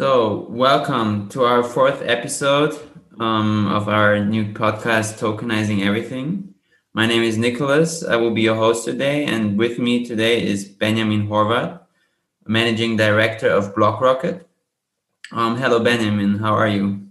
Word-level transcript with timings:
So, 0.00 0.46
welcome 0.48 1.28
to 1.28 1.44
our 1.44 1.62
fourth 1.62 2.00
episode 2.00 2.72
um, 3.18 3.66
of 3.66 3.86
our 3.86 4.24
new 4.24 4.46
podcast, 4.54 5.18
Tokenizing 5.18 5.84
Everything. 5.84 6.54
My 6.94 7.04
name 7.04 7.22
is 7.22 7.36
Nicholas. 7.36 8.02
I 8.02 8.16
will 8.16 8.30
be 8.30 8.40
your 8.40 8.54
host 8.54 8.86
today, 8.86 9.26
and 9.26 9.58
with 9.58 9.78
me 9.78 10.06
today 10.06 10.42
is 10.42 10.64
Benjamin 10.64 11.28
Horvath, 11.28 11.80
Managing 12.46 12.96
Director 12.96 13.50
of 13.50 13.74
BlockRocket. 13.74 14.42
Um, 15.32 15.58
hello, 15.58 15.84
Benjamin. 15.84 16.38
How 16.38 16.54
are 16.54 16.68
you? 16.68 17.06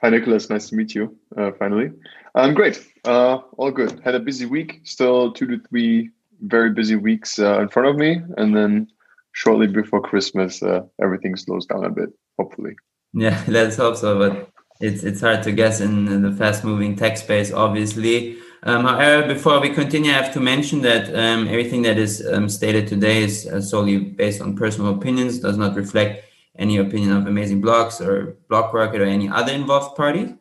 Hi, 0.00 0.08
Nicholas. 0.08 0.48
Nice 0.48 0.70
to 0.70 0.76
meet 0.76 0.94
you. 0.94 1.14
Uh, 1.36 1.50
finally, 1.58 1.92
I'm 2.34 2.54
great. 2.54 2.82
Uh, 3.04 3.40
all 3.58 3.70
good. 3.70 4.00
Had 4.02 4.14
a 4.14 4.20
busy 4.20 4.46
week. 4.46 4.80
Still 4.84 5.30
two 5.30 5.46
to 5.46 5.58
three 5.68 6.08
very 6.40 6.70
busy 6.70 6.96
weeks 6.96 7.38
uh, 7.38 7.60
in 7.60 7.68
front 7.68 7.86
of 7.86 7.96
me, 7.96 8.22
and 8.38 8.56
then 8.56 8.88
shortly 9.32 9.66
before 9.66 10.00
Christmas, 10.00 10.62
uh, 10.62 10.82
everything 11.02 11.36
slows 11.36 11.66
down 11.66 11.84
a 11.84 11.90
bit. 11.90 12.10
Hopefully. 12.38 12.74
Yeah, 13.12 13.42
let's 13.48 13.76
hope 13.76 13.96
so. 13.96 14.18
But 14.18 14.50
it's 14.80 15.02
it's 15.02 15.20
hard 15.20 15.42
to 15.44 15.52
guess 15.52 15.80
in 15.80 16.22
the 16.22 16.32
fast-moving 16.32 16.96
tech 16.96 17.18
space, 17.18 17.52
obviously. 17.52 18.38
Um, 18.62 18.84
however, 18.84 19.26
before 19.26 19.60
we 19.60 19.70
continue, 19.70 20.10
I 20.10 20.14
have 20.14 20.32
to 20.34 20.40
mention 20.40 20.82
that 20.82 21.08
um, 21.14 21.48
everything 21.48 21.82
that 21.82 21.96
is 21.96 22.26
um, 22.26 22.48
stated 22.48 22.88
today 22.88 23.22
is 23.22 23.46
uh, 23.46 23.60
solely 23.60 23.98
based 23.98 24.42
on 24.42 24.54
personal 24.54 24.94
opinions, 24.94 25.38
does 25.38 25.56
not 25.56 25.76
reflect 25.76 26.24
any 26.58 26.76
opinion 26.76 27.12
of 27.12 27.26
Amazing 27.26 27.62
Blocks 27.62 28.00
or 28.00 28.36
BlockRocket 28.50 29.00
or 29.00 29.04
any 29.04 29.28
other 29.28 29.52
involved 29.52 29.96
party. 29.96 30.34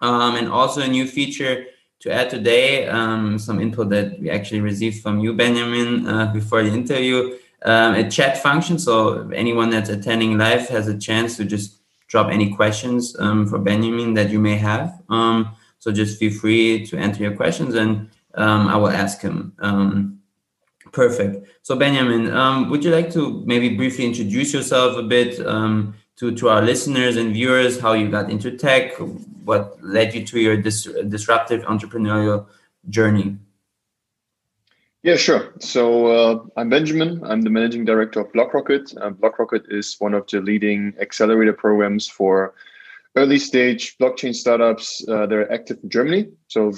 Um, 0.00 0.36
and 0.36 0.48
also 0.48 0.82
a 0.82 0.88
new 0.88 1.06
feature 1.06 1.66
to 2.00 2.12
add 2.12 2.30
today, 2.30 2.86
um, 2.88 3.38
some 3.38 3.60
input 3.60 3.88
that 3.88 4.20
we 4.20 4.30
actually 4.30 4.60
received 4.60 5.02
from 5.02 5.20
you, 5.20 5.32
Benjamin, 5.32 6.06
uh, 6.06 6.32
before 6.32 6.62
the 6.62 6.70
interview, 6.72 7.36
um, 7.64 7.94
a 7.94 8.10
chat 8.10 8.42
function. 8.42 8.78
So 8.78 9.28
anyone 9.30 9.70
that's 9.70 9.90
attending 9.90 10.38
live 10.38 10.68
has 10.68 10.88
a 10.88 10.98
chance 10.98 11.36
to 11.38 11.44
just 11.44 11.80
drop 12.08 12.30
any 12.30 12.54
questions 12.54 13.16
um, 13.18 13.46
for 13.46 13.58
Benjamin 13.58 14.14
that 14.14 14.30
you 14.30 14.38
may 14.38 14.56
have. 14.56 15.00
Um, 15.08 15.56
so 15.78 15.90
just 15.92 16.18
feel 16.18 16.32
free 16.32 16.86
to 16.86 16.96
enter 16.96 17.22
your 17.22 17.34
questions 17.34 17.74
and 17.74 18.08
um, 18.34 18.68
I 18.68 18.76
will 18.76 18.90
ask 18.90 19.20
him. 19.20 19.54
Perfect. 20.94 21.48
So 21.62 21.74
Benjamin, 21.74 22.30
um, 22.30 22.70
would 22.70 22.84
you 22.84 22.92
like 22.92 23.12
to 23.14 23.42
maybe 23.46 23.76
briefly 23.76 24.06
introduce 24.06 24.54
yourself 24.54 24.96
a 24.96 25.02
bit 25.02 25.44
um, 25.44 25.94
to, 26.16 26.32
to 26.36 26.48
our 26.48 26.62
listeners 26.62 27.16
and 27.16 27.32
viewers, 27.32 27.80
how 27.80 27.94
you 27.94 28.08
got 28.08 28.30
into 28.30 28.56
tech, 28.56 28.92
what 29.44 29.76
led 29.82 30.14
you 30.14 30.24
to 30.24 30.38
your 30.38 30.56
dis 30.56 30.88
disruptive 31.08 31.62
entrepreneurial 31.62 32.46
journey? 32.88 33.36
Yeah, 35.04 35.16
sure. 35.16 35.52
So 35.60 36.06
uh, 36.06 36.44
I'm 36.56 36.70
Benjamin. 36.70 37.22
I'm 37.24 37.42
the 37.42 37.50
managing 37.50 37.84
director 37.84 38.20
of 38.20 38.32
BlockRocket. 38.32 38.96
Uh, 38.96 39.10
BlockRocket 39.10 39.64
is 39.68 39.96
one 39.98 40.14
of 40.14 40.26
the 40.28 40.40
leading 40.40 40.94
accelerator 40.98 41.52
programs 41.52 42.08
for 42.08 42.54
early 43.14 43.38
stage 43.38 43.98
blockchain 43.98 44.34
startups 44.34 45.06
uh, 45.06 45.26
that 45.26 45.32
are 45.34 45.52
active 45.52 45.76
in 45.82 45.90
Germany. 45.90 46.28
So, 46.48 46.72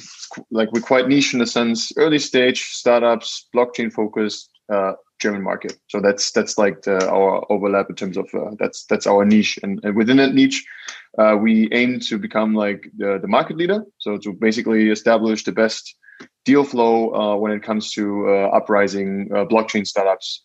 like 0.51 0.73
we're 0.73 0.81
quite 0.81 1.07
niche 1.07 1.35
in 1.35 1.39
the 1.39 1.47
sense 1.47 1.93
early 1.97 2.19
stage 2.19 2.73
startups, 2.73 3.47
blockchain 3.55 3.93
focused 3.93 4.51
uh, 4.73 4.95
German 5.21 5.45
market. 5.45 5.79
So 5.87 6.01
that's 6.01 6.33
that's 6.33 6.59
like 6.59 6.83
the, 6.83 7.09
our 7.09 7.47
overlap 7.49 7.91
in 7.91 7.95
terms 7.95 8.17
of 8.17 8.29
uh, 8.35 8.57
that's 8.59 8.87
that's 8.87 9.07
our 9.07 9.25
niche, 9.25 9.57
and, 9.63 9.79
and 9.85 9.95
within 9.95 10.17
that 10.17 10.35
niche, 10.35 10.67
uh, 11.17 11.37
we 11.41 11.69
aim 11.71 12.01
to 12.01 12.19
become 12.19 12.55
like 12.55 12.91
the, 12.97 13.21
the 13.23 13.29
market 13.29 13.57
leader. 13.57 13.85
So 13.99 14.19
to 14.19 14.33
basically 14.33 14.91
establish 14.91 15.45
the 15.45 15.53
best 15.53 15.95
deal 16.47 16.65
flow 16.65 17.13
uh, 17.13 17.37
when 17.37 17.53
it 17.53 17.63
comes 17.63 17.93
to 17.93 18.31
uh, 18.31 18.49
uprising 18.59 19.29
blockchain 19.29 19.87
startups 19.87 20.43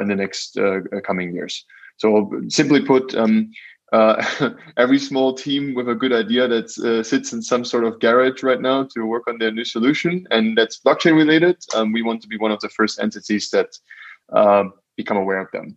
in 0.00 0.08
the 0.08 0.16
next 0.16 0.56
coming 1.04 1.34
years. 1.34 1.64
So 1.98 2.30
simply 2.48 2.82
put. 2.82 3.14
Um, 3.14 3.50
uh, 3.92 4.50
every 4.76 4.98
small 4.98 5.34
team 5.34 5.74
with 5.74 5.88
a 5.88 5.94
good 5.94 6.12
idea 6.12 6.46
that 6.46 6.78
uh, 6.78 7.02
sits 7.02 7.32
in 7.32 7.42
some 7.42 7.64
sort 7.64 7.84
of 7.84 7.98
garage 7.98 8.42
right 8.42 8.60
now 8.60 8.84
to 8.84 9.04
work 9.04 9.26
on 9.26 9.38
their 9.38 9.50
new 9.50 9.64
solution 9.64 10.26
and 10.30 10.56
that's 10.56 10.80
blockchain 10.80 11.16
related 11.16 11.56
um, 11.74 11.92
we 11.92 12.02
want 12.02 12.22
to 12.22 12.28
be 12.28 12.38
one 12.38 12.52
of 12.52 12.60
the 12.60 12.68
first 12.68 13.00
entities 13.00 13.50
that 13.50 13.76
uh, 14.32 14.64
become 14.96 15.16
aware 15.16 15.40
of 15.40 15.50
them 15.52 15.76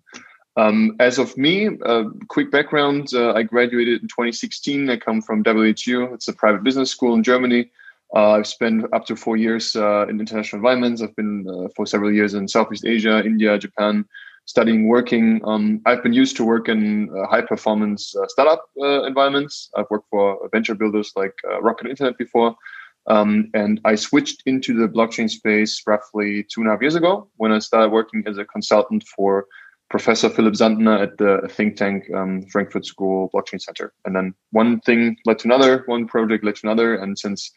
um, 0.57 0.95
as 0.99 1.17
of 1.17 1.35
me 1.37 1.69
uh, 1.85 2.03
quick 2.27 2.51
background 2.51 3.07
uh, 3.15 3.33
i 3.33 3.41
graduated 3.41 4.01
in 4.01 4.07
2016 4.07 4.91
i 4.91 4.95
come 4.95 5.19
from 5.19 5.43
whu 5.43 6.13
it's 6.13 6.27
a 6.27 6.33
private 6.33 6.63
business 6.63 6.91
school 6.91 7.15
in 7.15 7.23
germany 7.23 7.61
uh, 7.61 7.65
I've 8.13 8.47
spent 8.47 8.85
up 8.93 9.05
to 9.07 9.15
four 9.15 9.37
years 9.37 9.75
in 9.75 10.19
international 10.19 10.59
environments. 10.59 11.01
I've 11.01 11.15
been 11.15 11.69
for 11.75 11.85
several 11.85 12.11
years 12.11 12.33
in 12.33 12.47
Southeast 12.47 12.85
Asia, 12.85 13.23
India, 13.25 13.57
Japan, 13.57 14.05
studying, 14.45 14.87
working. 14.87 15.41
Um, 15.45 15.81
I've 15.85 16.03
been 16.03 16.13
used 16.13 16.35
to 16.37 16.45
work 16.45 16.69
in 16.69 17.09
uh, 17.09 17.27
high 17.27 17.41
performance 17.41 18.15
uh, 18.15 18.27
startup 18.27 18.65
uh, 18.81 19.03
environments. 19.03 19.69
I've 19.75 19.89
worked 19.89 20.09
for 20.09 20.49
venture 20.51 20.75
builders 20.75 21.11
like 21.15 21.33
uh, 21.49 21.61
Rocket 21.61 21.87
Internet 21.87 22.17
before. 22.17 22.55
Um, 23.07 23.49
and 23.53 23.81
I 23.83 23.95
switched 23.95 24.43
into 24.45 24.73
the 24.73 24.87
blockchain 24.87 25.29
space 25.29 25.81
roughly 25.85 26.43
two 26.43 26.61
and 26.61 26.69
a 26.69 26.71
half 26.71 26.81
years 26.81 26.95
ago 26.95 27.29
when 27.35 27.51
I 27.51 27.59
started 27.59 27.91
working 27.91 28.23
as 28.25 28.37
a 28.37 28.45
consultant 28.45 29.03
for 29.03 29.45
Professor 29.89 30.29
Philipp 30.29 30.53
Sandner 30.53 31.01
at 31.01 31.17
the 31.17 31.47
think 31.49 31.75
tank 31.75 32.05
um, 32.15 32.43
Frankfurt 32.43 32.85
School 32.85 33.29
Blockchain 33.33 33.61
Center. 33.61 33.93
And 34.05 34.15
then 34.15 34.33
one 34.51 34.79
thing 34.81 35.17
led 35.25 35.39
to 35.39 35.47
another, 35.47 35.83
one 35.85 36.07
project 36.07 36.43
led 36.43 36.55
to 36.55 36.67
another. 36.67 36.95
And 36.95 37.19
since 37.19 37.51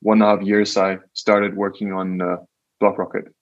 one 0.00 0.22
and 0.22 0.30
a 0.30 0.36
half 0.36 0.46
years, 0.46 0.76
I 0.76 0.98
started 1.12 1.56
working 1.56 1.92
on 1.92 2.20
uh, 2.20 2.36
BlockRocket. 2.82 3.32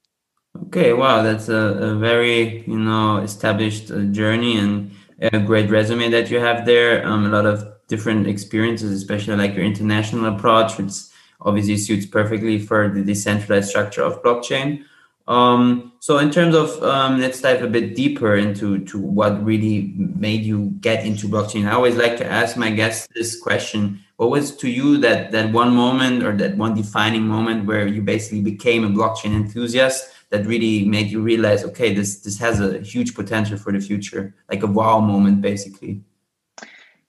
Okay, 0.67 0.93
wow, 0.93 1.23
that's 1.23 1.49
a, 1.49 1.55
a 1.55 1.95
very 1.97 2.63
you 2.67 2.79
know 2.79 3.19
established 3.19 3.91
uh, 3.91 4.01
journey 4.05 4.59
and 4.59 4.91
a 5.21 5.39
great 5.39 5.71
resume 5.71 6.09
that 6.11 6.31
you 6.31 6.41
have 6.41 6.67
there. 6.67 7.07
Um, 7.07 7.27
a 7.27 7.29
lot 7.29 7.47
of 7.47 7.67
different 7.89 8.27
experiences, 8.27 8.91
especially 8.91 9.37
like 9.37 9.55
your 9.55 9.65
international 9.65 10.35
approach, 10.35 10.77
which 10.79 10.93
obviously 11.41 11.77
suits 11.77 12.07
perfectly 12.07 12.59
for 12.59 12.89
the 12.89 13.03
decentralized 13.03 13.69
structure 13.69 14.03
of 14.03 14.23
blockchain. 14.23 14.85
Um, 15.29 15.93
so, 16.01 16.19
in 16.19 16.31
terms 16.31 16.55
of 16.55 16.83
um, 16.83 17.21
let's 17.21 17.41
dive 17.41 17.63
a 17.63 17.67
bit 17.67 17.95
deeper 17.95 18.37
into 18.37 18.85
to 18.85 18.99
what 18.99 19.45
really 19.45 19.93
made 19.97 20.43
you 20.45 20.71
get 20.81 21.05
into 21.05 21.29
blockchain. 21.29 21.67
I 21.67 21.73
always 21.73 21.97
like 21.97 22.17
to 22.19 22.27
ask 22.27 22.57
my 22.57 22.71
guests 22.71 23.09
this 23.15 23.39
question: 23.41 24.05
What 24.17 24.31
was 24.31 24.57
to 24.57 24.71
you 24.71 24.99
that 24.99 25.33
that 25.33 25.53
one 25.53 25.75
moment 25.75 26.23
or 26.23 26.35
that 26.37 26.57
one 26.57 26.75
defining 26.75 27.27
moment 27.27 27.67
where 27.67 27.87
you 27.87 28.03
basically 28.03 28.41
became 28.41 28.85
a 28.85 28.89
blockchain 28.89 29.35
enthusiast? 29.35 30.13
that 30.31 30.47
really 30.47 30.85
made 30.85 31.09
you 31.09 31.21
realize 31.21 31.65
okay 31.65 31.95
this 31.95 32.21
this 32.21 32.39
has 32.39 32.61
a 32.61 32.81
huge 32.81 33.15
potential 33.15 33.57
for 33.57 33.73
the 33.73 33.81
future 33.81 34.35
like 34.51 34.63
a 34.63 34.67
wow 34.67 34.99
moment 35.01 35.41
basically 35.41 36.01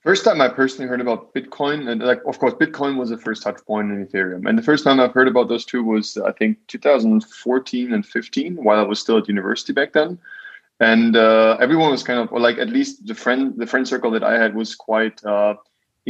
first 0.02 0.24
time 0.24 0.40
i 0.40 0.48
personally 0.48 0.88
heard 0.88 1.00
about 1.00 1.34
bitcoin 1.34 1.88
and 1.88 2.00
like 2.00 2.20
of 2.26 2.38
course 2.38 2.54
bitcoin 2.54 2.96
was 2.96 3.10
the 3.10 3.18
first 3.18 3.42
touch 3.42 3.58
point 3.66 3.90
in 3.90 4.06
ethereum 4.06 4.48
and 4.48 4.56
the 4.56 4.62
first 4.62 4.84
time 4.84 5.00
i've 5.00 5.12
heard 5.12 5.28
about 5.28 5.48
those 5.48 5.64
two 5.64 5.82
was 5.82 6.16
i 6.18 6.32
think 6.32 6.56
2014 6.68 7.92
and 7.92 8.06
15 8.06 8.56
while 8.56 8.78
i 8.78 8.82
was 8.82 9.00
still 9.00 9.18
at 9.18 9.28
university 9.28 9.72
back 9.72 9.92
then 9.92 10.18
and 10.80 11.16
uh, 11.16 11.56
everyone 11.60 11.90
was 11.90 12.04
kind 12.04 12.20
of 12.20 12.30
like 12.30 12.56
at 12.58 12.68
least 12.68 13.04
the 13.04 13.14
friend 13.14 13.54
the 13.56 13.66
friend 13.66 13.86
circle 13.86 14.12
that 14.12 14.22
i 14.22 14.40
had 14.40 14.54
was 14.54 14.76
quite 14.76 15.24
uh, 15.24 15.54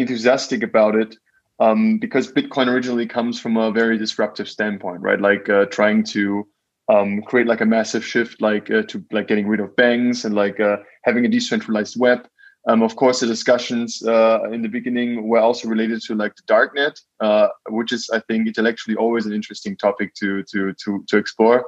enthusiastic 0.01 0.63
about 0.63 0.95
it 0.95 1.17
um, 1.61 1.99
because 1.99 2.33
bitcoin 2.33 2.69
originally 2.69 3.07
comes 3.07 3.41
from 3.41 3.57
a 3.57 3.71
very 3.71 3.99
disruptive 3.99 4.49
standpoint 4.49 5.01
right? 5.01 5.21
Like 5.21 5.49
uh, 5.49 5.67
trying 5.67 6.05
to 6.05 6.47
um, 6.89 7.23
create 7.23 7.47
like 7.47 7.61
a 7.61 7.67
massive 7.67 8.05
shift 8.05 8.41
like 8.41 8.71
uh, 8.71 8.83
to 8.85 9.05
like 9.13 9.29
getting 9.29 9.47
rid 9.47 9.61
of 9.61 9.77
banks 9.77 10.25
and 10.25 10.35
like 10.35 10.59
uh, 10.61 10.79
having 11.05 11.25
a 11.25 11.29
decentralized 11.29 11.99
web. 11.99 12.27
Um, 12.67 12.83
of 12.83 12.97
course 12.97 13.21
the 13.21 13.27
discussions 13.27 14.03
uh, 14.07 14.41
in 14.53 14.63
the 14.63 14.69
beginning 14.69 15.29
were 15.29 15.39
also 15.39 15.69
related 15.69 16.03
to 16.03 16.15
like 16.15 16.35
the 16.37 16.43
darknet 16.43 17.01
uh, 17.21 17.49
which 17.71 17.93
is 17.93 18.11
i 18.13 18.21
think 18.29 18.47
intellectually 18.47 18.97
always 18.97 19.27
an 19.27 19.33
interesting 19.33 19.77
topic 19.77 20.13
to 20.15 20.43
to 20.51 20.75
to 20.85 21.05
to 21.09 21.17
explore 21.17 21.65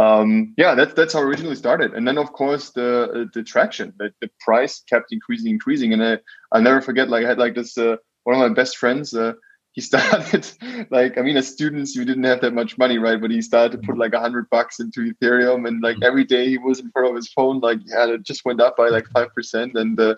um, 0.00 0.54
yeah 0.56 0.74
that's 0.74 0.94
that's 0.94 1.12
how 1.12 1.20
originally 1.20 1.56
started. 1.56 1.92
And 1.94 2.06
then 2.06 2.16
of 2.16 2.32
course 2.32 2.70
the 2.70 3.28
the 3.34 3.42
traction 3.42 3.92
the, 3.98 4.12
the 4.20 4.30
price 4.40 4.82
kept 4.88 5.12
increasing 5.12 5.50
increasing. 5.50 5.92
And 5.92 6.02
I, 6.02 6.18
i'll 6.52 6.62
never 6.62 6.80
forget 6.80 7.08
like 7.08 7.24
i 7.24 7.28
had 7.28 7.38
like 7.38 7.54
this 7.54 7.76
uh, 7.76 7.96
one 8.24 8.34
of 8.34 8.40
my 8.40 8.54
best 8.54 8.76
friends 8.76 9.14
uh, 9.14 9.34
he 9.72 9.80
started 9.80 10.48
like 10.90 11.16
I 11.16 11.22
mean 11.22 11.36
as 11.36 11.46
students 11.46 11.94
you 11.94 12.04
didn't 12.04 12.24
have 12.24 12.40
that 12.40 12.54
much 12.54 12.76
money 12.76 12.98
right? 12.98 13.20
But 13.20 13.30
he 13.30 13.40
started 13.40 13.72
to 13.72 13.86
put 13.86 13.98
like 13.98 14.14
a 14.14 14.18
hundred 14.18 14.50
bucks 14.50 14.80
into 14.80 15.12
Ethereum. 15.12 15.68
And 15.68 15.80
like 15.80 15.98
every 16.02 16.24
day 16.24 16.48
he 16.48 16.58
was 16.58 16.80
in 16.80 16.90
front 16.90 17.08
of 17.08 17.14
his 17.14 17.28
phone 17.32 17.60
like 17.60 17.78
yeah 17.84 18.14
it 18.14 18.24
just 18.24 18.44
went 18.44 18.60
up 18.60 18.76
by 18.76 18.88
like 18.88 19.06
five 19.08 19.32
percent. 19.32 19.76
And 19.76 20.00
uh, 20.00 20.16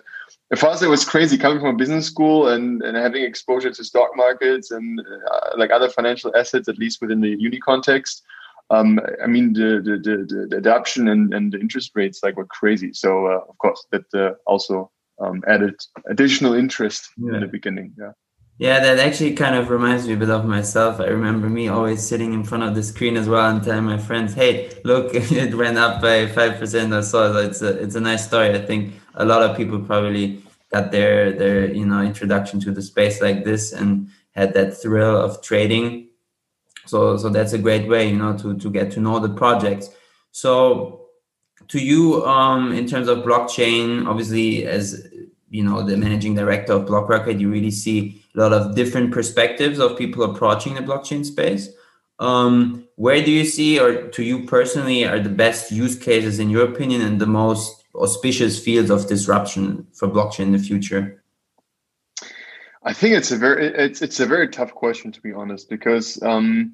for 0.55 0.69
us 0.69 0.81
it 0.81 0.89
was 0.89 1.05
crazy 1.05 1.37
coming 1.37 1.59
from 1.59 1.75
a 1.75 1.77
business 1.77 2.07
school 2.07 2.47
and, 2.47 2.81
and 2.81 2.97
having 2.97 3.23
exposure 3.23 3.69
to 3.71 3.83
stock 3.83 4.09
markets 4.15 4.71
and 4.71 4.99
uh, 4.99 5.49
like 5.55 5.69
other 5.69 5.89
financial 5.89 6.35
assets 6.35 6.67
at 6.67 6.79
least 6.79 6.99
within 6.99 7.21
the 7.21 7.35
uni 7.37 7.59
context 7.59 8.23
um, 8.69 8.99
I 9.23 9.27
mean 9.27 9.53
the, 9.53 9.81
the 9.83 9.97
the, 9.97 10.47
the 10.49 10.57
adoption 10.57 11.07
and, 11.07 11.33
and 11.33 11.51
the 11.51 11.59
interest 11.59 11.91
rates 11.95 12.21
like 12.23 12.37
were 12.37 12.45
crazy 12.45 12.93
so 12.93 13.27
uh, 13.27 13.41
of 13.49 13.57
course 13.57 13.85
that 13.91 14.05
uh, 14.13 14.33
also 14.45 14.91
um, 15.19 15.43
added 15.47 15.75
additional 16.09 16.53
interest 16.53 17.09
yeah. 17.17 17.35
in 17.35 17.41
the 17.41 17.47
beginning 17.47 17.93
yeah 17.97 18.11
Yeah, 18.59 18.79
that 18.81 18.99
actually 18.99 19.33
kind 19.33 19.55
of 19.55 19.69
reminds 19.69 20.07
me 20.07 20.13
a 20.13 20.17
bit 20.17 20.29
of 20.29 20.45
myself. 20.45 20.99
I 20.99 21.05
remember 21.05 21.49
me 21.49 21.69
always 21.69 22.07
sitting 22.07 22.33
in 22.33 22.43
front 22.43 22.63
of 22.63 22.75
the 22.75 22.83
screen 22.83 23.17
as 23.17 23.27
well 23.27 23.49
and 23.49 23.63
telling 23.63 23.83
my 23.83 23.97
friends, 23.97 24.35
"Hey, 24.35 24.69
look, 24.85 25.13
it 25.43 25.55
went 25.55 25.77
up 25.77 26.01
by 26.01 26.27
five 26.27 26.59
percent 26.59 26.93
or 26.93 27.01
so." 27.01 27.35
It's 27.37 27.61
a 27.63 27.69
it's 27.81 27.95
a 27.95 27.99
nice 27.99 28.25
story. 28.25 28.53
I 28.53 28.61
think 28.63 28.93
a 29.15 29.25
lot 29.25 29.41
of 29.41 29.57
people 29.57 29.79
probably 29.79 30.43
got 30.71 30.91
their 30.91 31.31
their 31.31 31.73
you 31.73 31.85
know 31.85 32.01
introduction 32.01 32.59
to 32.61 32.71
the 32.71 32.81
space 32.81 33.21
like 33.21 33.43
this 33.43 33.73
and 33.73 34.09
had 34.31 34.53
that 34.53 34.77
thrill 34.77 35.17
of 35.17 35.41
trading. 35.41 36.09
So 36.85 37.17
so 37.17 37.29
that's 37.29 37.53
a 37.53 37.57
great 37.57 37.87
way, 37.87 38.09
you 38.09 38.17
know, 38.17 38.37
to 38.37 38.57
to 38.57 38.69
get 38.69 38.91
to 38.91 38.99
know 38.99 39.19
the 39.19 39.29
projects. 39.29 39.89
So 40.31 41.07
to 41.67 41.79
you, 41.79 42.25
um, 42.25 42.73
in 42.73 42.87
terms 42.87 43.07
of 43.07 43.19
blockchain, 43.19 44.07
obviously 44.07 44.65
as 44.65 45.07
you 45.49 45.63
know 45.63 45.83
the 45.83 45.97
managing 45.97 46.35
director 46.35 46.73
of 46.73 46.85
BlockRocket, 46.85 47.39
you 47.39 47.49
really 47.49 47.71
see 47.71 48.23
a 48.35 48.39
lot 48.39 48.53
of 48.53 48.75
different 48.75 49.11
perspectives 49.11 49.79
of 49.79 49.97
people 49.97 50.23
approaching 50.23 50.75
the 50.75 50.81
blockchain 50.81 51.25
space. 51.25 51.69
Um, 52.19 52.87
where 52.95 53.23
do 53.23 53.31
you 53.31 53.45
see, 53.45 53.79
or 53.79 54.07
to 54.09 54.23
you 54.23 54.45
personally, 54.45 55.05
are 55.05 55.19
the 55.19 55.29
best 55.29 55.71
use 55.71 55.97
cases 55.97 56.39
in 56.39 56.49
your 56.49 56.65
opinion 56.65 57.01
and 57.01 57.19
the 57.19 57.25
most 57.25 57.83
auspicious 57.95 58.63
fields 58.63 58.89
of 58.89 59.07
disruption 59.07 59.87
for 59.93 60.07
blockchain 60.07 60.47
in 60.47 60.51
the 60.51 60.59
future? 60.59 61.22
I 62.85 62.93
think 62.93 63.15
it's 63.15 63.31
a 63.31 63.37
very 63.37 63.67
it's 63.67 64.01
it's 64.01 64.19
a 64.19 64.25
very 64.25 64.47
tough 64.47 64.73
question 64.73 65.11
to 65.11 65.21
be 65.21 65.33
honest 65.33 65.69
because 65.69 66.21
um, 66.21 66.73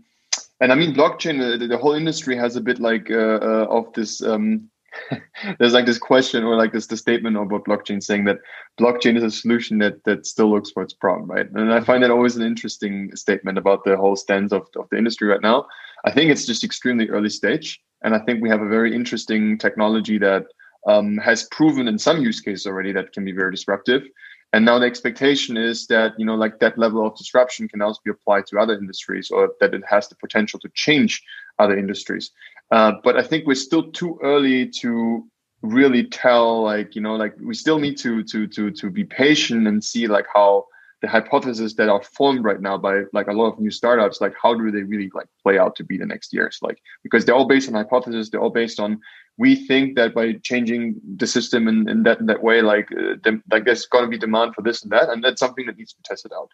and 0.60 0.72
I 0.72 0.76
mean 0.76 0.94
blockchain 0.94 1.60
the, 1.60 1.68
the 1.68 1.78
whole 1.78 1.94
industry 1.94 2.36
has 2.36 2.56
a 2.56 2.62
bit 2.62 2.80
like 2.80 3.12
uh, 3.12 3.40
uh, 3.42 3.68
of 3.70 3.94
this 3.94 4.22
um, 4.22 4.70
there's 5.60 5.74
like 5.74 5.86
this 5.86 6.00
question 6.00 6.44
or 6.44 6.56
like 6.56 6.74
this 6.74 6.88
the 6.88 6.98
statement 6.98 7.38
about 7.38 7.66
blockchain 7.66 8.02
saying 8.02 8.26
that 8.26 8.40
blockchain 8.80 9.18
is 9.18 9.24
a 9.24 9.32
solution 9.32 9.78
that 9.80 10.04
that 10.06 10.26
still 10.26 10.50
looks 10.50 10.72
for 10.72 10.84
its 10.84 10.94
problem, 10.94 11.30
right? 11.30 11.50
And 11.52 11.74
I 11.74 11.82
find 11.82 12.04
that 12.04 12.12
always 12.12 12.36
an 12.36 12.44
interesting 12.44 13.16
statement 13.16 13.58
about 13.58 13.84
the 13.84 13.98
whole 13.98 14.16
stance 14.16 14.52
of, 14.52 14.68
of 14.76 14.88
the 14.90 14.98
industry 14.98 15.28
right 15.28 15.42
now. 15.42 15.66
I 16.06 16.12
think 16.12 16.32
it's 16.32 16.46
just 16.46 16.64
extremely 16.64 17.10
early 17.10 17.30
stage, 17.30 17.80
and 18.04 18.16
I 18.16 18.20
think 18.20 18.42
we 18.42 18.50
have 18.50 18.62
a 18.62 18.68
very 18.68 18.96
interesting 18.96 19.58
technology 19.58 20.18
that 20.20 20.46
um, 20.88 21.18
has 21.18 21.44
proven 21.52 21.88
in 21.88 22.00
some 22.00 22.22
use 22.22 22.40
cases 22.40 22.66
already 22.66 22.92
that 22.94 23.14
can 23.14 23.26
be 23.26 23.32
very 23.32 23.52
disruptive. 23.52 24.04
And 24.52 24.66
now 24.66 24.80
the 24.80 24.86
expectation 24.86 25.58
is 25.58 25.86
that 25.88 26.14
you 26.18 26.26
know 26.26 26.36
like 26.36 26.60
that 26.60 26.78
level 26.78 27.06
of 27.06 27.16
disruption 27.16 27.68
can 27.68 27.82
also 27.82 28.02
be 28.04 28.12
applied 28.12 28.48
to 28.48 28.60
other 28.60 28.78
industries, 28.78 29.30
or 29.30 29.52
that 29.60 29.74
it 29.74 29.84
has 29.88 30.08
the 30.08 30.16
potential 30.16 30.60
to 30.62 30.70
change 30.74 31.22
other 31.60 31.78
industries. 31.78 32.32
Uh, 32.72 32.94
but 33.04 33.16
I 33.18 33.24
think 33.24 33.46
we're 33.46 33.56
still 33.56 33.92
too 33.92 34.20
early 34.24 34.68
to 34.82 35.28
really 35.62 36.06
tell. 36.06 36.64
Like 36.64 36.96
you 36.96 37.02
know, 37.02 37.16
like 37.16 37.36
we 37.40 37.54
still 37.54 37.80
need 37.80 37.98
to 38.00 38.24
to 38.24 38.48
to 38.48 38.72
to 38.72 38.90
be 38.90 39.04
patient 39.04 39.68
and 39.68 39.84
see 39.84 40.08
like 40.08 40.26
how 40.34 40.66
the 41.02 41.08
hypotheses 41.08 41.76
that 41.76 41.90
are 41.90 42.04
formed 42.04 42.44
right 42.44 42.62
now 42.62 42.78
by 42.78 43.04
like 43.14 43.28
a 43.28 43.34
lot 43.34 43.52
of 43.52 43.60
new 43.60 43.72
startups 43.72 44.22
like 44.22 44.34
how 44.42 44.54
do 44.54 44.70
they 44.72 44.84
really 44.84 45.10
like 45.14 45.28
play 45.42 45.58
out 45.58 45.76
to 45.76 45.84
be 45.84 45.98
the 45.98 46.06
next 46.06 46.34
years 46.34 46.60
like 46.62 46.82
because 47.04 47.26
they're 47.26 47.36
all 47.36 47.48
based 47.48 47.70
on 47.70 47.76
hypotheses 47.76 48.30
they're 48.30 48.42
all 48.42 48.50
based 48.50 48.80
on 48.80 49.00
we 49.38 49.56
think 49.56 49.96
that 49.96 50.14
by 50.14 50.34
changing 50.44 50.96
the 51.16 51.28
system 51.28 51.68
in, 51.68 51.88
in 51.88 52.04
that 52.04 52.20
in 52.20 52.26
that 52.26 52.44
way 52.44 52.62
like 52.62 52.92
uh, 52.92 53.16
the, 53.24 53.42
like 53.52 53.66
there's 53.66 53.86
going 53.86 54.04
to 54.04 54.10
be 54.10 54.18
demand 54.18 54.54
for 54.54 54.62
this 54.62 54.84
and 54.84 54.92
that 54.92 55.10
and 55.10 55.24
that's 55.24 55.40
something 55.40 55.66
that 55.66 55.78
needs 55.78 55.94
to 55.94 55.98
be 55.98 56.04
tested 56.06 56.32
out 56.34 56.50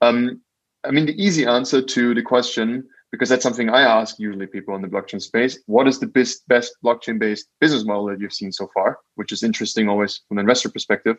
um, 0.00 0.40
i 0.84 0.90
mean 0.90 1.06
the 1.06 1.22
easy 1.22 1.44
answer 1.46 1.82
to 1.82 2.14
the 2.14 2.22
question 2.22 2.84
because 3.10 3.28
that's 3.28 3.42
something 3.42 3.70
I 3.70 3.82
ask 3.82 4.18
usually 4.18 4.46
people 4.46 4.74
in 4.76 4.82
the 4.82 4.88
blockchain 4.88 5.22
space. 5.22 5.58
What 5.66 5.88
is 5.88 5.98
the 5.98 6.06
best 6.06 6.46
best 6.48 6.76
blockchain 6.84 7.18
based 7.18 7.48
business 7.60 7.84
model 7.84 8.06
that 8.06 8.20
you've 8.20 8.32
seen 8.34 8.52
so 8.52 8.70
far? 8.74 8.98
Which 9.14 9.32
is 9.32 9.42
interesting 9.42 9.88
always 9.88 10.20
from 10.28 10.38
an 10.38 10.42
investor 10.42 10.68
perspective. 10.68 11.16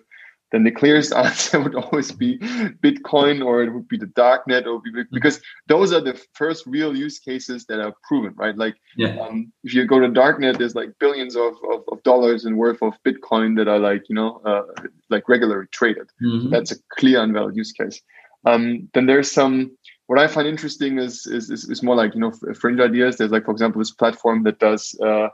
Then 0.52 0.64
the 0.64 0.72
clearest 0.72 1.14
answer 1.26 1.60
would 1.60 1.76
always 1.76 2.12
be 2.12 2.38
Bitcoin 2.40 3.46
or 3.46 3.64
it 3.64 3.74
would 3.74 3.88
be 3.88 3.98
the 3.98 4.08
darknet 4.08 4.66
or 4.66 4.82
be, 4.82 4.92
mm-hmm. 4.92 5.14
because 5.14 5.42
those 5.68 5.94
are 5.94 6.02
the 6.02 6.20
first 6.34 6.66
real 6.66 6.96
use 6.96 7.20
cases 7.20 7.66
that 7.66 7.80
are 7.80 7.94
proven, 8.04 8.34
right? 8.36 8.58
Like 8.58 8.76
yeah. 8.96 9.18
um, 9.20 9.52
if 9.64 9.74
you 9.74 9.86
go 9.86 10.00
to 10.00 10.08
darknet, 10.08 10.58
there's 10.58 10.76
like 10.76 10.90
billions 11.00 11.36
of, 11.36 11.54
of, 11.72 11.84
of, 11.92 12.02
dollars 12.04 12.46
in 12.46 12.58
worth 12.58 12.82
of 12.82 12.94
Bitcoin 13.06 13.56
that 13.58 13.68
are 13.68 13.80
like, 13.80 14.04
you 14.10 14.16
know, 14.16 14.42
uh, 14.46 14.64
like 15.10 15.28
regularly 15.30 15.68
traded. 15.72 16.10
Mm-hmm. 16.24 16.50
That's 16.50 16.72
a 16.72 16.76
clear 16.98 17.22
and 17.22 17.34
valid 17.34 17.56
use 17.56 17.72
case. 17.72 18.02
Um, 18.46 18.90
then 18.94 19.06
there's 19.06 19.32
some 19.32 19.78
what 20.10 20.18
I 20.18 20.26
find 20.26 20.48
interesting 20.48 20.98
is, 20.98 21.28
is, 21.28 21.52
is 21.52 21.70
is 21.70 21.84
more 21.84 21.96
like 21.96 22.16
you 22.16 22.22
know 22.22 22.32
fringe 22.56 22.80
ideas. 22.80 23.18
There's 23.18 23.30
like 23.30 23.46
for 23.46 23.52
example 23.52 23.78
this 23.78 23.92
platform 23.92 24.42
that 24.44 24.58
does 24.58 25.00
uh, 25.06 25.28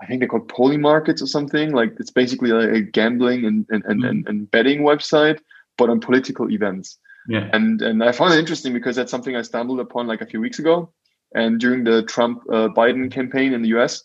I 0.00 0.06
think 0.06 0.20
they're 0.20 0.28
called 0.28 0.48
Polymarkets 0.48 1.22
or 1.22 1.26
something. 1.26 1.72
Like 1.72 1.94
it's 1.98 2.10
basically 2.10 2.50
like 2.50 2.70
a 2.70 2.80
gambling 2.80 3.44
and 3.44 3.66
and, 3.70 3.84
and, 3.84 4.02
mm. 4.02 4.08
and, 4.08 4.28
and 4.28 4.50
betting 4.50 4.80
website, 4.80 5.40
but 5.78 5.90
on 5.90 6.00
political 6.00 6.50
events. 6.50 6.98
Yeah. 7.28 7.48
And 7.52 7.82
and 7.82 8.04
I 8.04 8.12
found 8.12 8.34
it 8.34 8.38
interesting 8.38 8.72
because 8.72 8.96
that's 8.96 9.10
something 9.10 9.34
I 9.34 9.42
stumbled 9.42 9.80
upon 9.80 10.06
like 10.06 10.20
a 10.20 10.26
few 10.26 10.40
weeks 10.40 10.58
ago, 10.58 10.92
and 11.34 11.58
during 11.58 11.84
the 11.84 12.02
Trump 12.04 12.42
uh, 12.50 12.68
Biden 12.68 13.10
campaign 13.10 13.52
in 13.52 13.62
the 13.62 13.68
U.S. 13.68 14.04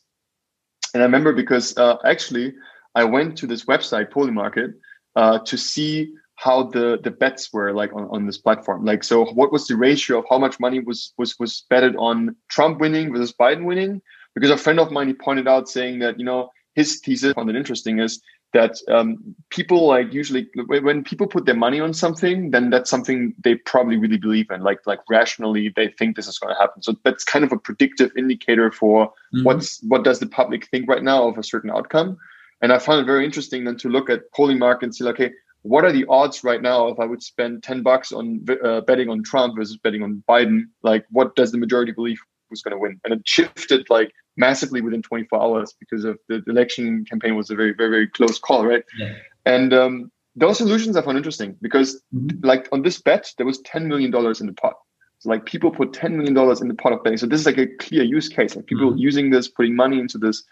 And 0.93 1.03
I 1.03 1.05
remember 1.05 1.33
because 1.33 1.77
uh, 1.77 1.97
actually 2.05 2.53
I 2.95 3.03
went 3.03 3.37
to 3.37 3.47
this 3.47 3.65
website 3.65 4.11
Polymarket 4.11 4.73
uh, 5.15 5.39
to 5.39 5.57
see 5.57 6.13
how 6.41 6.63
the 6.63 6.99
the 7.03 7.11
bets 7.11 7.53
were 7.53 7.71
like 7.71 7.93
on, 7.93 8.07
on 8.09 8.25
this 8.25 8.37
platform 8.39 8.83
like 8.83 9.03
so 9.03 9.25
what 9.25 9.51
was 9.51 9.67
the 9.67 9.75
ratio 9.75 10.19
of 10.19 10.25
how 10.27 10.39
much 10.39 10.59
money 10.59 10.79
was 10.79 11.13
was 11.17 11.37
was 11.39 11.65
betted 11.69 11.95
on 11.97 12.35
trump 12.49 12.79
winning 12.79 13.11
versus 13.11 13.31
biden 13.39 13.65
winning 13.65 14.01
because 14.35 14.51
a 14.51 14.57
friend 14.57 14.79
of 14.79 14.91
mine 14.91 15.07
he 15.07 15.13
pointed 15.13 15.47
out 15.47 15.69
saying 15.69 15.99
that 15.99 16.19
you 16.19 16.25
know 16.25 16.49
his 16.75 16.99
thesis 16.99 17.33
found 17.33 17.49
it 17.49 17.55
interesting 17.55 17.99
is 17.99 18.21
that 18.53 18.75
um, 18.89 19.35
people 19.49 19.87
like 19.87 20.13
usually 20.13 20.49
when 20.67 21.03
people 21.03 21.25
put 21.25 21.45
their 21.45 21.55
money 21.55 21.79
on 21.79 21.93
something 21.93 22.51
then 22.51 22.69
that's 22.69 22.89
something 22.89 23.33
they 23.43 23.55
probably 23.55 23.97
really 23.97 24.17
believe 24.17 24.49
in 24.51 24.61
like 24.61 24.79
like 24.85 24.99
rationally 25.09 25.71
they 25.75 25.87
think 25.97 26.15
this 26.15 26.27
is 26.27 26.37
going 26.37 26.53
to 26.53 26.59
happen 26.59 26.81
so 26.81 26.95
that's 27.03 27.23
kind 27.23 27.45
of 27.45 27.51
a 27.51 27.57
predictive 27.57 28.11
indicator 28.17 28.71
for 28.71 29.07
mm-hmm. 29.07 29.43
what's 29.43 29.81
what 29.83 30.03
does 30.03 30.19
the 30.19 30.27
public 30.27 30.67
think 30.67 30.87
right 30.89 31.03
now 31.03 31.27
of 31.27 31.37
a 31.37 31.43
certain 31.43 31.71
outcome 31.71 32.17
and 32.61 32.73
i 32.73 32.79
found 32.79 32.99
it 32.99 33.05
very 33.05 33.25
interesting 33.25 33.63
then 33.63 33.77
to 33.77 33.89
look 33.89 34.09
at 34.09 34.31
Polymarket 34.37 34.83
and 34.83 34.95
see 34.95 35.03
like 35.03 35.15
okay 35.15 35.31
what 35.63 35.85
are 35.85 35.91
the 35.91 36.05
odds 36.09 36.43
right 36.43 36.61
now 36.61 36.87
if 36.87 36.99
I 36.99 37.05
would 37.05 37.21
spend 37.21 37.61
10 37.61 37.83
bucks 37.83 38.11
on 38.11 38.45
uh, 38.63 38.81
betting 38.81 39.09
on 39.09 39.23
Trump 39.23 39.55
versus 39.55 39.77
betting 39.77 40.01
on 40.01 40.23
Biden? 40.27 40.63
Like, 40.81 41.05
what 41.11 41.35
does 41.35 41.51
the 41.51 41.59
majority 41.59 41.91
believe 41.91 42.19
was 42.51 42.61
going 42.61 42.73
to 42.73 42.77
win? 42.77 42.99
And 43.03 43.13
it 43.13 43.21
shifted 43.25 43.87
like 43.89 44.11
massively 44.37 44.81
within 44.81 45.01
24 45.01 45.41
hours 45.41 45.73
because 45.79 46.05
of 46.05 46.19
the 46.29 46.43
election 46.47 47.05
campaign 47.05 47.35
was 47.35 47.49
a 47.49 47.55
very, 47.55 47.73
very, 47.73 47.89
very 47.89 48.07
close 48.07 48.37
call, 48.37 48.65
right? 48.65 48.83
Yeah. 48.97 49.13
And 49.45 49.73
um, 49.73 50.11
those 50.35 50.57
solutions 50.59 50.95
I 50.95 51.01
found 51.01 51.17
interesting 51.17 51.57
because, 51.61 52.01
mm-hmm. 52.13 52.45
like, 52.45 52.69
on 52.71 52.83
this 52.83 53.01
bet, 53.01 53.31
there 53.37 53.45
was 53.45 53.61
$10 53.63 53.85
million 53.85 54.13
in 54.13 54.45
the 54.45 54.53
pot. 54.53 54.75
So, 55.19 55.29
like, 55.29 55.45
people 55.45 55.71
put 55.71 55.91
$10 55.93 56.11
million 56.11 56.37
in 56.61 56.67
the 56.67 56.75
pot 56.75 56.93
of 56.93 57.03
betting. 57.03 57.17
So, 57.17 57.25
this 57.25 57.39
is 57.39 57.45
like 57.45 57.57
a 57.57 57.67
clear 57.77 58.03
use 58.03 58.29
case. 58.29 58.55
Like, 58.55 58.67
people 58.67 58.89
mm-hmm. 58.89 58.99
using 58.99 59.31
this, 59.31 59.47
putting 59.47 59.75
money 59.75 59.99
into 59.99 60.17
this. 60.17 60.43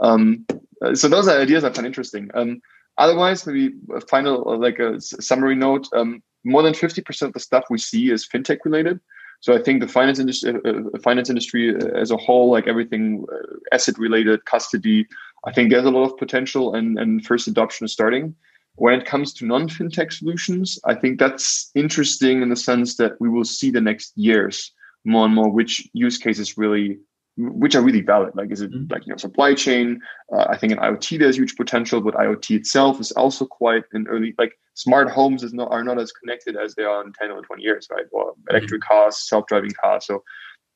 Um, 0.00 0.46
so, 0.92 1.08
those 1.08 1.26
are 1.28 1.40
ideas 1.40 1.64
I 1.64 1.70
found 1.70 1.86
interesting. 1.86 2.30
Um, 2.34 2.60
Otherwise, 2.96 3.46
maybe 3.46 3.74
a 3.94 4.00
final 4.02 4.48
uh, 4.48 4.56
like 4.56 4.78
a 4.78 5.00
summary 5.00 5.56
note. 5.56 5.88
Um, 5.92 6.22
more 6.44 6.62
than 6.62 6.74
fifty 6.74 7.02
percent 7.02 7.30
of 7.30 7.34
the 7.34 7.40
stuff 7.40 7.64
we 7.70 7.78
see 7.78 8.10
is 8.10 8.28
fintech 8.28 8.58
related. 8.64 9.00
So 9.40 9.54
I 9.54 9.62
think 9.62 9.80
the 9.80 9.88
finance 9.88 10.18
industry, 10.18 10.54
uh, 10.64 10.70
uh 10.94 10.98
finance 11.02 11.28
industry 11.28 11.74
as 11.94 12.10
a 12.10 12.16
whole, 12.16 12.50
like 12.50 12.66
everything 12.66 13.24
uh, 13.32 13.56
asset 13.72 13.98
related, 13.98 14.44
custody, 14.44 15.06
I 15.46 15.52
think 15.52 15.70
there's 15.70 15.84
a 15.84 15.90
lot 15.90 16.10
of 16.10 16.16
potential 16.16 16.74
and, 16.74 16.98
and 16.98 17.24
first 17.24 17.48
adoption 17.48 17.84
is 17.84 17.92
starting. 17.92 18.34
When 18.76 18.98
it 18.98 19.06
comes 19.06 19.32
to 19.34 19.46
non 19.46 19.68
fintech 19.68 20.12
solutions, 20.12 20.78
I 20.84 20.94
think 20.94 21.18
that's 21.18 21.70
interesting 21.74 22.42
in 22.42 22.48
the 22.48 22.56
sense 22.56 22.96
that 22.96 23.20
we 23.20 23.28
will 23.28 23.44
see 23.44 23.70
the 23.70 23.80
next 23.80 24.12
years 24.16 24.72
more 25.04 25.26
and 25.26 25.34
more 25.34 25.50
which 25.50 25.88
use 25.92 26.18
cases 26.18 26.56
really 26.58 26.98
which 27.36 27.74
are 27.74 27.82
really 27.82 28.00
valid. 28.00 28.32
Like, 28.34 28.50
is 28.50 28.60
it 28.60 28.70
mm-hmm. 28.70 28.92
like 28.92 29.06
you 29.06 29.12
know 29.12 29.16
supply 29.16 29.54
chain? 29.54 30.00
Uh, 30.32 30.46
I 30.48 30.56
think 30.56 30.72
in 30.72 30.78
IoT 30.78 31.18
there's 31.18 31.36
huge 31.36 31.56
potential, 31.56 32.00
but 32.00 32.14
IoT 32.14 32.56
itself 32.56 33.00
is 33.00 33.12
also 33.12 33.46
quite 33.46 33.84
an 33.92 34.06
early. 34.08 34.34
Like, 34.38 34.58
smart 34.74 35.10
homes 35.10 35.42
is 35.42 35.52
not 35.52 35.70
are 35.70 35.84
not 35.84 36.00
as 36.00 36.12
connected 36.12 36.56
as 36.56 36.74
they 36.74 36.84
are 36.84 37.04
in 37.04 37.12
ten 37.12 37.30
or 37.30 37.42
twenty 37.42 37.62
years, 37.62 37.88
right? 37.90 38.06
Or 38.12 38.32
mm-hmm. 38.32 38.50
electric 38.50 38.82
mm-hmm. 38.82 38.92
cars, 38.92 39.28
self-driving 39.28 39.72
cars. 39.80 40.06
So 40.06 40.22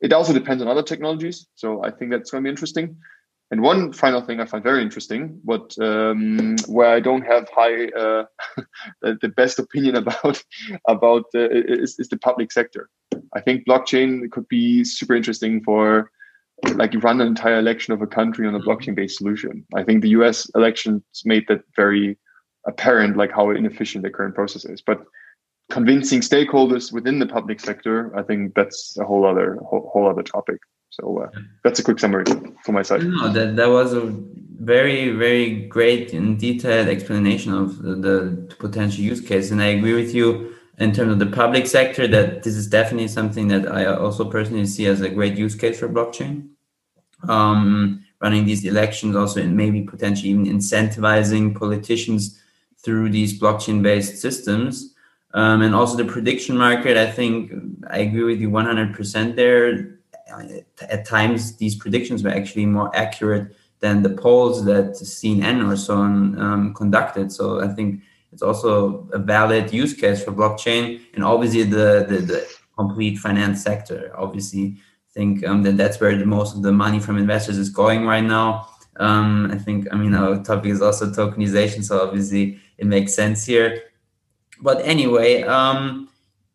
it 0.01 0.13
also 0.13 0.33
depends 0.33 0.63
on 0.63 0.69
other 0.69 0.83
technologies. 0.83 1.47
So 1.55 1.85
I 1.85 1.91
think 1.91 2.11
that's 2.11 2.31
going 2.31 2.43
to 2.43 2.47
be 2.47 2.51
interesting. 2.51 2.97
And 3.51 3.63
one 3.63 3.93
final 3.93 4.21
thing 4.21 4.41
I 4.41 4.45
find 4.45 4.63
very 4.63 4.83
interesting, 4.83 5.41
but 5.43 5.75
um, 5.81 6.57
where 6.67 6.91
I 6.91 7.01
don't 7.01 7.23
have 7.23 7.49
high 7.49 7.87
uh, 7.87 8.25
the 9.03 9.33
best 9.35 9.59
opinion 9.59 9.97
about 9.97 10.43
about 10.89 11.25
uh, 11.35 11.49
is, 11.51 11.99
is 11.99 12.09
the 12.09 12.19
public 12.19 12.53
sector. 12.53 12.91
I 13.35 13.41
think 13.41 13.67
blockchain 13.67 14.31
could 14.31 14.49
be 14.49 14.85
super 14.85 15.15
interesting 15.15 15.63
for 15.65 16.11
like 16.75 16.93
you 16.93 17.01
run 17.01 17.21
an 17.21 17.27
entire 17.27 17.59
election 17.59 17.95
of 17.95 18.03
a 18.03 18.07
country 18.07 18.47
on 18.47 18.55
a 18.55 18.61
blockchain 18.61 18.95
based 18.95 19.19
solution. 19.19 19.65
I 19.75 19.85
think 19.85 20.03
the 20.03 20.11
US 20.11 20.49
elections 20.55 21.03
made 21.25 21.47
that 21.49 21.63
very 21.77 22.19
apparent, 22.67 23.17
like 23.17 23.33
how 23.33 23.51
inefficient 23.51 24.05
the 24.05 24.11
current 24.11 24.35
process 24.35 24.65
is. 24.65 24.83
But 24.83 25.03
convincing 25.71 26.21
stakeholders 26.21 26.93
within 26.93 27.19
the 27.19 27.27
public 27.27 27.61
sector, 27.61 28.17
I 28.17 28.23
think 28.23 28.55
that's 28.55 28.97
a 28.99 29.05
whole 29.05 29.27
other 29.27 29.59
whole, 29.65 29.91
whole 29.93 30.09
other 30.09 30.23
topic. 30.23 30.59
So 30.91 31.23
uh, 31.23 31.41
that's 31.65 31.79
a 31.79 31.83
quick 31.83 31.99
summary 31.99 32.25
from 32.65 32.75
my 32.75 32.83
side. 32.83 33.05
No, 33.05 33.29
that 33.33 33.57
that 33.57 33.69
was 33.69 33.93
a 33.93 34.13
very 34.61 35.11
very 35.11 35.67
great 35.67 36.13
and 36.13 36.39
detailed 36.39 36.89
explanation 36.89 37.53
of 37.53 37.83
the, 37.83 37.95
the 37.95 38.55
potential 38.59 39.05
use 39.05 39.21
case, 39.21 39.51
and 39.51 39.63
I 39.63 39.67
agree 39.67 39.95
with 39.95 40.15
you 40.15 40.58
in 40.79 40.93
terms 40.93 41.13
of 41.13 41.19
the 41.19 41.27
public 41.27 41.67
sector 41.67 42.07
that 42.07 42.43
this 42.43 42.55
is 42.55 42.69
definitely 42.69 43.09
something 43.09 43.49
that 43.49 43.71
I 43.71 43.87
also 43.87 44.25
personally 44.25 44.67
see 44.67 44.87
as 44.87 45.01
a 45.01 45.09
great 45.09 45.37
use 45.37 45.55
case 45.55 45.79
for 45.79 45.89
blockchain. 45.89 46.51
Um, 47.29 48.05
running 48.21 48.45
these 48.45 48.65
elections 48.65 49.17
also 49.17 49.41
and 49.41 49.57
maybe 49.57 49.83
potentially 49.83 50.31
even 50.31 50.47
incentivizing 50.47 51.57
politicians 51.57 52.41
through 52.79 53.11
these 53.11 53.39
blockchain 53.41 53.83
based 53.83 54.21
systems. 54.21 54.95
Um, 55.35 55.63
and 55.63 55.75
also 55.75 55.97
the 55.97 56.05
prediction 56.05 56.57
market, 56.57 56.97
I 56.97 57.11
think 57.11 57.53
I 57.91 57.99
agree 57.99 58.25
with 58.25 58.41
you 58.41 58.51
100% 58.51 59.37
there. 59.37 59.99
At 60.89 61.07
times, 61.07 61.57
these 61.57 61.75
predictions 61.75 62.23
were 62.23 62.31
actually 62.31 62.67
more 62.67 62.95
accurate 62.95 63.55
than 63.81 64.03
the 64.03 64.11
polls 64.11 64.65
that 64.65 64.93
CNN 64.93 65.71
or 65.71 65.77
so 65.77 65.97
on 65.97 66.39
um, 66.41 66.75
conducted. 66.75 67.31
So 67.33 67.61
I 67.61 67.69
think 67.69 68.03
it's 68.39 68.43
also 68.45 69.09
a 69.13 69.19
valid 69.19 69.73
use 69.73 69.95
case 69.95 70.23
for 70.23 70.31
blockchain 70.31 71.01
and 71.15 71.25
obviously 71.25 71.65
the, 71.65 72.07
the, 72.09 72.19
the 72.19 72.49
complete 72.77 73.19
finance 73.19 73.65
sector. 73.65 74.13
Obviously, 74.17 74.77
think 75.13 75.45
um, 75.45 75.65
that 75.65 75.77
that's 75.77 75.99
where 76.01 76.17
the 76.17 76.25
most 76.25 76.55
of 76.55 76.63
the 76.63 76.71
money 76.71 77.01
from 77.01 77.19
investors 77.19 77.59
is 77.59 77.69
going 77.69 78.07
right 78.07 78.23
now. 78.23 78.69
Um, 78.99 79.51
I 79.51 79.59
think, 79.59 79.89
I 79.91 79.97
mean, 79.97 80.15
our 80.15 80.41
topic 80.45 80.71
is 80.71 80.81
also 80.81 81.11
tokenization, 81.11 81.83
so 81.83 82.01
obviously 82.01 82.61
it 82.77 82.87
makes 82.87 83.13
sense 83.13 83.45
here. 83.45 83.83
But 84.61 84.81
anyway, 84.85 85.43
um, 85.43 86.09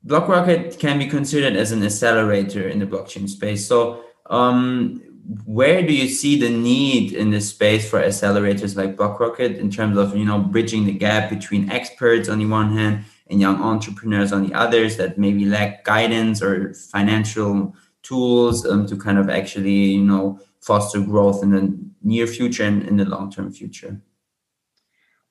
BlockRocket 0.07 0.79
can 0.79 0.97
be 0.99 1.07
considered 1.07 1.57
as 1.57 1.73
an 1.73 1.83
accelerator 1.83 2.69
in 2.69 2.79
the 2.79 2.85
blockchain 2.85 3.27
space. 3.27 3.67
So, 3.67 4.05
um, 4.29 5.01
where 5.45 5.81
do 5.85 5.93
you 5.93 6.07
see 6.07 6.37
the 6.37 6.49
need 6.49 7.13
in 7.13 7.29
this 7.29 7.49
space 7.49 7.89
for 7.89 8.01
accelerators 8.01 8.75
like 8.75 8.97
BlockRocket 8.97 9.57
in 9.57 9.71
terms 9.71 9.97
of 9.97 10.15
you 10.15 10.25
know 10.25 10.39
bridging 10.39 10.85
the 10.85 10.91
gap 10.91 11.29
between 11.29 11.69
experts 11.71 12.27
on 12.27 12.39
the 12.39 12.45
one 12.45 12.75
hand 12.75 13.05
and 13.27 13.39
young 13.39 13.61
entrepreneurs 13.61 14.33
on 14.33 14.45
the 14.45 14.53
others 14.53 14.97
that 14.97 15.17
maybe 15.17 15.45
lack 15.45 15.85
guidance 15.85 16.41
or 16.41 16.73
financial 16.73 17.73
tools 18.01 18.65
um, 18.65 18.85
to 18.85 18.97
kind 18.97 19.17
of 19.17 19.29
actually 19.29 19.71
you 19.71 20.03
know 20.03 20.39
foster 20.59 20.99
growth 20.99 21.41
in 21.43 21.51
the 21.51 21.77
near 22.03 22.27
future 22.27 22.63
and 22.63 22.83
in 22.83 22.97
the 22.97 23.05
long 23.05 23.31
term 23.31 23.51
future? 23.51 24.01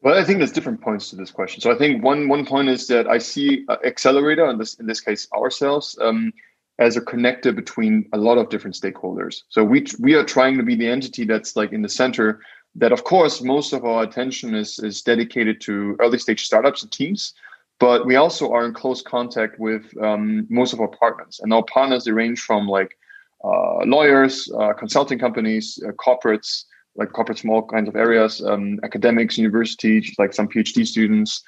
Well, 0.01 0.19
I 0.19 0.25
think 0.25 0.39
there's 0.39 0.53
different 0.53 0.81
points 0.81 1.11
to 1.11 1.17
this 1.17 1.31
question. 1.31 1.61
So 1.61 1.71
I 1.71 1.79
think 1.79 2.03
one 2.03 2.29
one 2.29 2.45
point 2.45 2.69
is 2.69 2.87
that 2.89 3.07
I 3.07 3.19
see 3.19 3.65
uh, 3.69 3.77
accelerator 3.85 4.47
in 4.51 4.59
this 4.59 4.75
in 4.75 4.87
this 4.87 5.01
case 5.01 5.29
ourselves 5.33 5.99
um, 6.01 6.33
as 6.79 6.97
a 6.97 7.01
connector 7.01 7.55
between 7.55 8.09
a 8.13 8.19
lot 8.19 8.39
of 8.39 8.49
different 8.49 8.77
stakeholders. 8.77 9.43
So 9.49 9.65
we 9.65 9.87
we 10.01 10.15
are 10.15 10.25
trying 10.25 10.57
to 10.57 10.63
be 10.63 10.75
the 10.75 10.89
entity 10.89 11.25
that's 11.25 11.57
like 11.57 11.73
in 11.73 11.83
the 11.83 11.89
center. 11.89 12.41
That 12.75 12.93
of 12.93 13.05
course 13.05 13.43
most 13.43 13.73
of 13.73 13.85
our 13.85 14.03
attention 14.03 14.55
is 14.55 14.79
is 14.79 15.03
dedicated 15.03 15.61
to 15.63 15.97
early 16.01 16.19
stage 16.19 16.45
startups 16.45 16.83
and 16.83 16.91
teams, 16.91 17.35
but 17.79 18.07
we 18.07 18.17
also 18.17 18.51
are 18.53 18.65
in 18.65 18.73
close 18.73 19.03
contact 19.03 19.59
with 19.59 19.85
um, 20.03 20.47
most 20.49 20.73
of 20.73 20.81
our 20.81 20.89
partners, 20.89 21.41
and 21.43 21.53
our 21.53 21.65
partners 21.65 22.05
they 22.05 22.13
range 22.13 22.41
from 22.41 22.67
like 22.67 22.97
uh, 23.45 23.85
lawyers, 23.85 24.51
uh, 24.59 24.73
consulting 24.73 25.19
companies, 25.19 25.79
uh, 25.87 25.93
corporates 25.93 26.65
like 26.95 27.11
corporates 27.11 27.41
from 27.41 27.51
all 27.51 27.63
kinds 27.63 27.89
of 27.89 27.97
areas, 27.97 28.43
um, 28.45 28.79
academics, 28.83 29.39
universities, 29.39 30.15
like 30.19 30.33
some 30.33 30.49
PhD 30.49 30.87
students, 30.87 31.43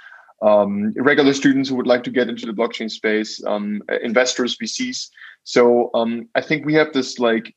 um, 0.45 0.93
regular 0.97 1.33
students 1.33 1.69
who 1.69 1.77
would 1.77 1.87
like 1.87 2.05
to 2.05 2.11
get 2.11 2.29
into 2.29 2.47
the 2.47 2.53
blockchain 2.53 2.91
space, 2.91 3.43
um, 3.47 3.83
investors, 4.03 4.57
VCs. 4.59 5.09
So 5.45 5.91
um, 5.95 6.29
I 6.35 6.43
think 6.43 6.67
we 6.67 6.75
have 6.75 6.93
this 6.93 7.19
like 7.19 7.55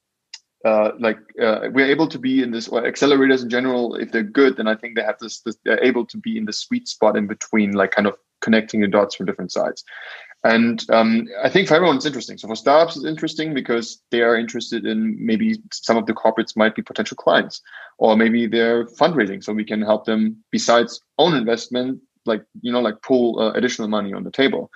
uh, 0.65 0.91
like 1.00 1.20
uh, 1.41 1.70
we're 1.72 1.86
able 1.86 2.08
to 2.08 2.17
be 2.17 2.41
in 2.41 2.51
this 2.51 2.67
or 2.67 2.82
accelerators 2.82 3.44
in 3.44 3.50
general. 3.50 3.96
If 3.96 4.12
they're 4.12 4.24
good, 4.24 4.58
then 4.58 4.67
I 4.67 4.75
think 4.75 4.96
they 4.96 5.03
have 5.03 5.20
this, 5.20 5.41
this. 5.41 5.58
They're 5.63 5.84
able 5.84 6.06
to 6.08 6.17
be 6.17 6.38
in 6.38 6.46
the 6.46 6.53
sweet 6.53 6.88
spot 6.88 7.17
in 7.17 7.27
between, 7.27 7.74
like 7.74 7.91
kind 7.91 8.08
of 8.08 8.15
connecting 8.41 8.82
the 8.82 8.88
dots 8.88 9.15
from 9.15 9.25
different 9.25 9.51
sides. 9.51 9.84
And 10.44 10.84
um, 10.89 11.27
I 11.44 11.50
think 11.50 11.67
for 11.67 11.75
everyone 11.75 11.98
it's 11.98 12.06
interesting. 12.06 12.38
So 12.38 12.48
for 12.48 12.56
startups, 12.56 12.96
it's 12.96 13.06
interesting 13.06 13.53
because 13.53 14.01
they 14.12 14.22
are 14.22 14.38
interested 14.38 14.86
in 14.86 15.17
maybe 15.20 15.62
some 15.74 15.98
of 15.98 16.06
the 16.06 16.13
corporates 16.13 16.56
might 16.56 16.75
be 16.75 16.82
potential 16.82 17.17
clients, 17.17 17.62
or 17.98 18.15
maybe 18.15 18.48
they're 18.48 18.86
fundraising, 18.86 19.44
so 19.44 19.51
we 19.51 19.65
can 19.65 19.82
help 19.82 20.06
them 20.06 20.38
besides 20.51 21.01
own 21.17 21.36
investment, 21.36 22.00
like 22.27 22.43
you 22.62 22.72
know, 22.72 22.81
like 22.81 23.01
pull 23.01 23.39
uh, 23.39 23.51
additional 23.53 23.88
money 23.88 24.13
on 24.13 24.24
the 24.24 24.31
table. 24.31 24.69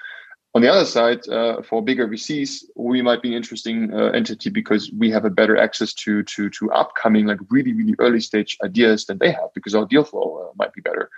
On 0.54 0.62
the 0.62 0.68
other 0.68 0.84
side, 0.84 1.26
uh, 1.30 1.62
for 1.62 1.82
bigger 1.82 2.08
VCs, 2.08 2.66
we 2.76 3.02
might 3.02 3.22
be 3.22 3.30
an 3.30 3.36
interesting 3.36 3.94
uh, 3.94 4.08
entity 4.08 4.50
because 4.50 4.92
we 4.98 5.10
have 5.10 5.24
a 5.24 5.30
better 5.30 5.56
access 5.56 5.94
to 5.94 6.24
to 6.24 6.50
to 6.50 6.72
upcoming 6.72 7.26
like 7.26 7.40
really 7.50 7.74
really 7.74 7.96
early 8.00 8.20
stage 8.20 8.58
ideas 8.64 9.06
than 9.06 9.18
they 9.18 9.32
have 9.32 9.54
because 9.56 9.74
our 9.76 9.86
deal 9.86 10.04
flow 10.04 10.50
uh, 10.50 10.54
might 10.58 10.74
be 10.74 10.82
better. 10.82 11.10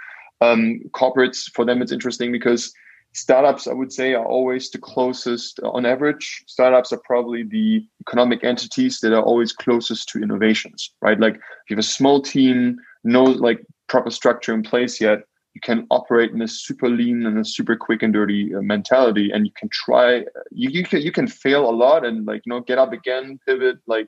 Um, 0.41 0.81
corporates 0.91 1.49
for 1.53 1.63
them 1.63 1.81
it's 1.81 1.93
interesting 1.93 2.31
because 2.31 2.73
startups 3.13 3.67
i 3.67 3.73
would 3.73 3.93
say 3.93 4.13
are 4.13 4.25
always 4.25 4.69
the 4.71 4.77
closest 4.79 5.59
on 5.63 5.85
average 5.85 6.43
startups 6.47 6.91
are 6.91 7.01
probably 7.05 7.43
the 7.43 7.87
economic 8.01 8.43
entities 8.43 8.99
that 8.99 9.13
are 9.13 9.21
always 9.21 9.53
closest 9.53 10.09
to 10.09 10.21
innovations 10.21 10.91
right 11.01 11.19
like 11.19 11.35
if 11.35 11.69
you 11.69 11.75
have 11.75 11.79
a 11.79 11.83
small 11.83 12.21
team 12.21 12.75
no 13.03 13.23
like 13.23 13.63
proper 13.87 14.09
structure 14.09 14.53
in 14.53 14.63
place 14.63 14.99
yet 14.99 15.19
you 15.53 15.61
can 15.61 15.85
operate 15.91 16.31
in 16.31 16.41
a 16.41 16.47
super 16.47 16.89
lean 16.89 17.25
and 17.25 17.37
a 17.37 17.45
super 17.45 17.75
quick 17.75 18.01
and 18.03 18.13
dirty 18.13 18.53
uh, 18.55 18.61
mentality 18.61 19.31
and 19.31 19.45
you 19.45 19.51
can 19.55 19.69
try 19.69 20.25
you, 20.51 20.69
you 20.69 20.83
can 20.83 21.01
you 21.01 21.11
can 21.11 21.27
fail 21.27 21.69
a 21.69 21.71
lot 21.71 22.05
and 22.05 22.25
like 22.25 22.41
you 22.45 22.49
know 22.49 22.61
get 22.61 22.77
up 22.77 22.91
again 22.91 23.39
pivot 23.47 23.77
like 23.87 24.07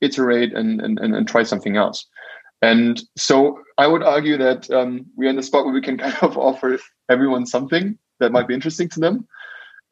iterate 0.00 0.52
and 0.54 0.80
and, 0.80 0.98
and, 0.98 1.14
and 1.14 1.28
try 1.28 1.42
something 1.42 1.76
else 1.76 2.06
and 2.62 3.02
so 3.16 3.58
i 3.78 3.86
would 3.86 4.02
argue 4.02 4.36
that 4.36 4.70
um, 4.70 5.04
we're 5.16 5.30
in 5.30 5.36
the 5.36 5.42
spot 5.42 5.64
where 5.64 5.74
we 5.74 5.80
can 5.80 5.98
kind 6.04 6.16
of 6.22 6.36
offer 6.38 6.78
everyone 7.08 7.46
something 7.46 7.98
that 8.20 8.32
might 8.32 8.48
be 8.48 8.54
interesting 8.54 8.88
to 8.90 9.00
them. 9.00 9.26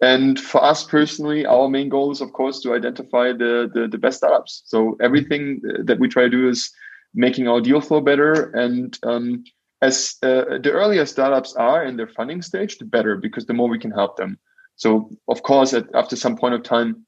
And 0.01 0.39
for 0.39 0.63
us 0.63 0.85
personally, 0.85 1.47
our 1.47 1.69
main 1.69 1.89
goal 1.89 2.11
is, 2.11 2.21
of 2.21 2.33
course, 2.33 2.61
to 2.61 2.75
identify 2.75 3.33
the, 3.33 3.71
the, 3.73 3.89
the 3.89 3.99
best 3.99 4.19
startups. 4.19 4.63
So 4.67 4.97
everything 5.01 5.61
that 5.85 5.99
we 5.99 6.09
try 6.09 6.25
to 6.25 6.31
do 6.31 6.49
is 6.49 6.71
making 7.15 7.49
our 7.49 7.61
deal 7.61 7.81
flow 7.81 8.01
better. 8.01 8.51
And 8.51 8.99
um, 9.05 9.45
as 9.83 10.17
uh, 10.23 10.59
the 10.63 10.71
earlier 10.71 11.07
startups 11.07 11.55
are 11.55 11.85
in 11.85 11.97
their 11.97 12.09
funding 12.09 12.43
stage, 12.43 12.79
the 12.79 12.85
better, 12.85 13.17
because 13.17 13.47
the 13.47 13.55
more 13.55 13.69
we 13.69 13.79
can 13.79 13.91
help 13.91 14.17
them. 14.17 14.39
So, 14.77 15.11
of 15.29 15.43
course, 15.43 15.73
at, 15.73 15.87
after 15.95 16.17
some 16.17 16.37
point 16.37 16.55
of 16.55 16.63
time, 16.63 17.07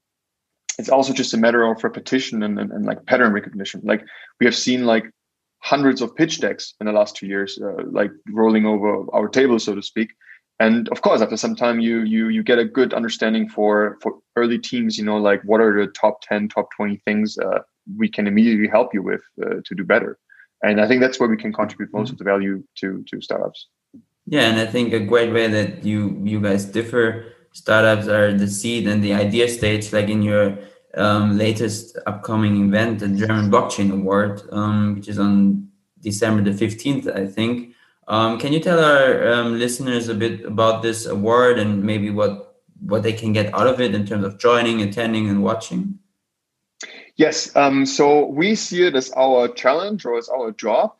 it's 0.77 0.89
also 0.89 1.11
just 1.11 1.33
a 1.33 1.37
matter 1.37 1.63
of 1.63 1.83
repetition 1.83 2.43
and, 2.43 2.59
and, 2.59 2.71
and 2.71 2.85
like 2.85 3.05
pattern 3.05 3.33
recognition. 3.33 3.81
Like 3.83 4.05
we 4.39 4.45
have 4.45 4.55
seen 4.55 4.85
like 4.85 5.09
hundreds 5.59 6.01
of 6.01 6.15
pitch 6.15 6.39
decks 6.39 6.75
in 6.79 6.85
the 6.85 6.91
last 6.91 7.15
two 7.15 7.25
years, 7.25 7.59
uh, 7.61 7.83
like 7.89 8.11
rolling 8.29 8.65
over 8.65 9.05
our 9.11 9.27
table, 9.27 9.59
so 9.59 9.73
to 9.73 9.81
speak 9.81 10.11
and 10.59 10.89
of 10.89 11.01
course 11.01 11.21
after 11.21 11.37
some 11.37 11.55
time 11.55 11.79
you 11.79 12.01
you 12.01 12.29
you 12.29 12.43
get 12.43 12.59
a 12.59 12.65
good 12.65 12.93
understanding 12.93 13.47
for 13.47 13.97
for 14.01 14.13
early 14.35 14.57
teams 14.57 14.97
you 14.97 15.03
know 15.03 15.17
like 15.17 15.41
what 15.43 15.61
are 15.61 15.79
the 15.79 15.91
top 15.91 16.21
10 16.21 16.49
top 16.49 16.67
20 16.75 16.97
things 17.05 17.37
uh, 17.37 17.59
we 17.97 18.09
can 18.09 18.27
immediately 18.27 18.67
help 18.67 18.93
you 18.93 19.01
with 19.01 19.21
uh, 19.43 19.55
to 19.65 19.75
do 19.75 19.83
better 19.83 20.17
and 20.63 20.81
i 20.81 20.87
think 20.87 21.01
that's 21.01 21.19
where 21.19 21.29
we 21.29 21.37
can 21.37 21.53
contribute 21.53 21.91
most 21.93 22.11
of 22.11 22.17
the 22.17 22.23
value 22.23 22.63
to 22.75 23.03
to 23.09 23.21
startups. 23.21 23.67
Yeah 24.25 24.49
and 24.49 24.59
i 24.59 24.65
think 24.65 24.93
a 24.93 24.99
great 24.99 25.31
way 25.31 25.47
that 25.47 25.83
you 25.83 26.19
you 26.23 26.39
guys 26.41 26.65
differ 26.65 27.25
startups 27.53 28.07
are 28.07 28.33
the 28.33 28.47
seed 28.47 28.87
and 28.87 29.03
the 29.03 29.13
idea 29.13 29.47
stage 29.47 29.93
like 29.93 30.09
in 30.09 30.21
your 30.21 30.57
um, 30.95 31.37
latest 31.37 31.97
upcoming 32.07 32.55
event 32.67 32.99
the 32.99 33.07
german 33.07 33.49
blockchain 33.51 33.91
award 33.91 34.41
um, 34.51 34.95
which 34.95 35.07
is 35.07 35.19
on 35.19 35.67
december 36.01 36.41
the 36.49 36.65
15th 36.65 37.05
i 37.15 37.25
think. 37.25 37.73
Um, 38.07 38.39
can 38.39 38.53
you 38.53 38.61
tell 38.61 38.79
our 38.79 39.27
um, 39.33 39.59
listeners 39.59 40.07
a 40.07 40.13
bit 40.13 40.45
about 40.45 40.81
this 40.81 41.05
award 41.05 41.59
and 41.59 41.83
maybe 41.83 42.09
what 42.09 42.55
what 42.79 43.03
they 43.03 43.11
can 43.11 43.33
get 43.33 43.53
out 43.53 43.67
of 43.67 43.81
it 43.81 43.93
in 43.93 44.05
terms 44.05 44.23
of 44.23 44.37
joining, 44.37 44.81
attending, 44.81 45.29
and 45.29 45.43
watching? 45.43 45.99
Yes. 47.17 47.53
Um, 47.55 47.85
so 47.85 48.27
we 48.27 48.55
see 48.55 48.83
it 48.83 48.95
as 48.95 49.11
our 49.11 49.47
challenge 49.47 50.05
or 50.05 50.17
as 50.17 50.29
our 50.29 50.51
job 50.51 50.93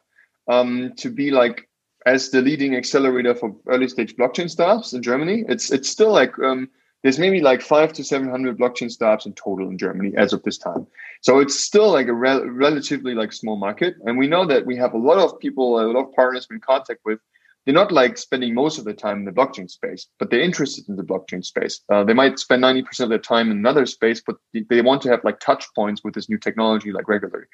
um, 0.47 0.93
to 0.97 1.09
be 1.09 1.29
like 1.31 1.69
as 2.07 2.31
the 2.31 2.41
leading 2.41 2.75
accelerator 2.75 3.35
for 3.35 3.55
early 3.67 3.87
stage 3.87 4.15
blockchain 4.15 4.49
startups 4.49 4.93
in 4.93 5.03
Germany. 5.03 5.45
It's 5.47 5.71
it's 5.71 5.89
still 5.89 6.11
like 6.11 6.37
um, 6.39 6.69
there's 7.03 7.19
maybe 7.19 7.39
like 7.41 7.61
five 7.61 7.93
to 7.93 8.03
seven 8.03 8.29
hundred 8.29 8.57
blockchain 8.57 8.89
startups 8.89 9.27
in 9.27 9.33
total 9.33 9.69
in 9.69 9.77
Germany 9.77 10.13
as 10.17 10.33
of 10.33 10.41
this 10.41 10.57
time. 10.57 10.87
So 11.21 11.39
it's 11.39 11.59
still 11.59 11.91
like 11.91 12.07
a 12.07 12.13
re- 12.13 12.49
relatively 12.49 13.13
like 13.13 13.31
small 13.31 13.57
market, 13.57 13.95
and 14.05 14.17
we 14.17 14.27
know 14.27 14.45
that 14.47 14.65
we 14.65 14.75
have 14.77 14.93
a 14.93 14.97
lot 14.97 15.19
of 15.19 15.39
people, 15.39 15.79
a 15.79 15.85
lot 15.85 16.07
of 16.07 16.13
partners 16.13 16.47
we're 16.49 16.55
in 16.55 16.61
contact 16.61 17.01
with. 17.05 17.19
They're 17.67 17.73
not 17.73 17.91
like 17.91 18.17
spending 18.17 18.53
most 18.53 18.79
of 18.79 18.85
their 18.85 18.93
time 18.93 19.17
in 19.19 19.25
the 19.25 19.31
blockchain 19.31 19.69
space, 19.69 20.07
but 20.19 20.29
they're 20.29 20.39
interested 20.39 20.87
in 20.87 20.95
the 20.95 21.03
blockchain 21.03 21.43
space. 21.43 21.81
Uh, 21.91 22.05
they 22.05 22.13
might 22.13 22.39
spend 22.39 22.61
ninety 22.61 22.81
percent 22.81 23.07
of 23.07 23.09
their 23.09 23.19
time 23.19 23.51
in 23.51 23.57
another 23.57 23.85
space, 23.85 24.21
but 24.25 24.37
they 24.53 24.81
want 24.81 25.01
to 25.01 25.09
have 25.09 25.19
like 25.25 25.41
touch 25.41 25.65
points 25.75 26.01
with 26.01 26.13
this 26.13 26.29
new 26.29 26.37
technology 26.37 26.93
like 26.93 27.09
regularly. 27.09 27.45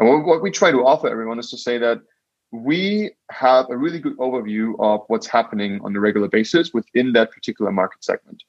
And 0.00 0.08
what, 0.08 0.26
what 0.26 0.42
we 0.42 0.50
try 0.50 0.72
to 0.72 0.84
offer 0.84 1.08
everyone 1.08 1.38
is 1.38 1.50
to 1.50 1.56
say 1.56 1.78
that 1.78 2.00
we 2.50 3.12
have 3.30 3.66
a 3.70 3.76
really 3.76 4.00
good 4.00 4.16
overview 4.18 4.74
of 4.80 5.02
what's 5.06 5.28
happening 5.28 5.80
on 5.84 5.94
a 5.94 6.00
regular 6.00 6.26
basis 6.26 6.72
within 6.74 7.12
that 7.12 7.30
particular 7.30 7.70
market 7.70 8.02
segment. 8.02 8.42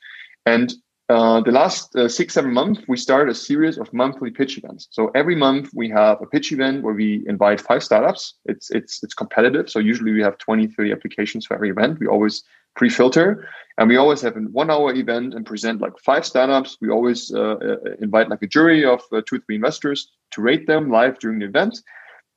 And 0.47 0.73
uh, 1.11 1.41
the 1.41 1.51
last 1.51 1.93
uh, 1.95 2.07
six, 2.07 2.33
seven 2.33 2.53
months, 2.53 2.81
we 2.87 2.95
started 2.95 3.29
a 3.29 3.35
series 3.35 3.77
of 3.77 3.91
monthly 3.91 4.31
pitch 4.31 4.57
events. 4.57 4.87
So 4.91 5.11
every 5.13 5.35
month 5.35 5.69
we 5.73 5.89
have 5.89 6.21
a 6.21 6.25
pitch 6.25 6.51
event 6.53 6.83
where 6.83 6.93
we 6.93 7.23
invite 7.27 7.59
five 7.59 7.83
startups. 7.83 8.35
It's 8.45 8.71
it's 8.71 9.03
it's 9.03 9.13
competitive. 9.13 9.69
So 9.69 9.79
usually 9.79 10.13
we 10.13 10.21
have 10.21 10.37
20, 10.37 10.67
30 10.67 10.91
applications 10.93 11.45
for 11.45 11.55
every 11.55 11.69
event. 11.69 11.99
We 11.99 12.07
always 12.07 12.43
pre-filter. 12.75 13.45
And 13.77 13.89
we 13.89 13.97
always 13.97 14.21
have 14.21 14.37
a 14.37 14.39
one-hour 14.39 14.93
event 14.93 15.33
and 15.33 15.45
present 15.45 15.81
like 15.81 15.97
five 15.99 16.25
startups. 16.25 16.77
We 16.79 16.89
always 16.89 17.33
uh, 17.33 17.55
uh, 17.55 17.75
invite 17.99 18.29
like 18.29 18.43
a 18.43 18.47
jury 18.47 18.85
of 18.85 19.01
uh, 19.11 19.21
two 19.27 19.35
or 19.35 19.39
three 19.39 19.55
investors 19.55 20.11
to 20.31 20.41
rate 20.41 20.65
them 20.67 20.89
live 20.89 21.19
during 21.19 21.39
the 21.39 21.45
event. 21.45 21.77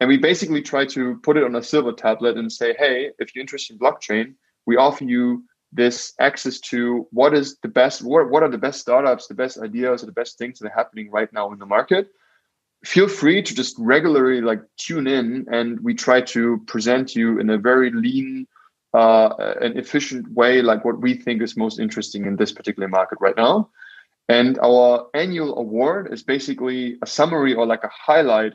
And 0.01 0.09
we 0.09 0.17
basically 0.17 0.63
try 0.63 0.85
to 0.87 1.21
put 1.23 1.37
it 1.37 1.45
on 1.45 1.55
a 1.55 1.63
silver 1.63 1.93
tablet 1.93 2.37
and 2.37 2.51
say, 2.51 2.75
hey, 2.77 3.11
if 3.21 3.35
you're 3.35 3.43
interested 3.43 3.75
in 3.75 3.79
blockchain, 3.79 4.35
we 4.67 4.77
offer 4.77 5.05
you 5.05 5.45
this 5.75 6.15
access 6.21 6.61
to 6.61 7.07
what 7.11 7.35
is 7.35 7.59
the 7.63 7.69
best, 7.69 8.03
what, 8.03 8.31
what 8.31 8.43
are 8.43 8.49
the 8.49 8.59
best 8.59 8.81
startups, 8.81 9.27
the 9.27 9.35
best 9.35 9.59
ideas, 9.59 10.03
the 10.03 10.13
best 10.13 10.39
things 10.39 10.59
that 10.59 10.69
are 10.69 10.77
happening 10.77 11.11
right 11.11 11.33
now 11.33 11.53
in 11.53 11.59
the 11.59 11.67
market. 11.67 12.09
Feel 12.85 13.09
free 13.09 13.43
to 13.43 13.55
just 13.55 13.77
regularly 13.79 14.41
like 14.41 14.61
tune 14.77 15.07
in 15.07 15.47
and 15.51 15.81
we 15.81 15.95
try 15.95 16.21
to 16.21 16.63
present 16.67 17.17
you 17.17 17.41
in 17.41 17.51
a 17.51 17.59
very 17.59 17.91
lean 17.91 18.47
uh, 18.95 19.55
an 19.61 19.77
efficient 19.77 20.31
way, 20.33 20.63
like 20.63 20.85
what 20.85 21.01
we 21.01 21.15
think 21.15 21.43
is 21.43 21.57
most 21.57 21.81
interesting 21.81 22.27
in 22.27 22.37
this 22.37 22.53
particular 22.53 22.89
market 22.89 23.19
right 23.21 23.37
now. 23.37 23.69
And 24.29 24.59
our 24.61 25.09
annual 25.15 25.59
award 25.59 26.13
is 26.13 26.23
basically 26.23 26.97
a 27.03 27.07
summary 27.07 27.55
or 27.55 27.67
like 27.67 27.83
a 27.83 27.91
highlight 27.93 28.53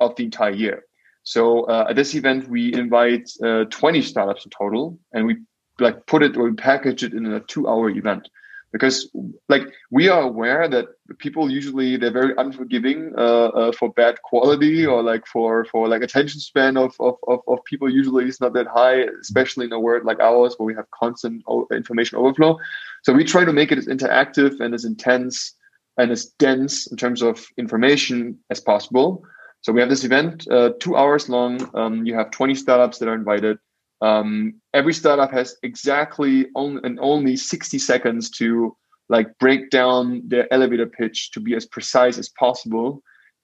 of 0.00 0.16
the 0.16 0.24
entire 0.24 0.50
year. 0.50 0.84
So 1.22 1.64
uh, 1.64 1.86
at 1.90 1.96
this 1.96 2.14
event, 2.14 2.48
we 2.48 2.74
invite 2.74 3.30
uh, 3.42 3.64
20 3.70 4.02
startups 4.02 4.44
in 4.44 4.50
total, 4.50 4.98
and 5.12 5.26
we 5.26 5.36
like 5.80 6.06
put 6.06 6.22
it 6.22 6.36
or 6.36 6.52
package 6.54 7.02
it 7.02 7.14
in 7.14 7.26
a 7.26 7.40
two-hour 7.40 7.90
event. 7.90 8.28
Because 8.72 9.10
like 9.48 9.62
we 9.90 10.08
are 10.08 10.22
aware 10.22 10.68
that 10.68 10.86
people 11.18 11.50
usually 11.50 11.96
they're 11.96 12.12
very 12.12 12.34
unforgiving 12.38 13.12
uh, 13.18 13.48
uh, 13.48 13.72
for 13.72 13.92
bad 13.94 14.22
quality 14.22 14.86
or 14.86 15.02
like 15.02 15.26
for 15.26 15.64
for 15.64 15.88
like 15.88 16.02
attention 16.02 16.38
span 16.38 16.76
of, 16.76 16.94
of, 17.00 17.16
of, 17.26 17.40
of, 17.48 17.64
people 17.64 17.90
usually 17.90 18.26
is 18.26 18.40
not 18.40 18.52
that 18.52 18.68
high 18.68 19.06
especially 19.20 19.66
in 19.66 19.72
a 19.72 19.80
world 19.80 20.04
like 20.04 20.20
ours 20.20 20.54
where 20.56 20.66
we 20.66 20.74
have 20.74 20.88
constant 20.92 21.42
information 21.72 22.16
overflow. 22.16 22.56
So 23.02 23.12
we 23.12 23.24
try 23.24 23.44
to 23.44 23.52
make 23.52 23.72
it 23.72 23.78
as 23.78 23.86
interactive 23.86 24.60
and 24.60 24.72
as 24.72 24.84
intense 24.84 25.54
and 25.98 26.12
as 26.12 26.26
dense 26.38 26.86
in 26.86 26.96
terms 26.96 27.22
of 27.22 27.44
information 27.58 28.38
as 28.50 28.60
possible. 28.60 29.24
So 29.62 29.72
we 29.72 29.80
have 29.80 29.90
this 29.90 30.04
event 30.04 30.46
uh, 30.48 30.70
two 30.80 30.96
hours 30.96 31.28
long. 31.28 31.68
Um, 31.74 32.06
you 32.06 32.14
have 32.14 32.30
20 32.30 32.54
startups 32.54 32.98
that 32.98 33.08
are 33.08 33.14
invited 33.14 33.58
um, 34.00 34.54
every 34.72 34.94
startup 34.94 35.30
has 35.30 35.56
exactly 35.62 36.46
and 36.54 36.98
only 37.00 37.36
60 37.36 37.78
seconds 37.78 38.30
to 38.30 38.76
like 39.08 39.38
break 39.38 39.70
down 39.70 40.22
their 40.26 40.52
elevator 40.52 40.86
pitch 40.86 41.32
to 41.32 41.40
be 41.40 41.54
as 41.54 41.66
precise 41.66 42.16
as 42.16 42.28
possible. 42.28 43.02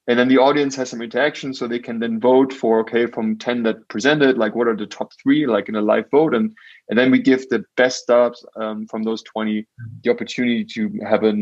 And 0.09 0.17
then 0.17 0.29
the 0.29 0.37
audience 0.37 0.73
has 0.77 0.89
some 0.89 1.01
interaction 1.01 1.53
so 1.53 1.67
they 1.67 1.79
can 1.79 1.99
then 1.99 2.17
vote 2.17 2.53
for 2.53 2.79
okay 2.79 3.07
from 3.07 3.37
10 3.37 3.63
that 3.63 3.85
presented 3.89 4.37
like 4.37 4.55
what 4.55 4.69
are 4.69 4.75
the 4.75 4.85
top 4.85 5.11
three 5.21 5.45
like 5.45 5.67
in 5.67 5.75
a 5.75 5.81
live 5.81 6.09
vote? 6.09 6.33
And 6.33 6.55
and 6.89 6.97
then 6.97 7.11
we 7.11 7.19
give 7.19 7.47
the 7.49 7.65
best 7.75 8.03
startups 8.03 8.45
um, 8.55 8.87
from 8.87 9.03
those 9.03 9.21
20 9.23 9.67
the 10.03 10.09
opportunity 10.09 10.63
to 10.63 10.89
have 11.05 11.23
a 11.23 11.33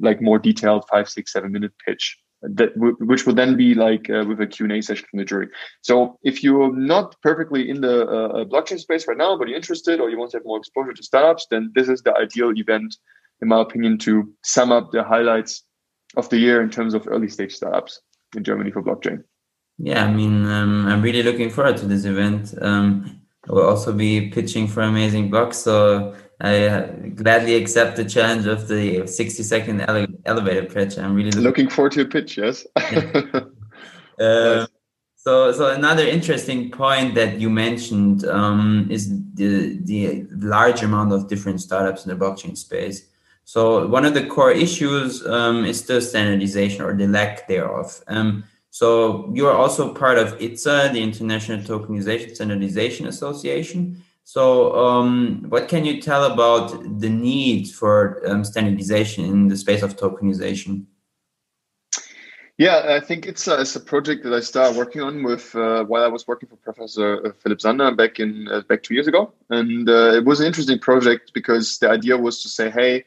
like 0.00 0.22
more 0.22 0.38
detailed 0.38 0.86
five 0.90 1.10
six 1.10 1.34
seven 1.34 1.52
minute 1.52 1.72
pitch 1.84 2.18
that 2.42 2.70
which 2.76 3.26
will 3.26 3.34
then 3.34 3.56
be 3.56 3.74
like 3.74 4.10
uh, 4.10 4.24
with 4.26 4.40
a 4.40 4.46
Q&A 4.46 4.80
session 4.80 5.06
from 5.10 5.18
the 5.18 5.24
jury. 5.24 5.48
So 5.82 6.18
if 6.22 6.42
you're 6.42 6.74
not 6.74 7.16
perfectly 7.22 7.68
in 7.68 7.80
the 7.80 8.06
uh, 8.06 8.28
uh, 8.28 8.44
blockchain 8.44 8.78
space 8.78 9.08
right 9.08 9.16
now, 9.16 9.38
but 9.38 9.48
you're 9.48 9.56
interested 9.56 10.00
or 10.00 10.10
you 10.10 10.18
want 10.18 10.32
to 10.32 10.38
have 10.38 10.44
more 10.44 10.58
exposure 10.58 10.92
to 10.92 11.02
startups, 11.02 11.46
then 11.50 11.72
this 11.74 11.88
is 11.88 12.02
the 12.02 12.14
ideal 12.14 12.52
event, 12.56 12.96
in 13.40 13.48
my 13.48 13.60
opinion, 13.60 13.98
to 13.98 14.32
sum 14.44 14.70
up 14.70 14.92
the 14.92 15.02
highlights 15.02 15.62
of 16.16 16.28
the 16.28 16.38
year 16.38 16.62
in 16.62 16.70
terms 16.70 16.94
of 16.94 17.08
early 17.08 17.28
stage 17.28 17.54
startups 17.54 18.00
in 18.36 18.44
Germany 18.44 18.70
for 18.70 18.82
blockchain. 18.82 19.24
Yeah, 19.78 20.04
I 20.04 20.12
mean, 20.12 20.46
um, 20.46 20.86
I'm 20.86 21.02
really 21.02 21.22
looking 21.22 21.50
forward 21.50 21.76
to 21.78 21.86
this 21.86 22.04
event. 22.04 22.54
Um, 22.60 23.20
I 23.48 23.52
will 23.52 23.66
also 23.66 23.92
be 23.92 24.30
pitching 24.30 24.66
for 24.66 24.82
Amazing 24.82 25.30
Blocks, 25.30 25.58
so 25.58 26.14
I 26.40 26.66
uh, 26.66 26.86
gladly 27.14 27.54
accept 27.54 27.96
the 27.96 28.04
challenge 28.04 28.46
of 28.46 28.68
the 28.68 29.06
60 29.06 29.42
second 29.42 29.80
ele- 29.82 30.06
elevator 30.26 30.64
pitch. 30.64 30.98
I'm 30.98 31.14
really 31.14 31.30
looking, 31.30 31.42
looking 31.42 31.70
forward 31.70 31.92
to 31.92 32.00
your 32.00 32.08
pitch. 32.08 32.36
Yes. 32.36 32.66
uh, 34.20 34.66
so, 35.16 35.50
so 35.52 35.74
another 35.74 36.06
interesting 36.06 36.70
point 36.70 37.14
that 37.14 37.40
you 37.40 37.48
mentioned 37.48 38.26
um, 38.26 38.86
is 38.90 39.08
the 39.34 39.78
the 39.82 40.26
large 40.36 40.82
amount 40.82 41.12
of 41.12 41.26
different 41.26 41.60
startups 41.60 42.06
in 42.06 42.16
the 42.16 42.24
blockchain 42.24 42.56
space. 42.56 43.08
So 43.44 43.86
one 43.86 44.04
of 44.04 44.12
the 44.14 44.26
core 44.26 44.52
issues 44.52 45.26
um, 45.26 45.64
is 45.64 45.82
the 45.86 46.00
standardization 46.00 46.82
or 46.82 46.94
the 46.94 47.06
lack 47.06 47.48
thereof. 47.48 48.02
Um, 48.08 48.44
so 48.70 49.32
you 49.32 49.46
are 49.46 49.56
also 49.56 49.94
part 49.94 50.18
of 50.18 50.36
ITSA, 50.38 50.92
the 50.92 51.02
International 51.02 51.60
Tokenization 51.60 52.34
Standardization 52.34 53.06
Association. 53.06 54.04
So, 54.28 54.74
um, 54.74 55.44
what 55.50 55.68
can 55.68 55.84
you 55.84 56.02
tell 56.02 56.24
about 56.24 56.98
the 56.98 57.08
need 57.08 57.68
for 57.68 58.20
um, 58.26 58.42
standardization 58.42 59.24
in 59.24 59.46
the 59.46 59.56
space 59.56 59.84
of 59.84 59.96
tokenization? 59.96 60.86
Yeah, 62.58 62.96
I 62.96 62.98
think 62.98 63.24
it's 63.24 63.46
a, 63.46 63.60
it's 63.60 63.76
a 63.76 63.80
project 63.80 64.24
that 64.24 64.32
I 64.32 64.40
started 64.40 64.76
working 64.76 65.00
on 65.00 65.22
with 65.22 65.54
uh, 65.54 65.84
while 65.84 66.02
I 66.02 66.08
was 66.08 66.26
working 66.26 66.48
for 66.48 66.56
Professor 66.56 67.24
uh, 67.24 67.30
Philipp 67.40 67.60
Sandner 67.60 67.96
back 67.96 68.18
in 68.18 68.48
uh, 68.48 68.62
back 68.62 68.82
two 68.82 68.94
years 68.94 69.06
ago, 69.06 69.32
and 69.50 69.88
uh, 69.88 70.14
it 70.16 70.24
was 70.24 70.40
an 70.40 70.46
interesting 70.48 70.80
project 70.80 71.30
because 71.32 71.78
the 71.78 71.88
idea 71.88 72.16
was 72.16 72.42
to 72.42 72.48
say, 72.48 72.68
hey, 72.68 73.04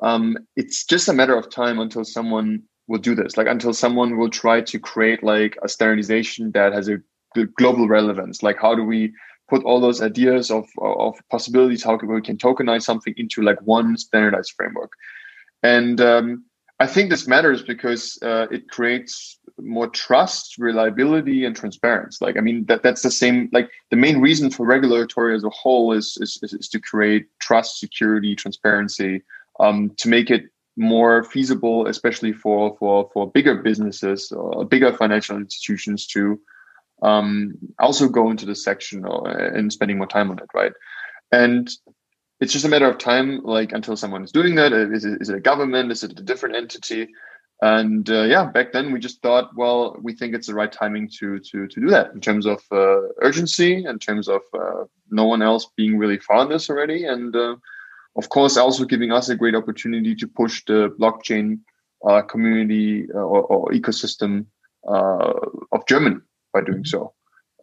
um, 0.00 0.38
it's 0.56 0.86
just 0.86 1.06
a 1.06 1.12
matter 1.12 1.36
of 1.36 1.50
time 1.50 1.80
until 1.80 2.02
someone 2.02 2.62
will 2.88 2.98
do 2.98 3.14
this, 3.14 3.36
like 3.36 3.46
until 3.46 3.74
someone 3.74 4.16
will 4.16 4.30
try 4.30 4.62
to 4.62 4.78
create 4.78 5.22
like 5.22 5.58
a 5.62 5.68
standardization 5.68 6.50
that 6.52 6.72
has 6.72 6.88
a 6.88 6.96
global 7.58 7.88
relevance. 7.88 8.42
Like, 8.42 8.58
how 8.58 8.74
do 8.74 8.84
we 8.84 9.12
put 9.48 9.64
all 9.64 9.80
those 9.80 10.00
ideas 10.00 10.50
of, 10.50 10.66
of 10.80 11.16
possibilities 11.30 11.82
how 11.84 11.96
we 11.96 12.22
can 12.22 12.36
tokenize 12.36 12.82
something 12.82 13.14
into 13.16 13.42
like 13.42 13.60
one 13.62 13.96
standardized 13.96 14.52
framework. 14.56 14.92
And 15.62 16.00
um, 16.00 16.44
i 16.82 16.86
think 16.86 17.10
this 17.10 17.28
matters 17.28 17.62
because 17.62 18.18
uh, 18.22 18.46
it 18.50 18.68
creates 18.68 19.38
more 19.60 19.88
trust 19.88 20.58
reliability 20.58 21.44
and 21.44 21.54
transparency. 21.54 22.18
Like 22.24 22.36
i 22.36 22.40
mean 22.40 22.64
that 22.66 22.82
that's 22.82 23.02
the 23.02 23.10
same 23.22 23.48
like 23.52 23.68
the 23.90 23.96
main 23.96 24.20
reason 24.20 24.50
for 24.50 24.66
regulatory 24.66 25.34
as 25.36 25.44
a 25.44 25.50
whole 25.60 25.92
is 25.92 26.18
is, 26.20 26.32
is 26.42 26.68
to 26.68 26.80
create 26.80 27.26
trust 27.46 27.78
security 27.78 28.34
transparency 28.34 29.22
um, 29.60 29.78
to 29.98 30.08
make 30.08 30.28
it 30.36 30.44
more 30.76 31.22
feasible 31.34 31.86
especially 31.86 32.32
for 32.32 32.76
for 32.78 33.10
for 33.12 33.30
bigger 33.30 33.56
businesses 33.68 34.32
or 34.32 34.64
bigger 34.64 34.92
financial 35.02 35.36
institutions 35.36 36.06
to 36.06 36.40
um, 37.02 37.58
also 37.78 38.08
go 38.08 38.30
into 38.30 38.46
this 38.46 38.64
section 38.64 39.04
or, 39.04 39.28
and 39.28 39.72
spending 39.72 39.98
more 39.98 40.06
time 40.06 40.30
on 40.30 40.38
it, 40.38 40.48
right? 40.54 40.72
And 41.32 41.68
it's 42.40 42.52
just 42.52 42.64
a 42.64 42.68
matter 42.68 42.88
of 42.88 42.98
time, 42.98 43.42
like 43.42 43.72
until 43.72 43.96
someone 43.96 44.24
is 44.24 44.32
doing 44.32 44.54
that. 44.56 44.72
Is 44.72 45.04
it, 45.04 45.20
is 45.20 45.28
it 45.28 45.36
a 45.36 45.40
government? 45.40 45.92
Is 45.92 46.02
it 46.04 46.18
a 46.18 46.22
different 46.22 46.56
entity? 46.56 47.08
And 47.60 48.08
uh, 48.10 48.22
yeah, 48.22 48.46
back 48.46 48.72
then 48.72 48.92
we 48.92 48.98
just 48.98 49.22
thought, 49.22 49.50
well, 49.56 49.96
we 50.02 50.14
think 50.14 50.34
it's 50.34 50.48
the 50.48 50.54
right 50.54 50.70
timing 50.72 51.08
to 51.20 51.38
to 51.38 51.68
to 51.68 51.80
do 51.80 51.88
that 51.90 52.12
in 52.12 52.20
terms 52.20 52.44
of 52.44 52.60
uh, 52.72 53.02
urgency, 53.20 53.84
in 53.84 53.98
terms 54.00 54.28
of 54.28 54.40
uh, 54.52 54.84
no 55.10 55.26
one 55.26 55.42
else 55.42 55.68
being 55.76 55.96
really 55.96 56.18
far 56.18 56.38
on 56.38 56.48
this 56.48 56.68
already, 56.68 57.04
and 57.04 57.36
uh, 57.36 57.54
of 58.16 58.28
course 58.30 58.56
also 58.56 58.84
giving 58.84 59.12
us 59.12 59.28
a 59.28 59.36
great 59.36 59.54
opportunity 59.54 60.16
to 60.16 60.26
push 60.26 60.64
the 60.66 60.92
blockchain 60.98 61.60
uh, 62.04 62.22
community 62.22 63.06
uh, 63.14 63.18
or, 63.18 63.42
or, 63.42 63.68
ecosystem 63.70 64.46
of 64.84 65.86
Germany 65.86 66.16
by 66.52 66.60
doing 66.60 66.84
so. 66.84 67.14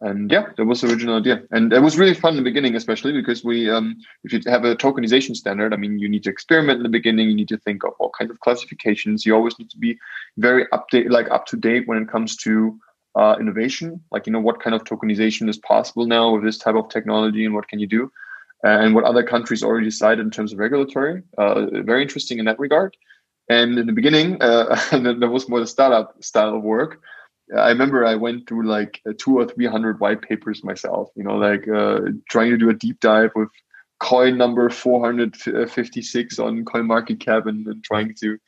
And 0.02 0.30
yeah, 0.30 0.46
that 0.56 0.64
was 0.64 0.80
the 0.80 0.88
original 0.88 1.18
idea. 1.18 1.42
And 1.50 1.72
it 1.72 1.82
was 1.82 1.98
really 1.98 2.14
fun 2.14 2.32
in 2.32 2.36
the 2.38 2.42
beginning, 2.42 2.74
especially 2.74 3.12
because 3.12 3.44
we, 3.44 3.68
um, 3.68 3.96
if 4.24 4.32
you 4.32 4.40
have 4.46 4.64
a 4.64 4.74
tokenization 4.74 5.36
standard, 5.36 5.74
I 5.74 5.76
mean, 5.76 5.98
you 5.98 6.08
need 6.08 6.24
to 6.24 6.30
experiment 6.30 6.78
in 6.78 6.82
the 6.84 6.88
beginning. 6.88 7.28
You 7.28 7.36
need 7.36 7.48
to 7.48 7.58
think 7.58 7.84
of 7.84 7.92
all 7.98 8.10
kinds 8.18 8.30
of 8.30 8.40
classifications. 8.40 9.26
You 9.26 9.34
always 9.34 9.58
need 9.58 9.68
to 9.70 9.78
be 9.78 9.98
very 10.38 10.64
update, 10.72 11.10
like 11.10 11.30
up 11.30 11.44
to 11.46 11.56
date 11.56 11.86
when 11.86 11.98
it 11.98 12.08
comes 12.08 12.36
to 12.38 12.78
uh, 13.14 13.36
innovation. 13.38 14.00
Like, 14.10 14.26
you 14.26 14.32
know, 14.32 14.40
what 14.40 14.62
kind 14.62 14.74
of 14.74 14.84
tokenization 14.84 15.50
is 15.50 15.58
possible 15.58 16.06
now 16.06 16.32
with 16.32 16.44
this 16.44 16.56
type 16.56 16.76
of 16.76 16.88
technology 16.88 17.44
and 17.44 17.54
what 17.54 17.68
can 17.68 17.78
you 17.78 17.86
do? 17.86 18.10
And 18.62 18.94
what 18.94 19.04
other 19.04 19.22
countries 19.22 19.62
already 19.62 19.86
decided 19.86 20.24
in 20.24 20.30
terms 20.30 20.52
of 20.52 20.58
regulatory. 20.58 21.22
Uh, 21.36 21.66
very 21.82 22.02
interesting 22.02 22.38
in 22.38 22.46
that 22.46 22.58
regard. 22.58 22.96
And 23.50 23.78
in 23.78 23.86
the 23.86 23.92
beginning, 23.92 24.40
uh, 24.40 24.80
there 24.92 25.28
was 25.28 25.46
more 25.48 25.60
the 25.60 25.66
startup 25.66 26.22
style 26.24 26.56
of 26.56 26.62
work 26.62 27.02
I 27.56 27.68
remember 27.68 28.04
I 28.04 28.14
went 28.14 28.48
through 28.48 28.66
like 28.66 29.02
two 29.18 29.38
or 29.38 29.46
three 29.46 29.66
hundred 29.66 30.00
white 30.00 30.22
papers 30.22 30.62
myself. 30.62 31.10
You 31.16 31.24
know, 31.24 31.36
like 31.36 31.66
uh, 31.68 32.00
trying 32.28 32.50
to 32.50 32.58
do 32.58 32.70
a 32.70 32.74
deep 32.74 33.00
dive 33.00 33.30
with 33.34 33.48
coin 33.98 34.38
number 34.38 34.70
four 34.70 35.04
hundred 35.04 35.36
fifty 35.36 36.02
six 36.02 36.38
on 36.38 36.64
Coin 36.64 36.86
Market 36.86 37.20
Cap 37.20 37.46
and, 37.46 37.66
and 37.66 37.82
trying 37.84 38.14
to 38.20 38.38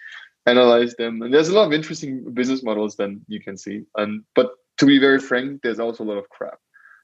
analyze 0.46 0.94
them. 0.94 1.22
And 1.22 1.32
there's 1.32 1.48
a 1.48 1.54
lot 1.54 1.66
of 1.66 1.72
interesting 1.72 2.32
business 2.32 2.62
models 2.62 2.96
then 2.96 3.22
you 3.28 3.40
can 3.40 3.56
see. 3.56 3.82
And 3.96 4.24
but 4.34 4.52
to 4.78 4.86
be 4.86 4.98
very 4.98 5.18
frank, 5.18 5.62
there's 5.62 5.80
also 5.80 6.04
a 6.04 6.06
lot 6.06 6.18
of 6.18 6.28
crap. 6.28 6.58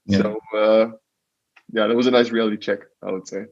Yeah. 0.05 0.21
So 0.21 0.39
uh, 0.55 0.91
yeah, 1.71 1.87
that 1.87 1.95
was 1.95 2.07
a 2.07 2.11
nice 2.11 2.31
reality 2.31 2.57
check, 2.57 2.79
I 3.03 3.11
would 3.11 3.27
say. 3.27 3.45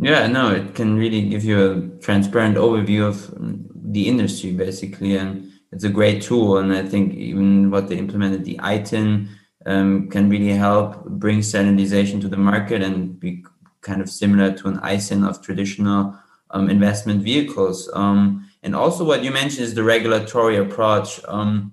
Yeah, 0.00 0.28
no, 0.28 0.52
it 0.52 0.74
can 0.76 0.96
really 0.96 1.28
give 1.28 1.44
you 1.44 1.70
a 1.70 2.00
transparent 2.00 2.56
overview 2.56 3.06
of 3.06 3.34
the 3.74 4.06
industry 4.06 4.52
basically 4.52 5.16
and 5.16 5.50
it's 5.72 5.84
a 5.84 5.88
great 5.88 6.22
tool. 6.22 6.58
And 6.58 6.72
I 6.72 6.82
think 6.82 7.14
even 7.14 7.70
what 7.70 7.88
they 7.88 7.96
implemented, 7.96 8.44
the 8.44 8.58
ITIN, 8.62 9.28
um, 9.66 10.08
can 10.08 10.30
really 10.30 10.48
help 10.48 11.04
bring 11.04 11.42
standardization 11.42 12.20
to 12.20 12.28
the 12.28 12.36
market 12.36 12.82
and 12.82 13.18
be 13.18 13.44
kind 13.80 14.00
of 14.00 14.08
similar 14.08 14.52
to 14.52 14.68
an 14.68 14.78
ISIN 14.82 15.24
of 15.24 15.42
traditional 15.42 16.18
um, 16.50 16.70
investment 16.70 17.22
vehicles. 17.22 17.90
Um, 17.92 18.48
and 18.62 18.74
also, 18.74 19.04
what 19.04 19.22
you 19.22 19.30
mentioned 19.30 19.64
is 19.64 19.74
the 19.74 19.84
regulatory 19.84 20.56
approach. 20.56 21.20
Um, 21.28 21.72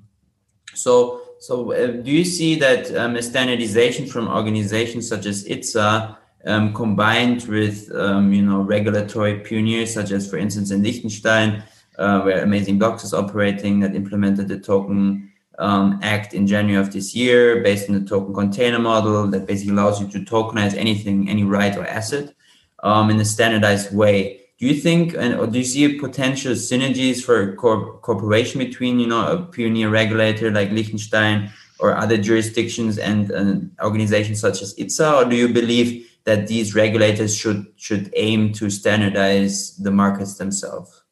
so, 0.73 1.21
so 1.39 1.71
uh, 1.71 1.88
do 1.88 2.12
you 2.12 2.25
see 2.25 2.55
that 2.55 2.93
um, 2.95 3.19
standardization 3.21 4.08
from 4.08 4.27
organizations 4.27 5.08
such 5.08 5.25
as 5.25 5.45
ITSA 5.45 6.17
um, 6.45 6.73
combined 6.73 7.43
with 7.45 7.91
um, 7.95 8.31
you 8.31 8.41
know 8.41 8.62
regulatory 8.62 9.39
pioneers 9.39 9.93
such 9.93 10.12
as, 10.12 10.29
for 10.29 10.38
instance, 10.38 10.71
in 10.71 10.84
Liechtenstein, 10.84 11.63
uh, 11.97 12.21
where 12.21 12.43
Amazing 12.43 12.79
Blocks 12.79 13.03
is 13.03 13.13
operating, 13.13 13.79
that 13.79 13.95
implemented 13.95 14.47
the 14.47 14.60
token 14.60 15.31
um, 15.60 15.99
Act 16.03 16.34
in 16.34 16.47
January 16.47 16.81
of 16.81 16.91
this 16.91 17.15
year, 17.15 17.62
based 17.63 17.89
on 17.89 17.95
the 17.95 18.08
token 18.08 18.34
container 18.34 18.79
model 18.79 19.27
that 19.27 19.47
basically 19.47 19.73
allows 19.73 20.01
you 20.01 20.08
to 20.08 20.19
tokenize 20.19 20.75
anything, 20.75 21.29
any 21.29 21.43
right 21.43 21.75
or 21.77 21.86
asset, 21.86 22.34
um, 22.84 23.10
in 23.10 23.19
a 23.19 23.25
standardized 23.25 23.95
way. 23.95 24.41
Do 24.58 24.65
you 24.65 24.73
think, 24.73 25.13
and 25.13 25.36
or 25.36 25.47
do 25.47 25.58
you 25.58 25.65
see 25.65 25.99
potential 25.99 26.53
synergies 26.53 27.23
for 27.23 27.55
co- 27.55 27.99
cooperation 28.01 28.60
between, 28.60 28.99
you 28.99 29.08
know, 29.08 29.27
a 29.27 29.41
pioneer 29.43 29.89
regulator 29.89 30.49
like 30.51 30.71
Liechtenstein 30.71 31.51
or 31.79 31.95
other 31.95 32.17
jurisdictions 32.17 32.97
and 32.97 33.31
uh, 33.31 33.84
organizations 33.84 34.39
such 34.39 34.62
as 34.62 34.73
ITSA, 34.75 35.25
or 35.25 35.29
do 35.29 35.36
you 35.36 35.49
believe 35.49 36.10
that 36.23 36.47
these 36.47 36.73
regulators 36.73 37.36
should 37.36 37.65
should 37.75 38.12
aim 38.15 38.53
to 38.53 38.69
standardize 38.69 39.75
the 39.77 39.91
markets 39.91 40.36
themselves? 40.36 41.03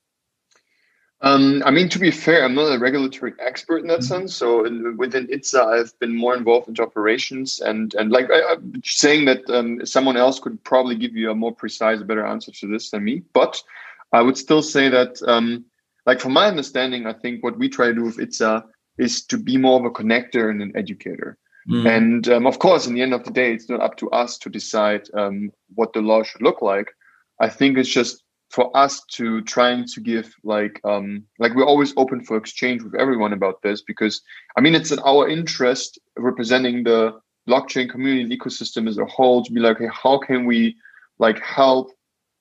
Um, 1.23 1.63
I 1.65 1.71
mean, 1.71 1.87
to 1.87 1.99
be 1.99 2.11
fair, 2.11 2.43
I'm 2.43 2.53
not 2.53 2.75
a 2.75 2.77
regulatory 2.77 3.31
expert 3.39 3.77
in 3.77 3.87
that 3.87 3.99
mm-hmm. 3.99 4.07
sense. 4.07 4.35
So 4.35 4.63
within 4.97 5.27
ITSA, 5.27 5.79
I've 5.79 5.97
been 5.99 6.15
more 6.15 6.35
involved 6.35 6.67
into 6.67 6.83
operations 6.83 7.61
and 7.61 7.95
and 7.95 8.11
like 8.11 8.29
I, 8.29 8.53
am 8.53 8.81
saying 8.83 9.25
that 9.25 9.49
um, 9.49 9.85
someone 9.85 10.17
else 10.17 10.39
could 10.39 10.61
probably 10.65 10.95
give 10.95 11.15
you 11.15 11.31
a 11.31 11.35
more 11.35 11.55
precise, 11.55 12.03
better 12.03 12.25
answer 12.25 12.51
to 12.51 12.67
this 12.67 12.91
than 12.91 13.05
me. 13.05 13.23
But 13.31 13.63
I 14.11 14.21
would 14.21 14.37
still 14.37 14.61
say 14.61 14.89
that, 14.89 15.21
um, 15.25 15.63
like 16.05 16.19
from 16.19 16.33
my 16.33 16.47
understanding, 16.47 17.05
I 17.05 17.13
think 17.13 17.41
what 17.41 17.57
we 17.57 17.69
try 17.69 17.87
to 17.87 17.93
do 17.93 18.03
with 18.03 18.17
ITSA 18.17 18.65
is 18.97 19.25
to 19.27 19.37
be 19.37 19.55
more 19.55 19.79
of 19.79 19.85
a 19.85 19.91
connector 19.91 20.51
and 20.51 20.61
an 20.61 20.73
educator. 20.75 21.37
Mm. 21.69 21.87
And 21.87 22.29
um, 22.29 22.45
of 22.45 22.59
course, 22.59 22.85
in 22.85 22.95
the 22.95 23.01
end 23.01 23.13
of 23.13 23.23
the 23.23 23.31
day, 23.31 23.53
it's 23.53 23.69
not 23.69 23.79
up 23.79 23.95
to 23.97 24.09
us 24.11 24.37
to 24.39 24.49
decide 24.49 25.07
um, 25.13 25.53
what 25.73 25.93
the 25.93 26.01
law 26.01 26.23
should 26.23 26.41
look 26.41 26.61
like. 26.61 26.91
I 27.39 27.47
think 27.47 27.77
it's 27.77 27.89
just 27.89 28.22
for 28.53 28.75
us 28.77 29.01
to 29.05 29.41
trying 29.41 29.83
to 29.83 29.99
give 29.99 30.31
like 30.43 30.79
um 30.83 31.23
like 31.39 31.55
we're 31.55 31.65
always 31.65 31.93
open 31.97 32.23
for 32.23 32.37
exchange 32.37 32.83
with 32.83 32.93
everyone 32.95 33.33
about 33.33 33.61
this 33.63 33.81
because 33.81 34.21
i 34.57 34.61
mean 34.61 34.75
it's 34.75 34.91
in 34.91 34.99
our 34.99 35.27
interest 35.27 35.99
representing 36.17 36.83
the 36.83 37.11
blockchain 37.49 37.89
community 37.89 38.37
ecosystem 38.37 38.87
as 38.87 38.97
a 38.97 39.05
whole 39.05 39.43
to 39.43 39.51
be 39.51 39.59
like 39.59 39.79
hey 39.79 39.89
how 39.91 40.17
can 40.19 40.45
we 40.45 40.75
like 41.17 41.39
help 41.39 41.91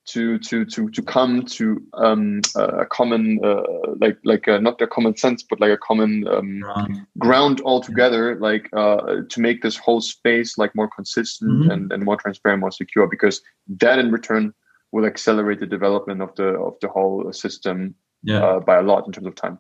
to 0.05 0.39
to 0.41 0.65
to 0.65 0.91
to 0.91 1.01
come 1.01 1.45
to 1.47 1.81
um 1.95 2.41
a 2.57 2.85
common 2.87 3.39
uh, 3.45 3.63
like 4.01 4.19
like 4.25 4.49
uh, 4.49 4.59
not 4.59 4.83
a 4.83 4.87
common 4.87 5.17
sense 5.17 5.45
but 5.49 5.61
like 5.61 5.71
a 5.71 5.79
common 5.79 6.27
um, 6.27 6.59
ground, 6.61 7.07
ground 7.19 7.61
altogether 7.65 8.33
yeah. 8.33 8.39
like 8.41 8.69
uh 8.77 9.23
to 9.29 9.41
make 9.41 9.63
this 9.63 9.77
whole 9.77 10.01
space 10.01 10.59
like 10.59 10.75
more 10.75 10.91
consistent 10.95 11.53
mm-hmm. 11.53 11.71
and 11.71 11.93
and 11.93 12.05
more 12.05 12.17
transparent 12.17 12.61
more 12.61 12.73
secure 12.73 13.07
because 13.07 13.41
that 13.69 14.01
in 14.01 14.11
return 14.11 14.53
will 14.93 15.07
accelerate 15.07 15.59
the 15.59 15.67
development 15.67 16.23
of 16.23 16.35
the 16.37 16.45
of 16.45 16.79
the 16.81 16.89
whole 16.89 17.33
system 17.33 17.95
yeah. 18.23 18.45
uh, 18.45 18.61
by 18.61 18.77
a 18.77 18.83
lot 18.83 19.07
in 19.07 19.13
terms 19.13 19.27
of 19.27 19.35
time. 19.35 19.59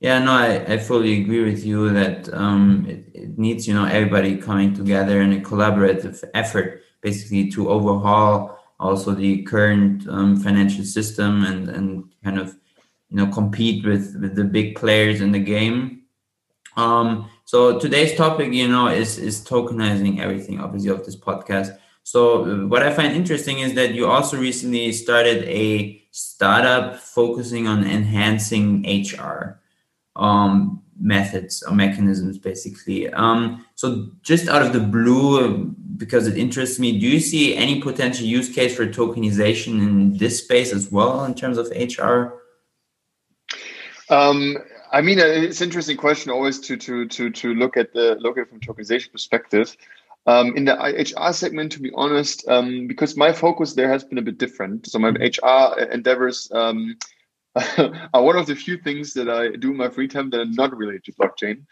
Yeah, 0.00 0.18
no, 0.18 0.32
I, 0.32 0.64
I 0.66 0.78
fully 0.78 1.20
agree 1.20 1.44
with 1.44 1.64
you 1.64 1.90
that 1.90 2.32
um, 2.34 2.86
it, 2.88 3.06
it 3.14 3.38
needs 3.38 3.68
you 3.68 3.74
know 3.74 3.84
everybody 3.84 4.36
coming 4.36 4.74
together 4.74 5.20
in 5.20 5.32
a 5.32 5.40
collaborative 5.40 6.24
effort, 6.34 6.82
basically 7.02 7.50
to 7.50 7.68
overhaul 7.68 8.58
also 8.80 9.12
the 9.12 9.42
current 9.42 10.08
um, 10.08 10.36
financial 10.36 10.84
system 10.84 11.44
and 11.44 11.68
and 11.68 12.04
kind 12.24 12.38
of 12.38 12.56
you 13.10 13.16
know 13.16 13.26
compete 13.26 13.84
with 13.84 14.16
with 14.20 14.34
the 14.34 14.44
big 14.44 14.76
players 14.76 15.20
in 15.20 15.32
the 15.32 15.38
game. 15.38 16.02
Um, 16.76 17.28
so 17.44 17.78
today's 17.78 18.16
topic, 18.16 18.52
you 18.52 18.68
know, 18.68 18.88
is 18.88 19.18
is 19.18 19.44
tokenizing 19.44 20.20
everything, 20.20 20.60
obviously, 20.60 20.90
of 20.90 21.04
this 21.04 21.16
podcast. 21.16 21.78
So 22.02 22.44
uh, 22.44 22.66
what 22.66 22.82
I 22.82 22.92
find 22.92 23.12
interesting 23.12 23.60
is 23.60 23.74
that 23.74 23.94
you 23.94 24.06
also 24.06 24.36
recently 24.36 24.92
started 24.92 25.44
a 25.44 26.02
startup 26.10 26.98
focusing 26.98 27.66
on 27.66 27.86
enhancing 27.86 28.84
HR 28.84 29.60
um, 30.16 30.82
methods 31.00 31.62
or 31.62 31.74
mechanisms, 31.74 32.38
basically. 32.38 33.08
Um, 33.12 33.64
so 33.74 34.10
just 34.22 34.48
out 34.48 34.62
of 34.62 34.72
the 34.72 34.80
blue, 34.80 35.74
because 35.96 36.26
it 36.26 36.36
interests 36.36 36.78
me, 36.78 36.98
do 36.98 37.06
you 37.06 37.20
see 37.20 37.56
any 37.56 37.80
potential 37.80 38.26
use 38.26 38.52
case 38.52 38.76
for 38.76 38.86
tokenization 38.86 39.80
in 39.80 40.16
this 40.18 40.42
space 40.42 40.72
as 40.72 40.90
well 40.90 41.24
in 41.24 41.34
terms 41.34 41.58
of 41.58 41.68
HR? 41.70 42.34
Um, 44.10 44.58
I 44.92 45.00
mean, 45.00 45.18
uh, 45.18 45.24
it's 45.24 45.60
an 45.60 45.68
interesting 45.68 45.96
question 45.96 46.30
always 46.30 46.60
to 46.60 46.76
to 46.76 47.08
to 47.08 47.30
to 47.30 47.54
look 47.54 47.78
at 47.78 47.94
the 47.94 48.16
look 48.20 48.36
at 48.36 48.42
it 48.42 48.50
from 48.50 48.60
tokenization 48.60 49.10
perspective. 49.10 49.74
Um, 50.26 50.56
in 50.56 50.64
the 50.64 50.74
HR 50.74 51.32
segment, 51.32 51.72
to 51.72 51.80
be 51.80 51.90
honest, 51.94 52.46
um, 52.48 52.86
because 52.86 53.16
my 53.16 53.32
focus 53.32 53.74
there 53.74 53.88
has 53.88 54.04
been 54.04 54.18
a 54.18 54.22
bit 54.22 54.38
different. 54.38 54.86
So 54.86 55.00
my 55.00 55.08
HR 55.08 55.80
endeavors 55.80 56.48
um, 56.52 56.96
are 58.14 58.22
one 58.22 58.36
of 58.36 58.46
the 58.46 58.54
few 58.54 58.78
things 58.78 59.14
that 59.14 59.28
I 59.28 59.56
do 59.56 59.72
in 59.72 59.76
my 59.76 59.88
free 59.88 60.08
time 60.08 60.30
that 60.30 60.40
are 60.40 60.46
not 60.46 60.76
related 60.76 61.04
to 61.04 61.12
blockchain. 61.14 61.64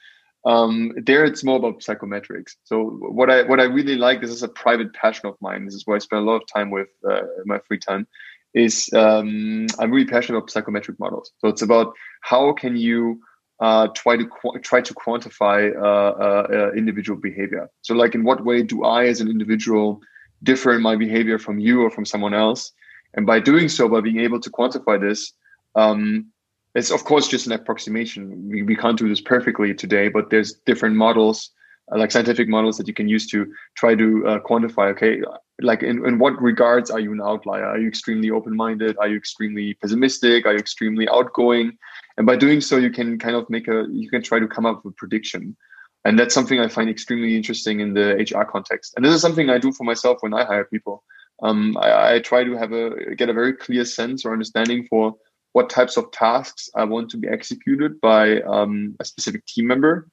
Um, 0.45 0.93
there, 0.97 1.25
it's 1.25 1.45
more 1.45 1.59
about 1.59 1.81
psychometrics. 1.81 2.57
So 2.65 2.83
what 2.83 3.31
I 3.31 3.43
what 3.43 3.61
I 3.61 3.65
really 3.65 3.97
like, 3.97 4.21
this 4.21 4.31
is 4.31 4.43
a 4.43 4.49
private 4.49 4.95
passion 4.95 5.27
of 5.27 5.37
mine. 5.41 5.65
This 5.65 5.75
is 5.75 5.87
where 5.87 5.97
I 5.97 6.01
spend 6.01 6.23
a 6.23 6.31
lot 6.31 6.43
of 6.43 6.49
time 6.53 6.71
with 6.71 6.89
uh, 7.09 7.23
my 7.45 7.59
free 7.69 7.79
time. 7.79 8.07
Is 8.53 8.91
um, 8.95 9.67
I'm 9.79 9.93
really 9.93 10.09
passionate 10.09 10.39
about 10.39 10.51
psychometric 10.51 10.99
models. 10.99 11.31
So 11.39 11.49
it's 11.49 11.63
about 11.63 11.95
how 12.23 12.53
can 12.53 12.77
you 12.77 13.21
uh, 13.61 13.88
try 13.88 14.16
to 14.16 14.27
qu- 14.27 14.59
try 14.61 14.81
to 14.81 14.94
quantify 14.94 15.75
uh, 15.77 15.81
uh, 15.81 16.46
uh, 16.51 16.73
individual 16.73 17.18
behavior. 17.18 17.70
So, 17.83 17.94
like, 17.94 18.14
in 18.14 18.25
what 18.25 18.44
way 18.44 18.62
do 18.62 18.85
I, 18.85 19.07
as 19.07 19.20
an 19.20 19.29
individual, 19.29 20.01
differ 20.42 20.73
in 20.75 20.83
my 20.83 20.96
behavior 20.96 21.38
from 21.38 21.59
you 21.59 21.83
or 21.83 21.90
from 21.90 22.05
someone 22.05 22.35
else? 22.35 22.73
And 23.14 23.27
by 23.27 23.40
doing 23.40 23.68
so, 23.68 23.88
by 23.88 24.01
being 24.01 24.20
able 24.20 24.40
to 24.40 24.51
quantify 24.51 25.01
this, 25.01 25.33
um, 25.75 26.27
it's 26.75 26.90
of 26.90 27.05
course 27.05 27.29
just 27.29 27.46
an 27.46 27.53
approximation. 27.53 28.49
We, 28.49 28.62
we 28.62 28.77
can't 28.77 28.99
do 28.99 29.09
this 29.09 29.20
perfectly 29.20 29.75
today, 29.75 30.09
but 30.09 30.31
there's 30.31 30.55
different 30.64 30.96
models, 30.96 31.51
like 31.96 32.12
scientific 32.12 32.48
models, 32.48 32.76
that 32.79 32.88
you 32.88 32.94
can 32.94 33.09
use 33.09 33.26
to 33.29 33.53
try 33.76 33.94
to 33.94 34.26
uh, 34.26 34.38
quantify. 34.40 34.90
Okay, 34.92 35.20
like 35.61 35.83
in, 35.83 36.07
in 36.07 36.18
what 36.18 36.40
regards 36.40 36.90
are 36.90 37.00
you 37.00 37.12
an 37.12 37.20
outlier? 37.20 37.66
Are 37.66 37.79
you 37.79 37.88
extremely 37.88 38.31
open-minded? 38.31 38.96
Are 38.98 39.09
you 39.09 39.16
extremely 39.16 39.74
pessimistic? 39.74 40.46
Are 40.46 40.53
you 40.53 40.59
extremely 40.59 41.09
outgoing? 41.09 41.79
and 42.20 42.26
by 42.26 42.37
doing 42.37 42.61
so 42.61 42.76
you 42.76 42.90
can 42.90 43.18
kind 43.18 43.35
of 43.35 43.48
make 43.48 43.66
a 43.66 43.87
you 43.90 44.09
can 44.11 44.22
try 44.22 44.38
to 44.38 44.46
come 44.46 44.66
up 44.66 44.85
with 44.85 44.92
a 44.92 44.96
prediction 44.96 45.57
and 46.05 46.18
that's 46.18 46.35
something 46.35 46.61
i 46.61 46.68
find 46.68 46.90
extremely 46.90 47.35
interesting 47.35 47.81
in 47.81 47.94
the 47.94 48.09
hr 48.31 48.44
context 48.44 48.92
and 48.94 49.05
this 49.05 49.14
is 49.14 49.22
something 49.22 49.48
i 49.48 49.57
do 49.59 49.72
for 49.72 49.85
myself 49.85 50.18
when 50.20 50.35
i 50.35 50.44
hire 50.44 50.64
people 50.64 51.03
um, 51.42 51.74
I, 51.79 52.16
I, 52.16 52.18
try 52.18 52.44
to 52.44 52.55
have 52.59 52.72
a 52.72 53.14
get 53.14 53.31
a 53.31 53.33
very 53.33 53.55
clear 53.55 53.87
sense 53.87 54.26
or 54.26 54.35
understanding 54.35 54.87
for 54.90 55.14
what 55.53 55.70
types 55.70 55.96
of 55.96 56.11
tasks 56.11 56.68
i 56.76 56.85
want 56.85 57.11
to 57.11 57.16
be 57.16 57.29
executed 57.29 57.98
by 58.03 58.42
um, 58.42 58.96
a 59.00 59.07
specific 59.07 59.46
team 59.46 59.66
member 59.66 60.07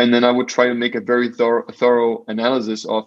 and 0.00 0.12
then 0.12 0.24
i 0.24 0.30
would 0.30 0.48
try 0.48 0.66
to 0.66 0.74
make 0.74 0.94
a 0.94 1.00
very 1.00 1.28
thorough, 1.28 1.64
thorough 1.72 2.24
analysis 2.28 2.84
of 2.86 3.04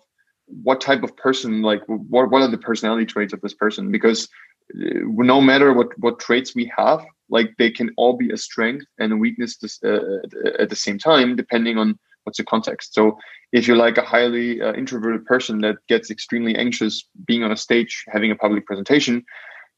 what 0.48 0.82
type 0.82 1.04
of 1.04 1.16
person 1.18 1.62
like 1.62 1.82
what, 1.88 2.30
what 2.30 2.42
are 2.42 2.48
the 2.48 2.58
personality 2.58 3.06
traits 3.06 3.34
of 3.34 3.42
this 3.42 3.54
person? 3.54 3.92
Because 3.92 4.28
uh, 4.76 5.00
no 5.04 5.42
matter 5.42 5.74
what 5.74 5.98
what 6.00 6.20
traits 6.20 6.56
we 6.56 6.72
have 6.76 7.04
like 7.30 7.52
they 7.58 7.72
can 7.72 7.92
all 7.98 8.14
be 8.14 8.32
a 8.32 8.38
strength 8.38 8.86
and 9.00 9.14
a 9.14 9.18
weakness 9.18 9.58
this, 9.58 9.82
uh, 9.84 10.20
at 10.60 10.70
the 10.70 10.76
same 10.76 10.98
time 10.98 11.36
depending 11.36 11.78
on 11.78 11.98
what's 12.24 12.38
the 12.38 12.44
context. 12.44 12.94
So 12.94 13.18
if 13.52 13.68
you're 13.68 13.78
like 13.78 13.98
a 13.98 14.02
highly 14.02 14.62
uh, 14.62 14.74
introverted 14.74 15.26
person 15.26 15.60
that 15.62 15.76
gets 15.90 16.10
extremely 16.10 16.56
anxious 16.56 17.08
being 17.26 17.44
on 17.44 17.52
a 17.52 17.58
stage 17.58 18.06
having 18.08 18.32
a 18.32 18.36
public 18.36 18.66
presentation 18.66 19.24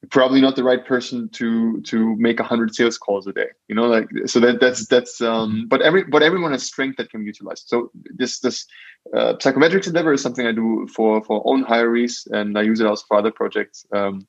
probably 0.09 0.41
not 0.41 0.55
the 0.55 0.63
right 0.63 0.85
person 0.85 1.29
to 1.29 1.81
to 1.81 2.15
make 2.17 2.39
100 2.39 2.75
sales 2.75 2.97
calls 2.97 3.27
a 3.27 3.33
day 3.33 3.47
you 3.67 3.75
know 3.75 3.87
like 3.87 4.07
so 4.25 4.39
that 4.39 4.59
that's 4.59 4.87
that's 4.87 5.21
um 5.21 5.67
but 5.67 5.81
every 5.81 6.03
but 6.03 6.21
everyone 6.21 6.51
has 6.51 6.63
strength 6.63 6.97
that 6.97 7.09
can 7.09 7.21
be 7.21 7.27
utilized 7.27 7.67
so 7.67 7.91
this 7.93 8.39
this 8.39 8.65
uh, 9.15 9.33
psychometrics 9.35 9.87
endeavor 9.87 10.13
is 10.13 10.21
something 10.21 10.47
i 10.47 10.51
do 10.51 10.87
for 10.93 11.23
for 11.23 11.41
own 11.45 11.63
hirees 11.63 12.27
and 12.31 12.57
i 12.57 12.61
use 12.61 12.79
it 12.79 12.87
also 12.87 13.05
for 13.07 13.17
other 13.17 13.31
projects 13.31 13.85
um 13.93 14.27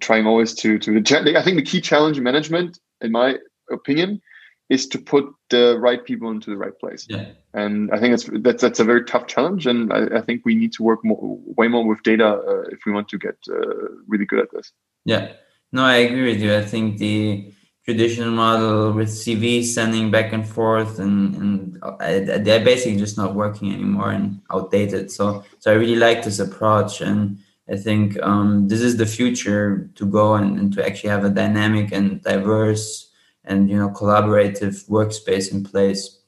trying 0.00 0.26
always 0.26 0.54
to 0.54 0.78
to 0.78 0.96
I 0.98 1.42
think 1.42 1.56
the 1.56 1.62
key 1.62 1.80
challenge 1.80 2.18
in 2.18 2.24
management, 2.24 2.78
in 3.00 3.12
my 3.12 3.38
opinion, 3.70 4.20
is 4.68 4.86
to 4.88 4.98
put 4.98 5.26
the 5.50 5.78
right 5.78 6.04
people 6.04 6.30
into 6.30 6.50
the 6.50 6.56
right 6.56 6.76
place. 6.78 7.06
Yeah. 7.08 7.26
And 7.54 7.90
I 7.92 7.98
think 7.98 8.14
it's 8.14 8.28
that's 8.40 8.62
that's 8.62 8.80
a 8.80 8.84
very 8.84 9.04
tough 9.04 9.26
challenge, 9.26 9.66
and 9.66 9.92
I, 9.92 10.18
I 10.18 10.20
think 10.20 10.42
we 10.44 10.54
need 10.54 10.72
to 10.74 10.82
work 10.82 11.04
more, 11.04 11.38
way 11.44 11.68
more 11.68 11.86
with 11.86 12.02
data 12.02 12.26
uh, 12.26 12.62
if 12.70 12.80
we 12.86 12.92
want 12.92 13.08
to 13.08 13.18
get 13.18 13.36
uh, 13.50 13.88
really 14.06 14.26
good 14.26 14.40
at 14.40 14.50
this. 14.52 14.72
Yeah, 15.04 15.32
no, 15.72 15.84
I 15.84 15.96
agree 15.96 16.32
with 16.32 16.40
you. 16.40 16.54
I 16.54 16.62
think 16.62 16.98
the 16.98 17.52
traditional 17.84 18.30
model 18.30 18.92
with 18.92 19.08
CV 19.08 19.64
sending 19.64 20.10
back 20.10 20.32
and 20.32 20.48
forth 20.48 21.00
and 21.00 21.34
and 21.34 21.82
uh, 21.82 21.96
they're 22.44 22.64
basically 22.64 22.96
just 22.96 23.16
not 23.16 23.34
working 23.34 23.72
anymore 23.72 24.10
and 24.12 24.40
outdated. 24.52 25.10
So 25.10 25.44
so 25.58 25.72
I 25.72 25.74
really 25.74 25.96
like 25.96 26.22
this 26.22 26.38
approach 26.38 27.00
and 27.00 27.38
I 27.68 27.76
think 27.76 28.20
um, 28.22 28.68
this 28.68 28.80
is 28.80 28.96
the 28.96 29.06
future 29.06 29.90
to 29.94 30.04
go 30.06 30.34
and, 30.34 30.58
and, 30.58 30.72
to 30.74 30.84
actually 30.84 31.10
have 31.10 31.24
a 31.24 31.30
dynamic 31.30 31.92
and 31.92 32.20
diverse 32.22 33.10
and 33.44 33.70
you 33.70 33.76
know 33.76 33.88
collaborative 33.90 34.88
workspace 34.88 35.50
in 35.50 35.64
place. 35.64 36.18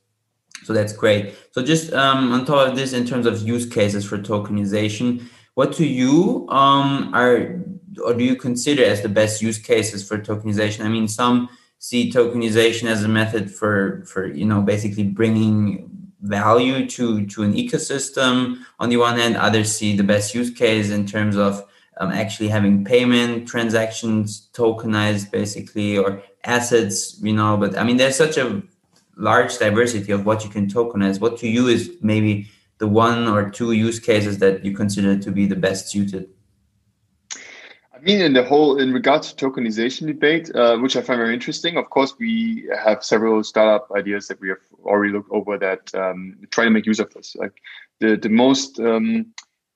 So 0.62 0.72
that's 0.72 0.92
great. 0.92 1.34
So 1.52 1.62
just 1.62 1.92
um, 1.92 2.32
on 2.32 2.46
top 2.46 2.68
of 2.68 2.76
this, 2.76 2.92
in 2.94 3.04
terms 3.04 3.26
of 3.26 3.42
use 3.42 3.66
cases 3.66 4.04
for 4.04 4.16
tokenization, 4.16 5.26
what 5.54 5.72
to 5.74 5.86
you 5.86 6.48
um, 6.48 7.12
are 7.12 7.60
or 8.02 8.14
do 8.14 8.24
you 8.24 8.36
consider 8.36 8.84
as 8.84 9.02
the 9.02 9.08
best 9.08 9.42
use 9.42 9.58
cases 9.58 10.06
for 10.06 10.18
tokenization? 10.18 10.84
I 10.84 10.88
mean, 10.88 11.08
some 11.08 11.48
see 11.78 12.10
tokenization 12.10 12.88
as 12.88 13.04
a 13.04 13.08
method 13.08 13.50
for 13.50 14.04
for 14.06 14.26
you 14.26 14.44
know 14.44 14.62
basically 14.62 15.04
bringing 15.04 15.90
value 16.22 16.86
to 16.88 17.26
to 17.26 17.42
an 17.42 17.54
ecosystem 17.54 18.58
on 18.78 18.88
the 18.88 18.96
one 18.96 19.18
hand. 19.18 19.36
Others 19.36 19.74
see 19.74 19.96
the 19.96 20.04
best 20.04 20.34
use 20.34 20.50
case 20.50 20.90
in 20.90 21.06
terms 21.06 21.36
of 21.36 21.64
um, 22.00 22.10
actually 22.10 22.48
having 22.48 22.84
payment 22.84 23.46
transactions 23.46 24.48
tokenized 24.52 25.30
basically 25.30 25.96
or 25.96 26.22
assets 26.42 27.18
you 27.22 27.32
know 27.32 27.56
but 27.56 27.78
i 27.78 27.84
mean 27.84 27.96
there's 27.96 28.16
such 28.16 28.36
a 28.36 28.62
large 29.16 29.58
diversity 29.58 30.12
of 30.12 30.26
what 30.26 30.44
you 30.44 30.50
can 30.50 30.66
tokenize. 30.66 31.20
What 31.20 31.38
to 31.38 31.48
you 31.48 31.68
is 31.68 31.92
maybe 32.00 32.50
the 32.78 32.88
one 32.88 33.28
or 33.28 33.50
two 33.50 33.72
use 33.72 34.00
cases 34.00 34.38
that 34.38 34.64
you 34.64 34.74
consider 34.74 35.18
to 35.18 35.30
be 35.30 35.46
the 35.46 35.56
best 35.56 35.88
suited 35.88 36.28
mean, 38.04 38.20
in 38.20 38.32
the 38.32 38.44
whole, 38.44 38.78
in 38.78 38.92
regards 38.92 39.32
to 39.32 39.46
tokenization 39.50 40.06
debate, 40.06 40.54
uh, 40.54 40.76
which 40.78 40.96
I 40.96 41.02
find 41.02 41.18
very 41.18 41.34
interesting, 41.34 41.76
of 41.76 41.90
course, 41.90 42.14
we 42.18 42.68
have 42.84 43.04
several 43.04 43.42
startup 43.42 43.90
ideas 43.96 44.28
that 44.28 44.40
we 44.40 44.48
have 44.50 44.58
already 44.84 45.12
looked 45.12 45.30
over 45.32 45.58
that 45.58 45.94
um, 45.94 46.36
try 46.50 46.64
to 46.64 46.70
make 46.70 46.86
use 46.86 47.00
of 47.00 47.12
this. 47.14 47.34
Like 47.36 47.54
the 48.00 48.16
the 48.16 48.28
most 48.28 48.78
um, 48.80 49.32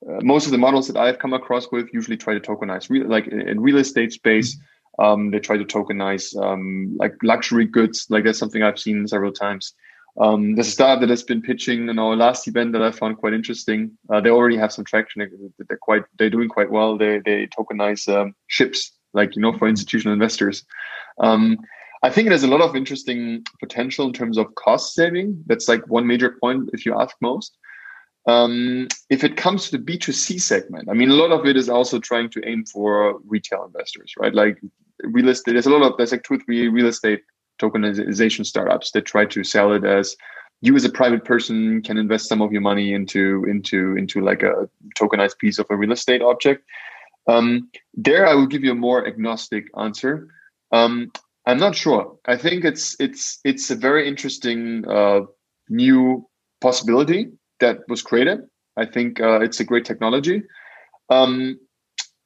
uh, 0.08 0.20
most 0.22 0.46
of 0.46 0.52
the 0.52 0.58
models 0.58 0.86
that 0.88 0.96
I've 0.96 1.18
come 1.18 1.32
across 1.32 1.70
with 1.72 1.92
usually 1.92 2.16
try 2.16 2.34
to 2.34 2.40
tokenize, 2.40 2.88
Re- 2.90 3.04
like 3.04 3.26
in 3.26 3.60
real 3.60 3.78
estate 3.78 4.12
space. 4.12 4.56
Um, 5.00 5.30
they 5.30 5.38
try 5.38 5.56
to 5.56 5.64
tokenize 5.64 6.36
um, 6.42 6.96
like 6.98 7.14
luxury 7.22 7.66
goods. 7.66 8.06
Like 8.10 8.24
that's 8.24 8.38
something 8.38 8.62
I've 8.62 8.80
seen 8.80 9.06
several 9.06 9.32
times. 9.32 9.74
Um, 10.20 10.54
there's 10.54 10.68
a 10.68 10.72
startup 10.72 11.00
that 11.00 11.10
has 11.10 11.22
been 11.22 11.42
pitching 11.42 11.88
in 11.88 11.98
our 11.98 12.16
last 12.16 12.48
event 12.48 12.72
that 12.72 12.82
I 12.82 12.90
found 12.90 13.18
quite 13.18 13.34
interesting. 13.34 13.96
Uh, 14.12 14.20
they 14.20 14.30
already 14.30 14.56
have 14.56 14.72
some 14.72 14.84
traction. 14.84 15.28
They're 15.68 15.78
quite 15.78 16.02
they're 16.18 16.30
doing 16.30 16.48
quite 16.48 16.70
well. 16.70 16.98
They 16.98 17.20
they 17.24 17.46
tokenize 17.46 18.08
um, 18.12 18.34
ships, 18.48 18.92
like 19.12 19.36
you 19.36 19.42
know, 19.42 19.56
for 19.56 19.68
institutional 19.68 20.12
investors. 20.12 20.64
Um, 21.20 21.58
I 22.02 22.10
think 22.10 22.28
there's 22.28 22.44
a 22.44 22.48
lot 22.48 22.60
of 22.60 22.76
interesting 22.76 23.44
potential 23.60 24.06
in 24.06 24.12
terms 24.12 24.38
of 24.38 24.54
cost 24.54 24.94
saving. 24.94 25.42
That's 25.46 25.68
like 25.68 25.86
one 25.88 26.06
major 26.06 26.36
point 26.40 26.70
if 26.72 26.86
you 26.86 26.98
ask 26.98 27.16
most. 27.20 27.56
Um, 28.26 28.88
if 29.08 29.24
it 29.24 29.36
comes 29.36 29.70
to 29.70 29.78
the 29.78 29.82
B2C 29.82 30.40
segment, 30.40 30.88
I 30.90 30.94
mean, 30.94 31.10
a 31.10 31.14
lot 31.14 31.32
of 31.32 31.46
it 31.46 31.56
is 31.56 31.68
also 31.68 31.98
trying 31.98 32.28
to 32.30 32.46
aim 32.46 32.64
for 32.66 33.18
retail 33.26 33.64
investors, 33.64 34.12
right? 34.18 34.34
Like 34.34 34.58
real 35.02 35.28
estate, 35.28 35.52
there's 35.52 35.66
a 35.66 35.70
lot 35.70 35.82
of, 35.82 35.96
there's 35.96 36.12
like 36.12 36.24
two 36.24 36.34
or 36.34 36.38
three 36.38 36.68
real 36.68 36.88
estate 36.88 37.22
tokenization 37.58 38.44
startups 38.46 38.90
that 38.92 39.04
try 39.04 39.24
to 39.26 39.44
sell 39.44 39.72
it 39.72 39.84
as 39.84 40.16
you 40.60 40.74
as 40.74 40.84
a 40.84 40.90
private 40.90 41.24
person 41.24 41.82
can 41.82 41.98
invest 41.98 42.28
some 42.28 42.42
of 42.42 42.52
your 42.52 42.60
money 42.60 42.92
into 42.92 43.44
into 43.48 43.96
into 43.96 44.20
like 44.20 44.42
a 44.42 44.68
tokenized 44.98 45.38
piece 45.38 45.58
of 45.58 45.66
a 45.70 45.76
real 45.76 45.92
estate 45.92 46.22
object. 46.22 46.64
Um, 47.28 47.70
there 47.94 48.26
i 48.26 48.34
will 48.34 48.46
give 48.46 48.64
you 48.64 48.72
a 48.72 48.82
more 48.86 49.06
agnostic 49.06 49.66
answer. 49.78 50.28
Um, 50.72 51.12
i'm 51.46 51.58
not 51.58 51.76
sure. 51.76 52.16
I 52.26 52.36
think 52.36 52.64
it's 52.64 52.96
it's 52.98 53.40
it's 53.44 53.70
a 53.70 53.76
very 53.76 54.08
interesting 54.08 54.84
uh, 54.88 55.20
new 55.68 56.26
possibility 56.60 57.30
that 57.60 57.78
was 57.88 58.02
created. 58.02 58.40
I 58.76 58.86
think 58.86 59.20
uh, 59.20 59.40
it's 59.40 59.60
a 59.60 59.64
great 59.64 59.84
technology. 59.84 60.42
Um, 61.10 61.58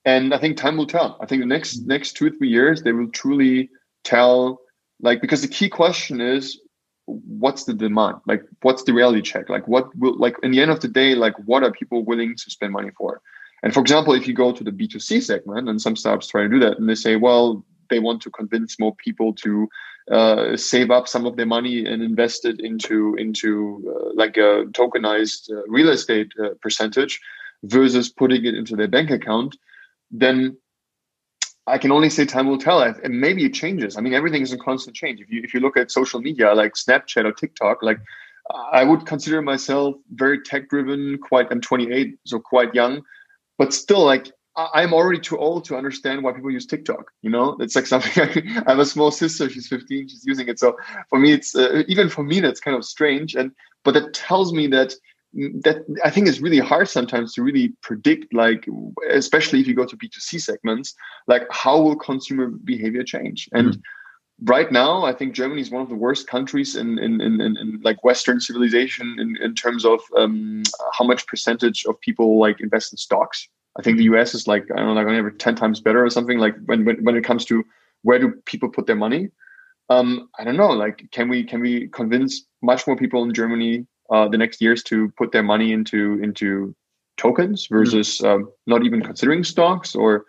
and 0.05 0.35
i 0.35 0.39
think 0.39 0.57
time 0.57 0.77
will 0.77 0.87
tell. 0.87 1.19
I 1.21 1.27
think 1.27 1.43
the 1.43 1.47
next 1.47 1.87
next 1.87 2.13
two 2.17 2.27
or 2.27 2.31
three 2.31 2.49
years 2.49 2.83
they 2.83 2.93
will 2.93 3.11
truly 3.11 3.69
tell 4.05 4.62
like 5.03 5.21
because 5.21 5.43
the 5.43 5.49
key 5.49 5.69
question 5.69 6.21
is 6.21 6.59
what's 7.07 7.65
the 7.65 7.75
demand? 7.75 8.17
Like 8.27 8.45
what's 8.63 8.85
the 8.85 8.95
reality 8.95 9.23
check? 9.23 9.49
Like 9.49 9.69
what 9.69 9.95
will 9.97 10.17
like 10.17 10.37
in 10.43 10.53
the 10.53 10.61
end 10.63 10.71
of 10.71 10.81
the 10.81 10.89
day 10.89 11.15
like 11.15 11.35
what 11.45 11.63
are 11.63 11.73
people 11.73 12.05
willing 12.05 12.37
to 12.37 12.51
spend 12.51 12.73
money 12.73 12.91
for? 12.97 13.21
And 13.63 13.75
for 13.75 13.81
example 13.81 14.15
if 14.15 14.27
you 14.27 14.35
go 14.35 14.53
to 14.53 14.65
the 14.65 14.71
b2c 14.71 15.23
segment 15.23 15.69
and 15.69 15.81
some 15.81 15.97
startups 15.97 16.29
try 16.29 16.43
to 16.43 16.49
do 16.49 16.61
that 16.61 16.79
and 16.79 16.89
they 16.89 16.95
say 16.95 17.17
well 17.17 17.65
they 17.91 17.99
want 17.99 18.23
to 18.23 18.31
convince 18.31 18.79
more 18.79 18.95
people 18.97 19.35
to 19.35 19.69
uh, 20.11 20.57
save 20.57 20.91
up 20.91 21.07
some 21.07 21.27
of 21.27 21.37
their 21.37 21.47
money 21.47 21.85
and 21.87 22.03
invest 22.03 22.45
it 22.45 22.59
into 22.61 23.15
into 23.17 23.85
uh, 23.93 24.11
like 24.15 24.37
a 24.37 24.65
tokenized 24.71 25.51
uh, 25.51 25.63
real 25.69 25.91
estate 25.91 26.33
uh, 26.43 26.49
percentage 26.61 27.21
versus 27.65 28.09
putting 28.09 28.45
it 28.45 28.55
into 28.55 28.75
their 28.75 28.89
bank 28.89 29.11
account 29.11 29.57
then 30.11 30.57
I 31.67 31.79
can 31.79 31.93
only 31.93 32.11
say 32.11 32.25
time 32.25 32.49
will 32.49 32.59
tell. 32.59 32.83
And 32.83 33.21
maybe 33.21 33.45
it 33.45 33.55
changes. 33.55 33.97
I 33.97 34.01
mean, 34.01 34.15
everything 34.15 34.43
is 34.43 34.53
in 34.53 34.59
constant 34.59 34.97
change. 34.97 35.21
If 35.21 35.31
you 35.31 35.43
if 35.45 35.55
you 35.55 35.61
look 35.61 35.77
at 35.77 35.91
social 35.91 36.21
media 36.21 36.55
like 36.55 36.75
Snapchat 36.75 37.25
or 37.25 37.33
TikTok, 37.33 37.83
like 37.83 37.99
I 38.73 38.85
would 38.85 39.07
consider 39.07 39.41
myself 39.43 39.97
very 40.13 40.41
tech 40.43 40.69
driven. 40.69 41.19
Quite, 41.19 41.49
I'm 41.51 41.61
28, 41.61 42.19
so 42.25 42.41
quite 42.41 42.75
young, 42.75 43.03
but 43.59 43.73
still, 43.73 44.05
like 44.05 44.33
I'm 44.57 44.93
already 44.93 45.21
too 45.21 45.39
old 45.39 45.65
to 45.67 45.77
understand 45.77 46.23
why 46.23 46.33
people 46.33 46.51
use 46.51 46.67
TikTok. 46.67 47.13
You 47.23 47.31
know, 47.31 47.57
it's 47.61 47.77
like 47.77 47.87
something. 47.93 48.13
I, 48.23 48.63
I 48.67 48.71
have 48.71 48.79
a 48.79 48.87
small 48.87 49.11
sister; 49.11 49.49
she's 49.49 49.69
15, 49.69 50.09
she's 50.09 50.25
using 50.27 50.49
it. 50.49 50.59
So 50.59 50.77
for 51.09 51.19
me, 51.19 51.33
it's 51.33 51.55
uh, 51.55 51.85
even 51.89 52.09
for 52.09 52.25
me 52.25 52.41
that's 52.41 52.61
kind 52.61 52.77
of 52.77 52.85
strange. 52.85 53.35
And 53.35 53.53
but 53.85 53.95
that 53.95 54.15
tells 54.15 54.53
me 54.53 54.67
that 54.69 54.95
that 55.35 55.85
I 56.05 56.11
think 56.11 56.29
is 56.29 56.41
really 56.41 56.59
hard 56.59 56.89
sometimes 56.89 57.35
to 57.35 57.43
really 57.43 57.73
predict, 57.83 58.35
like 58.35 58.67
especially 59.11 59.61
if 59.61 59.67
you 59.67 59.75
go 59.75 59.87
to 59.87 59.97
B2C 59.97 60.41
segments, 60.41 60.95
like 61.27 61.45
how 61.51 61.81
will 61.81 61.97
consumer 61.97 62.49
behavior 62.49 63.03
change? 63.03 63.49
And 63.53 63.69
mm-hmm. 63.69 64.45
right 64.45 64.71
now, 64.71 65.05
I 65.05 65.13
think 65.13 65.35
Germany 65.35 65.63
is 65.63 65.71
one 65.71 65.83
of 65.83 65.89
the 65.89 65.95
worst 65.95 66.27
countries 66.27 66.77
in 66.77 66.99
in, 66.99 67.21
in, 67.21 67.41
in, 67.41 67.57
in 67.57 67.81
like 67.83 68.05
Western 68.05 68.41
civilization 68.41 69.17
in, 69.19 69.37
in 69.43 69.55
terms 69.55 69.85
of 69.85 70.01
um, 70.17 70.63
how 70.99 71.05
much 71.05 71.27
percentage 71.27 71.85
of 71.87 72.01
people 72.01 72.39
like 72.39 72.61
invest 72.61 72.93
in 72.93 72.99
stocks. 72.99 73.49
I 73.79 73.83
think 73.83 73.97
the 73.97 74.05
US 74.05 74.35
is 74.35 74.47
like 74.47 74.67
I 74.75 74.81
don't 74.81 74.95
know, 74.95 75.23
like 75.23 75.39
ten 75.39 75.55
times 75.55 75.81
better 75.81 76.05
or 76.05 76.11
something. 76.11 76.39
Like 76.39 76.57
when 76.67 76.85
when, 76.85 77.03
when 77.05 77.17
it 77.17 77.25
comes 77.25 77.47
to 77.47 77.65
where 78.03 78.19
do 78.19 78.33
people 78.45 78.69
put 78.69 78.87
their 78.87 78.97
money? 78.97 79.31
Um, 79.89 80.29
I 80.39 80.45
don't 80.45 80.57
know. 80.57 80.71
Like, 80.71 81.09
can 81.11 81.29
we 81.29 81.45
can 81.45 81.61
we 81.61 81.89
convince 81.89 82.45
much 82.63 82.87
more 82.87 82.97
people 82.97 83.25
in 83.25 83.35
Germany 83.35 83.87
uh, 84.13 84.29
the 84.29 84.39
next 84.39 84.61
years 84.61 84.83
to 84.83 85.11
put 85.17 85.33
their 85.33 85.43
money 85.43 85.73
into 85.73 86.21
into 86.23 86.75
tokens 87.17 87.67
versus 87.67 88.19
mm-hmm. 88.19 88.43
um, 88.43 88.53
not 88.67 88.85
even 88.85 89.01
considering 89.01 89.43
stocks 89.43 89.95
or 89.95 90.27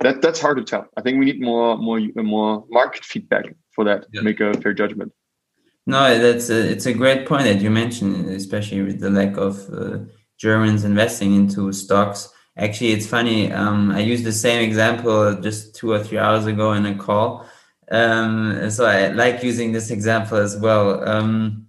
that 0.00 0.22
that's 0.22 0.40
hard 0.40 0.56
to 0.56 0.64
tell. 0.64 0.86
I 0.96 1.02
think 1.02 1.18
we 1.18 1.26
need 1.26 1.40
more 1.40 1.76
more 1.76 2.00
more 2.16 2.64
market 2.70 3.04
feedback 3.04 3.44
for 3.72 3.84
that 3.84 4.06
yeah. 4.12 4.20
to 4.20 4.24
make 4.24 4.40
a 4.40 4.54
fair 4.62 4.72
judgment. 4.72 5.12
No 5.86 6.18
that's 6.18 6.48
a, 6.48 6.70
it's 6.72 6.86
a 6.86 6.94
great 6.94 7.26
point 7.26 7.44
that 7.44 7.60
you 7.60 7.70
mentioned 7.70 8.30
especially 8.30 8.82
with 8.82 9.00
the 9.00 9.10
lack 9.10 9.36
of 9.36 9.54
uh, 9.72 9.98
germans 10.38 10.84
investing 10.84 11.34
into 11.34 11.72
stocks. 11.72 12.30
Actually 12.56 12.92
it's 12.92 13.06
funny 13.06 13.52
um, 13.52 13.92
i 13.92 14.00
used 14.00 14.24
the 14.24 14.32
same 14.32 14.60
example 14.68 15.34
just 15.40 15.76
two 15.76 15.92
or 15.92 16.02
three 16.02 16.18
hours 16.18 16.46
ago 16.46 16.72
in 16.72 16.86
a 16.86 16.94
call. 16.94 17.46
Um, 17.90 18.70
so 18.70 18.84
i 18.86 19.08
like 19.08 19.42
using 19.42 19.72
this 19.72 19.90
example 19.90 20.38
as 20.38 20.56
well. 20.56 21.06
Um, 21.08 21.67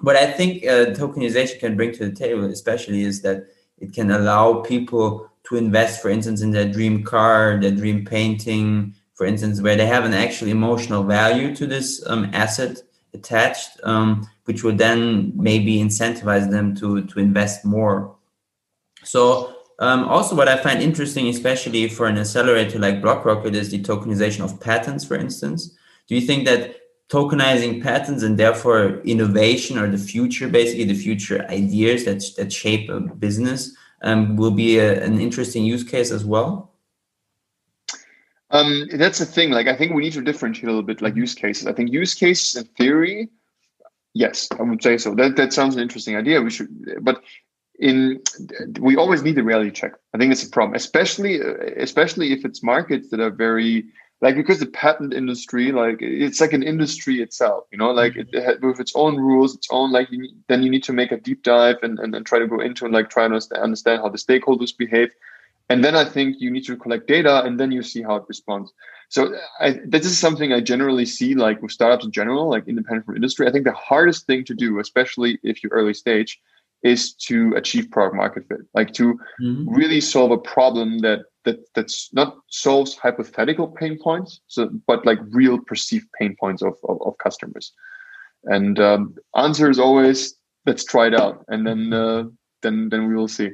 what 0.00 0.16
I 0.16 0.30
think 0.30 0.64
uh, 0.64 0.86
tokenization 0.86 1.60
can 1.60 1.76
bring 1.76 1.92
to 1.92 2.08
the 2.08 2.14
table, 2.14 2.44
especially, 2.44 3.02
is 3.02 3.22
that 3.22 3.46
it 3.78 3.92
can 3.92 4.10
allow 4.10 4.60
people 4.60 5.30
to 5.44 5.56
invest, 5.56 6.02
for 6.02 6.10
instance, 6.10 6.42
in 6.42 6.50
their 6.50 6.70
dream 6.70 7.04
car, 7.04 7.58
their 7.60 7.70
dream 7.70 8.04
painting, 8.04 8.94
for 9.14 9.26
instance, 9.26 9.60
where 9.60 9.76
they 9.76 9.86
have 9.86 10.04
an 10.04 10.14
actual 10.14 10.48
emotional 10.48 11.02
value 11.02 11.54
to 11.54 11.66
this 11.66 12.02
um, 12.06 12.30
asset 12.32 12.82
attached, 13.14 13.70
um, 13.82 14.28
which 14.44 14.62
would 14.62 14.78
then 14.78 15.32
maybe 15.34 15.78
incentivize 15.78 16.50
them 16.50 16.74
to 16.76 17.04
to 17.06 17.18
invest 17.18 17.64
more. 17.64 18.16
So. 19.04 19.54
Um, 19.80 20.08
also, 20.08 20.34
what 20.34 20.48
I 20.48 20.56
find 20.56 20.82
interesting, 20.82 21.28
especially 21.28 21.88
for 21.88 22.06
an 22.06 22.18
accelerator 22.18 22.80
like 22.80 23.00
BlockRocket, 23.00 23.54
is 23.54 23.70
the 23.70 23.80
tokenization 23.80 24.42
of 24.42 24.58
patents, 24.58 25.04
for 25.04 25.14
instance. 25.14 25.78
Do 26.08 26.16
you 26.16 26.20
think 26.20 26.46
that 26.46 26.74
tokenizing 27.08 27.82
patents 27.82 28.22
and 28.22 28.38
therefore 28.38 29.00
innovation 29.04 29.78
or 29.78 29.90
the 29.90 29.98
future, 29.98 30.48
basically 30.48 30.84
the 30.84 30.94
future 30.94 31.46
ideas 31.50 32.04
that, 32.04 32.22
that 32.36 32.52
shape 32.52 32.90
a 32.90 33.00
business 33.00 33.74
um, 34.02 34.36
will 34.36 34.50
be 34.50 34.78
a, 34.78 35.02
an 35.02 35.20
interesting 35.20 35.64
use 35.64 35.84
case 35.84 36.10
as 36.10 36.24
well? 36.24 36.72
Um, 38.50 38.88
that's 38.92 39.18
the 39.18 39.26
thing. 39.26 39.50
Like, 39.50 39.68
I 39.68 39.76
think 39.76 39.92
we 39.92 40.02
need 40.02 40.14
to 40.14 40.22
differentiate 40.22 40.64
a 40.64 40.68
little 40.68 40.82
bit, 40.82 41.02
like 41.02 41.16
use 41.16 41.34
cases. 41.34 41.66
I 41.66 41.72
think 41.72 41.92
use 41.92 42.14
cases 42.14 42.56
in 42.56 42.64
theory, 42.76 43.28
yes, 44.14 44.48
I 44.58 44.62
would 44.62 44.82
say 44.82 44.96
so. 44.98 45.14
That 45.14 45.36
that 45.36 45.52
sounds 45.52 45.76
an 45.76 45.82
interesting 45.82 46.16
idea. 46.16 46.40
We 46.40 46.50
should, 46.50 47.04
but 47.04 47.22
in 47.78 48.20
we 48.80 48.96
always 48.96 49.22
need 49.22 49.38
a 49.38 49.42
reality 49.42 49.70
check. 49.70 49.92
I 50.14 50.18
think 50.18 50.32
it's 50.32 50.44
a 50.44 50.50
problem, 50.50 50.74
especially 50.74 51.40
especially 51.76 52.32
if 52.32 52.44
it's 52.44 52.62
markets 52.62 53.10
that 53.10 53.20
are 53.20 53.30
very 53.30 53.86
like 54.20 54.34
because 54.34 54.58
the 54.58 54.66
patent 54.66 55.14
industry 55.14 55.70
like 55.72 55.98
it's 56.00 56.40
like 56.40 56.52
an 56.52 56.62
industry 56.62 57.22
itself 57.22 57.64
you 57.70 57.78
know 57.78 57.90
like 57.90 58.16
it, 58.16 58.28
it 58.32 58.60
with 58.60 58.80
its 58.80 58.92
own 58.94 59.16
rules 59.16 59.54
its 59.54 59.68
own 59.70 59.92
like 59.92 60.10
you 60.10 60.22
need, 60.22 60.34
then 60.48 60.62
you 60.62 60.70
need 60.70 60.82
to 60.84 60.92
make 60.92 61.12
a 61.12 61.16
deep 61.16 61.42
dive 61.42 61.76
and, 61.82 61.98
and, 61.98 62.14
and 62.14 62.26
try 62.26 62.38
to 62.38 62.46
go 62.46 62.60
into 62.60 62.84
and 62.84 62.94
like 62.94 63.10
try 63.10 63.28
to 63.28 63.40
understand 63.60 64.00
how 64.00 64.08
the 64.08 64.18
stakeholders 64.18 64.76
behave 64.76 65.10
and 65.68 65.84
then 65.84 65.94
I 65.94 66.04
think 66.04 66.36
you 66.40 66.50
need 66.50 66.64
to 66.64 66.76
collect 66.76 67.06
data, 67.06 67.42
and 67.44 67.60
then 67.60 67.70
you 67.70 67.82
see 67.82 68.02
how 68.02 68.16
it 68.16 68.24
responds. 68.26 68.72
So 69.10 69.34
uh, 69.34 69.38
I, 69.60 69.80
this 69.84 70.06
is 70.06 70.18
something 70.18 70.52
I 70.52 70.60
generally 70.60 71.04
see, 71.04 71.34
like 71.34 71.60
with 71.62 71.72
startups 71.72 72.04
in 72.04 72.12
general, 72.12 72.48
like 72.48 72.66
independent 72.68 73.06
from 73.06 73.16
industry. 73.16 73.46
I 73.46 73.52
think 73.52 73.64
the 73.64 73.72
hardest 73.72 74.26
thing 74.26 74.44
to 74.44 74.54
do, 74.54 74.78
especially 74.78 75.38
if 75.42 75.62
you're 75.62 75.72
early 75.72 75.94
stage, 75.94 76.40
is 76.82 77.14
to 77.14 77.52
achieve 77.56 77.90
product 77.90 78.16
market 78.16 78.46
fit, 78.48 78.60
like 78.74 78.92
to 78.94 79.18
mm-hmm. 79.42 79.68
really 79.68 80.00
solve 80.00 80.30
a 80.30 80.38
problem 80.38 80.98
that 81.00 81.20
that 81.44 81.58
that's 81.74 82.12
not 82.12 82.36
solves 82.50 82.96
hypothetical 82.96 83.68
pain 83.68 83.98
points, 83.98 84.40
so 84.46 84.70
but 84.86 85.04
like 85.06 85.18
real 85.30 85.58
perceived 85.58 86.06
pain 86.18 86.36
points 86.38 86.62
of 86.62 86.74
of, 86.88 87.00
of 87.02 87.18
customers. 87.18 87.72
And 88.44 88.78
um, 88.78 89.16
answer 89.34 89.68
is 89.68 89.78
always 89.78 90.34
let's 90.66 90.84
try 90.84 91.08
it 91.08 91.14
out, 91.14 91.44
and 91.48 91.66
then 91.66 91.92
uh, 91.92 92.24
then 92.62 92.88
then 92.90 93.08
we 93.08 93.16
will 93.16 93.28
see. 93.28 93.50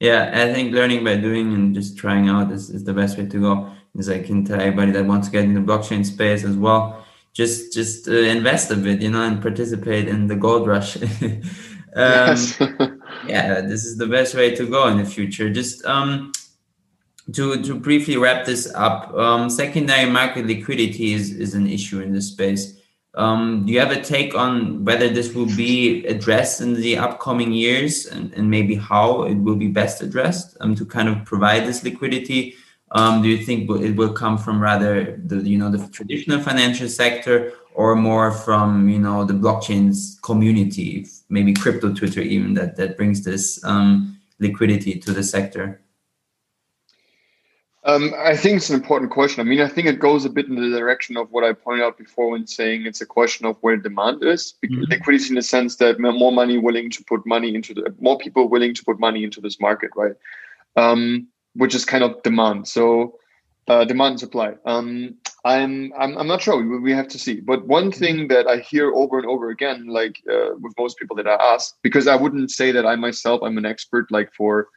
Yeah, 0.00 0.30
I 0.32 0.52
think 0.52 0.72
learning 0.74 1.04
by 1.04 1.16
doing 1.16 1.52
and 1.54 1.74
just 1.74 1.98
trying 1.98 2.28
out 2.28 2.52
is, 2.52 2.70
is 2.70 2.84
the 2.84 2.94
best 2.94 3.18
way 3.18 3.26
to 3.26 3.40
go. 3.40 3.72
As 3.98 4.08
I 4.08 4.22
can 4.22 4.44
tell 4.44 4.60
everybody 4.60 4.92
that 4.92 5.06
wants 5.06 5.26
to 5.26 5.32
get 5.32 5.44
into 5.44 5.60
blockchain 5.60 6.06
space 6.06 6.44
as 6.44 6.56
well, 6.56 7.04
just 7.32 7.72
just 7.72 8.08
uh, 8.08 8.12
invest 8.12 8.70
a 8.70 8.76
bit, 8.76 9.00
you 9.00 9.10
know, 9.10 9.22
and 9.22 9.42
participate 9.42 10.06
in 10.08 10.26
the 10.26 10.36
gold 10.36 10.66
rush. 10.66 10.98
um, 11.94 12.28
yes. 12.28 12.56
yeah, 13.26 13.60
this 13.60 13.84
is 13.84 13.96
the 13.96 14.06
best 14.06 14.34
way 14.34 14.54
to 14.54 14.66
go 14.66 14.88
in 14.88 14.98
the 14.98 15.04
future. 15.04 15.50
Just 15.50 15.84
um, 15.84 16.32
to 17.32 17.62
to 17.62 17.74
briefly 17.74 18.16
wrap 18.16 18.46
this 18.46 18.72
up, 18.74 19.12
um, 19.14 19.50
secondary 19.50 20.10
market 20.10 20.46
liquidity 20.46 21.12
is 21.12 21.32
is 21.32 21.54
an 21.54 21.66
issue 21.66 22.00
in 22.00 22.12
this 22.12 22.28
space. 22.28 22.74
Um, 23.14 23.66
do 23.66 23.72
you 23.72 23.80
have 23.80 23.90
a 23.90 24.00
take 24.00 24.34
on 24.34 24.84
whether 24.84 25.08
this 25.08 25.34
will 25.34 25.52
be 25.56 26.06
addressed 26.06 26.60
in 26.60 26.74
the 26.74 26.98
upcoming 26.98 27.52
years 27.52 28.06
and, 28.06 28.32
and 28.34 28.48
maybe 28.48 28.76
how 28.76 29.22
it 29.24 29.34
will 29.34 29.56
be 29.56 29.66
best 29.66 30.02
addressed 30.02 30.56
um, 30.60 30.74
to 30.76 30.84
kind 30.84 31.08
of 31.08 31.24
provide 31.24 31.66
this 31.66 31.82
liquidity? 31.82 32.54
Um, 32.92 33.20
do 33.22 33.28
you 33.28 33.44
think 33.44 33.68
it 33.68 33.96
will 33.96 34.12
come 34.12 34.38
from 34.38 34.60
rather 34.60 35.20
the 35.24 35.36
you 35.36 35.58
know 35.58 35.70
the 35.70 35.86
traditional 35.88 36.40
financial 36.40 36.88
sector 36.88 37.52
or 37.78 37.94
more 37.94 38.32
from 38.32 38.88
you 38.88 38.98
know 38.98 39.24
the 39.24 39.32
blockchain's 39.32 40.18
community, 40.22 41.06
maybe 41.28 41.54
crypto 41.54 41.94
Twitter 41.94 42.20
even 42.20 42.54
that 42.54 42.74
that 42.76 42.96
brings 42.96 43.24
this 43.24 43.64
um, 43.64 44.18
liquidity 44.40 44.98
to 44.98 45.12
the 45.12 45.22
sector? 45.22 45.80
Um, 47.84 48.12
I 48.18 48.36
think 48.36 48.56
it's 48.56 48.68
an 48.68 48.74
important 48.74 49.12
question. 49.12 49.40
I 49.40 49.44
mean, 49.44 49.60
I 49.60 49.68
think 49.68 49.86
it 49.86 50.00
goes 50.00 50.24
a 50.24 50.28
bit 50.28 50.46
in 50.46 50.56
the 50.56 50.76
direction 50.76 51.16
of 51.16 51.30
what 51.30 51.44
I 51.44 51.52
pointed 51.52 51.84
out 51.84 51.96
before 51.96 52.30
when 52.30 52.48
saying 52.48 52.84
it's 52.84 53.00
a 53.00 53.06
question 53.06 53.46
of 53.46 53.56
where 53.60 53.76
demand 53.76 54.24
is. 54.24 54.54
Mm-hmm. 54.64 54.82
Liquidity 54.90 55.28
in 55.28 55.36
the 55.36 55.42
sense 55.42 55.76
that 55.76 56.00
more 56.00 56.32
money 56.32 56.58
willing 56.58 56.90
to 56.90 57.04
put 57.04 57.24
money 57.26 57.54
into 57.54 57.74
the 57.74 57.94
more 58.00 58.18
people 58.18 58.48
willing 58.48 58.74
to 58.74 58.84
put 58.84 58.98
money 58.98 59.22
into 59.22 59.40
this 59.40 59.60
market, 59.60 59.90
right? 59.94 60.16
Um, 60.74 61.28
which 61.54 61.76
is 61.76 61.84
kind 61.84 62.02
of 62.02 62.20
demand. 62.24 62.66
So 62.66 63.18
uh, 63.68 63.84
demand 63.84 64.12
and 64.12 64.20
supply. 64.20 64.54
Um, 64.64 65.14
I'm, 65.44 65.92
I'm 65.98 66.16
I'm 66.18 66.26
not 66.26 66.42
sure. 66.42 66.56
We, 66.56 66.78
we 66.80 66.92
have 66.92 67.08
to 67.08 67.18
see. 67.18 67.40
But 67.40 67.66
one 67.66 67.90
mm-hmm. 67.90 67.98
thing 67.98 68.28
that 68.28 68.46
I 68.46 68.58
hear 68.58 68.92
over 68.92 69.18
and 69.18 69.28
over 69.28 69.50
again, 69.50 69.86
like 69.86 70.22
uh, 70.30 70.50
with 70.60 70.74
most 70.78 70.98
people 70.98 71.16
that 71.16 71.28
I 71.28 71.34
ask, 71.34 71.76
because 71.82 72.06
I 72.06 72.16
wouldn't 72.16 72.50
say 72.50 72.72
that 72.72 72.86
I 72.86 72.96
myself 72.96 73.42
I'm 73.42 73.58
an 73.58 73.66
expert 73.66 74.10
like 74.10 74.32
for 74.34 74.68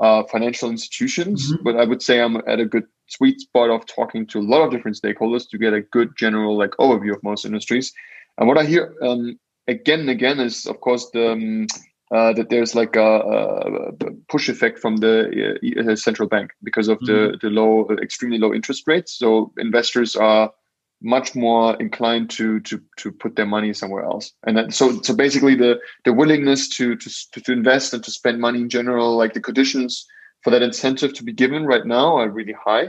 uh, 0.00 0.22
financial 0.24 0.70
institutions, 0.70 1.52
mm-hmm. 1.52 1.62
but 1.62 1.76
I 1.76 1.84
would 1.84 2.02
say 2.02 2.20
I'm 2.20 2.36
at 2.46 2.60
a 2.60 2.64
good 2.64 2.84
sweet 3.08 3.40
spot 3.40 3.70
of 3.70 3.86
talking 3.86 4.26
to 4.28 4.38
a 4.38 4.48
lot 4.52 4.62
of 4.62 4.70
different 4.70 4.98
stakeholders 5.00 5.48
to 5.50 5.58
get 5.58 5.72
a 5.72 5.80
good 5.80 6.16
general 6.16 6.56
like 6.56 6.70
overview 6.72 7.14
of 7.14 7.22
most 7.22 7.44
industries. 7.44 7.92
And 8.38 8.48
what 8.48 8.58
I 8.58 8.64
hear 8.64 8.94
um, 9.02 9.38
again 9.68 10.00
and 10.00 10.10
again 10.10 10.40
is, 10.40 10.66
of 10.66 10.80
course, 10.80 11.10
the 11.12 11.32
um, 11.32 11.66
uh, 12.14 12.32
that 12.32 12.50
there's 12.50 12.74
like 12.74 12.96
a, 12.96 13.00
a, 13.00 13.92
push 14.28 14.48
effect 14.48 14.78
from 14.78 14.96
the 14.96 15.58
uh, 15.88 15.94
central 15.94 16.28
bank 16.28 16.50
because 16.62 16.88
of 16.88 16.98
mm-hmm. 16.98 17.32
the 17.32 17.38
the 17.42 17.50
low, 17.50 17.88
extremely 18.02 18.38
low 18.38 18.52
interest 18.52 18.84
rates. 18.86 19.12
So 19.12 19.52
investors 19.56 20.16
are 20.16 20.52
much 21.02 21.34
more 21.34 21.76
inclined 21.80 22.30
to 22.30 22.60
to 22.60 22.80
to 22.96 23.10
put 23.10 23.36
their 23.36 23.46
money 23.46 23.72
somewhere 23.72 24.04
else 24.04 24.32
and 24.46 24.56
that, 24.56 24.74
so 24.74 25.00
so 25.02 25.14
basically 25.14 25.54
the 25.54 25.80
the 26.04 26.12
willingness 26.12 26.68
to, 26.68 26.94
to 26.96 27.10
to 27.32 27.52
invest 27.52 27.94
and 27.94 28.04
to 28.04 28.10
spend 28.10 28.40
money 28.40 28.60
in 28.60 28.68
general 28.68 29.16
like 29.16 29.32
the 29.32 29.40
conditions 29.40 30.06
for 30.42 30.50
that 30.50 30.62
incentive 30.62 31.14
to 31.14 31.24
be 31.24 31.32
given 31.32 31.64
right 31.64 31.86
now 31.86 32.16
are 32.16 32.28
really 32.28 32.52
high 32.52 32.88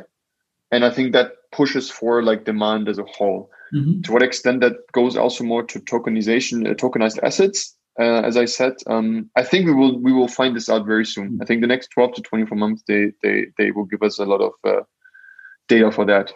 and 0.71 0.84
i 0.84 0.89
think 0.89 1.13
that 1.13 1.31
pushes 1.53 1.89
for 1.89 2.21
like 2.21 2.43
demand 2.43 2.89
as 2.89 2.97
a 2.97 3.05
whole 3.05 3.49
mm-hmm. 3.73 4.01
to 4.01 4.12
what 4.12 4.23
extent 4.23 4.60
that 4.60 4.73
goes 4.91 5.15
also 5.15 5.43
more 5.45 5.63
to 5.63 5.79
tokenization 5.79 6.69
uh, 6.69 6.73
tokenized 6.73 7.19
assets 7.23 7.77
uh, 7.99 8.21
as 8.21 8.38
i 8.38 8.45
said 8.45 8.73
um, 8.88 9.30
i 9.36 9.43
think 9.43 9.65
we 9.65 9.73
will 9.73 9.99
we 9.99 10.13
will 10.13 10.27
find 10.27 10.56
this 10.56 10.69
out 10.69 10.86
very 10.86 11.06
soon 11.06 11.39
i 11.41 11.45
think 11.45 11.62
the 11.62 11.67
next 11.67 11.88
12 11.89 12.15
to 12.15 12.21
24 12.21 12.58
months 12.58 12.84
they 12.88 13.12
they 13.23 13.47
they 13.58 13.71
will 13.71 13.86
give 13.86 14.01
us 14.04 14.19
a 14.19 14.25
lot 14.25 14.41
of 14.41 14.54
uh, 14.63 14.82
data 15.71 15.91
for 15.91 16.06
that. 16.06 16.32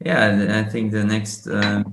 Yeah, 0.00 0.58
I 0.60 0.64
think 0.64 0.90
the 0.90 1.04
next 1.04 1.46
uh, 1.46 1.84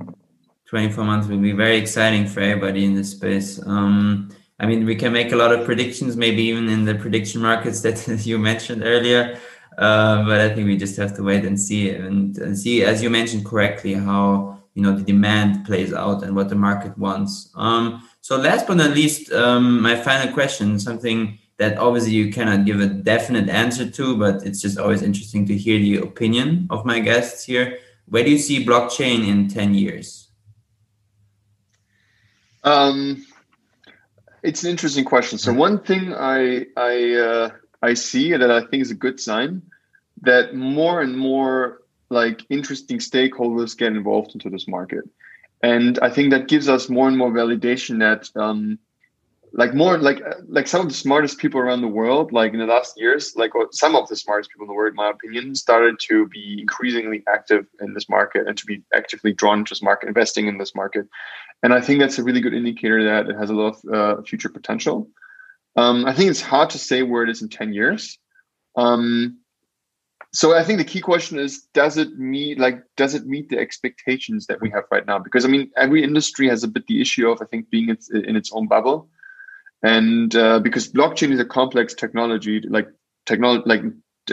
24 0.65 1.03
months 1.03 1.27
will 1.27 1.37
be 1.37 1.51
very 1.51 1.77
exciting 1.77 2.25
for 2.25 2.39
everybody 2.39 2.85
in 2.85 2.95
this 2.95 3.11
space. 3.11 3.61
Um, 3.65 4.29
I 4.59 4.65
mean, 4.65 4.85
we 4.85 4.95
can 4.95 5.13
make 5.13 5.31
a 5.31 5.35
lot 5.35 5.51
of 5.53 5.65
predictions, 5.65 6.17
maybe 6.17 6.41
even 6.43 6.67
in 6.69 6.85
the 6.85 6.95
prediction 6.95 7.41
markets 7.41 7.81
that 7.85 8.25
you 8.25 8.39
mentioned 8.39 8.81
earlier. 8.83 9.37
Uh, 9.77 10.25
but 10.25 10.41
I 10.41 10.53
think 10.53 10.65
we 10.67 10.75
just 10.75 10.97
have 10.97 11.15
to 11.17 11.23
wait 11.23 11.45
and 11.45 11.57
see 11.57 11.91
and, 11.91 12.37
and, 12.37 12.57
see, 12.57 12.83
as 12.83 13.01
you 13.01 13.09
mentioned 13.09 13.45
correctly, 13.45 13.93
how 13.93 14.57
you 14.73 14.81
know 14.83 14.93
the 14.93 15.03
demand 15.03 15.65
plays 15.65 15.93
out 15.93 16.23
and 16.23 16.35
what 16.35 16.49
the 16.49 16.55
market 16.55 16.97
wants. 16.97 17.49
Um, 17.55 17.85
so, 18.21 18.37
last 18.37 18.67
but 18.67 18.77
not 18.77 18.91
least, 18.91 19.31
um, 19.31 19.81
my 19.81 19.95
final 19.95 20.33
question, 20.33 20.79
something 20.79 21.39
that 21.57 21.77
obviously 21.77 22.11
you 22.11 22.31
cannot 22.31 22.65
give 22.65 22.79
a 22.79 22.87
definite 22.87 23.49
answer 23.49 23.89
to, 23.89 24.17
but 24.17 24.45
it's 24.45 24.61
just 24.61 24.77
always 24.77 25.01
interesting 25.01 25.45
to 25.45 25.57
hear 25.57 25.77
the 25.77 25.97
opinion 25.97 26.67
of 26.69 26.85
my 26.85 26.99
guests 26.99 27.43
here. 27.43 27.77
Where 28.07 28.23
do 28.23 28.31
you 28.31 28.37
see 28.37 28.65
blockchain 28.65 29.27
in 29.27 29.49
10 29.49 29.73
years? 29.73 30.29
Um, 32.63 33.25
it's 34.41 34.63
an 34.63 34.69
interesting 34.69 35.05
question. 35.05 35.37
So 35.37 35.53
one 35.53 35.79
thing 35.79 36.13
I 36.13 36.65
I 36.75 37.13
uh, 37.13 37.49
I 37.81 37.93
see 37.93 38.31
that 38.31 38.51
I 38.51 38.61
think 38.61 38.81
is 38.81 38.91
a 38.91 38.95
good 38.95 39.19
sign 39.19 39.61
that 40.21 40.55
more 40.55 41.01
and 41.01 41.17
more 41.17 41.81
like 42.09 42.45
interesting 42.49 42.99
stakeholders 42.99 43.77
get 43.77 43.93
involved 43.93 44.33
into 44.33 44.49
this 44.49 44.67
market, 44.67 45.03
and 45.61 45.99
I 45.99 46.09
think 46.09 46.31
that 46.31 46.47
gives 46.47 46.69
us 46.69 46.89
more 46.89 47.07
and 47.07 47.17
more 47.17 47.31
validation 47.31 47.99
that 47.99 48.29
um, 48.39 48.79
like 49.53 49.73
more 49.73 49.97
like 49.97 50.21
like 50.47 50.67
some 50.67 50.81
of 50.81 50.87
the 50.87 50.93
smartest 50.93 51.37
people 51.39 51.59
around 51.59 51.81
the 51.81 51.87
world 51.87 52.31
like 52.31 52.53
in 52.53 52.59
the 52.59 52.65
last 52.65 52.99
years 52.99 53.33
like 53.35 53.51
some 53.71 53.95
of 53.95 54.07
the 54.07 54.15
smartest 54.15 54.51
people 54.51 54.65
in 54.65 54.67
the 54.67 54.73
world 54.73 54.91
in 54.91 54.95
my 54.95 55.09
opinion 55.09 55.55
started 55.55 55.95
to 55.99 56.27
be 56.27 56.57
increasingly 56.61 57.23
active 57.27 57.65
in 57.81 57.93
this 57.93 58.07
market 58.09 58.47
and 58.47 58.57
to 58.57 58.65
be 58.65 58.81
actively 58.93 59.33
drawn 59.33 59.65
to 59.65 59.71
this 59.71 59.81
market 59.81 60.07
investing 60.07 60.47
in 60.47 60.57
this 60.57 60.75
market. 60.75 61.07
And 61.63 61.73
i 61.73 61.81
think 61.81 61.99
that's 61.99 62.19
a 62.19 62.23
really 62.23 62.41
good 62.41 62.53
indicator 62.53 63.03
that 63.05 63.29
it 63.29 63.35
has 63.35 63.49
a 63.49 63.53
lot 63.53 63.77
of 63.83 63.93
uh, 63.93 64.21
future 64.21 64.49
potential. 64.49 65.09
Um, 65.75 66.05
i 66.05 66.13
think 66.13 66.29
it's 66.29 66.41
hard 66.41 66.69
to 66.71 66.77
say 66.77 67.03
where 67.03 67.23
it 67.23 67.29
is 67.29 67.41
in 67.41 67.49
10 67.49 67.73
years. 67.73 68.17
Um, 68.75 69.38
so 70.31 70.55
i 70.55 70.63
think 70.63 70.77
the 70.77 70.85
key 70.85 71.01
question 71.01 71.39
is 71.39 71.67
does 71.73 71.97
it 71.97 72.17
meet 72.17 72.59
like 72.59 72.83
does 72.97 73.15
it 73.15 73.25
meet 73.25 73.49
the 73.49 73.57
expectations 73.57 74.45
that 74.47 74.61
we 74.61 74.69
have 74.69 74.83
right 74.91 75.05
now? 75.05 75.19
Because 75.19 75.45
i 75.45 75.47
mean 75.47 75.71
every 75.75 76.03
industry 76.03 76.47
has 76.47 76.63
a 76.63 76.67
bit 76.67 76.85
the 76.87 77.01
issue 77.01 77.29
of 77.29 77.41
i 77.41 77.45
think 77.45 77.69
being 77.69 77.89
in 77.89 78.35
its 78.35 78.51
own 78.53 78.67
bubble. 78.67 79.09
And 79.81 80.35
uh, 80.35 80.59
because 80.59 80.91
blockchain 80.91 81.31
is 81.31 81.39
a 81.39 81.45
complex 81.45 81.93
technology 81.93 82.61
like 82.67 82.89
technology 83.25 83.63
like 83.65 83.81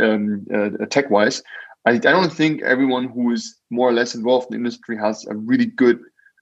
um, 0.03 0.45
uh, 0.53 0.87
tech 0.87 1.09
wise 1.09 1.43
I, 1.87 1.93
I, 1.93 1.99
don't 1.99 2.33
think 2.33 2.63
everyone 2.63 3.09
who 3.09 3.31
is 3.31 3.57
more 3.71 3.89
or 3.89 3.93
less 3.93 4.17
involved 4.17 4.47
in 4.47 4.55
the 4.55 4.57
industry 4.57 4.99
has 4.99 5.25
a 5.27 5.37
really 5.37 5.67
good 5.67 6.01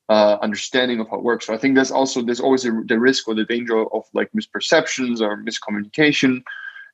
uh, 0.09 0.39
understanding 0.41 1.01
of 1.01 1.09
how 1.11 1.19
it 1.19 1.23
works. 1.23 1.47
So 1.47 1.55
i 1.55 1.59
think 1.59 1.75
there's 1.75 1.91
also 1.91 2.23
there's 2.23 2.41
always 2.41 2.65
a, 2.65 2.73
the 2.87 2.99
risk 2.99 3.29
or 3.29 3.35
the 3.35 3.45
danger 3.45 3.85
of 3.95 4.05
like 4.15 4.31
misperceptions 4.33 5.21
or 5.21 5.37
miscommunication. 5.37 6.43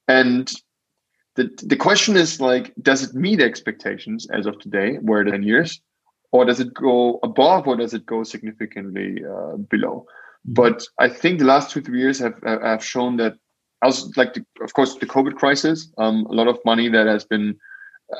And 0.09 0.51
the, 1.37 1.51
the 1.63 1.77
question 1.77 2.17
is 2.17 2.41
like 2.41 2.73
does 2.83 3.03
it 3.03 3.15
meet 3.15 3.41
expectations 3.41 4.27
as 4.31 4.47
of 4.47 4.59
today 4.59 4.97
where 4.97 5.25
10 5.25 5.43
years 5.43 5.81
or 6.33 6.45
does 6.45 6.61
it 6.61 6.75
go 6.75 7.19
above 7.23 7.67
or 7.67 7.77
does 7.77 7.95
it 7.95 8.05
go 8.07 8.23
significantly 8.23 9.25
uh, 9.25 9.57
below 9.57 10.07
Mm-hmm. 10.47 10.55
But 10.55 10.87
I 10.99 11.09
think 11.09 11.39
the 11.39 11.45
last 11.45 11.71
two 11.71 11.83
three 11.83 12.01
years 12.01 12.19
have 12.19 12.35
have 12.45 12.85
shown 12.85 13.17
that, 13.17 13.35
as 13.85 14.17
like 14.17 14.35
the, 14.35 14.45
of 14.63 14.73
course 14.73 14.97
the 14.97 15.07
COVID 15.07 15.35
crisis, 15.37 15.91
um, 15.99 16.27
a 16.27 16.33
lot 16.33 16.49
of 16.49 16.59
money 16.65 16.89
that 16.89 17.07
has 17.07 17.25
been. 17.25 17.59